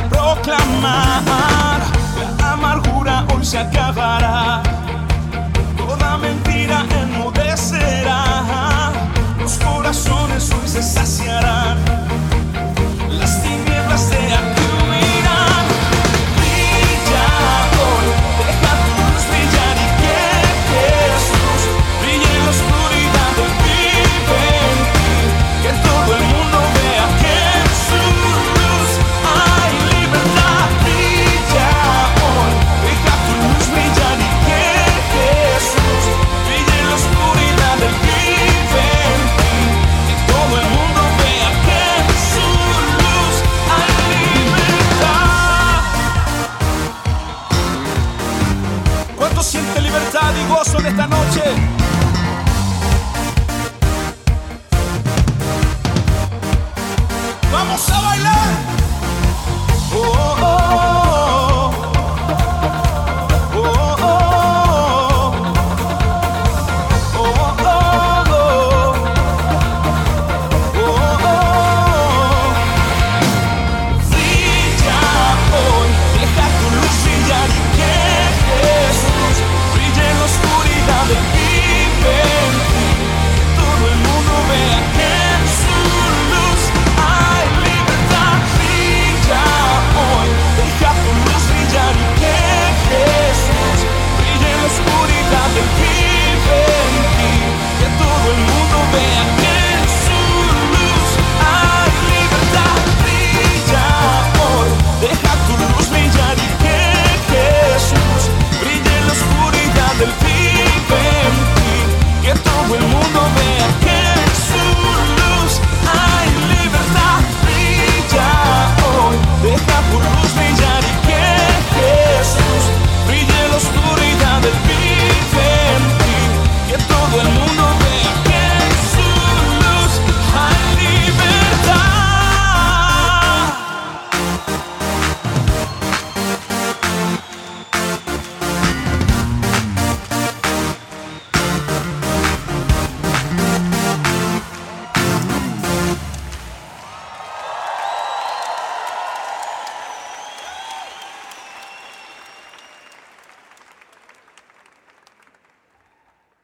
proclamar. 0.03 1.81
La 2.39 2.53
amargura 2.53 3.25
hoy 3.35 3.45
se 3.45 3.59
acabará, 3.59 4.63
toda 5.77 6.19
mentira 6.19 6.85
enmudecerá, 7.03 8.93
los 9.41 9.59
corazones 9.59 10.51
hoy 10.53 10.69
se 10.69 10.83
saciarán, 10.83 11.79
las 13.11 13.43
tinieblas 13.43 14.01
se 14.01 14.17
acabarán. 14.17 14.48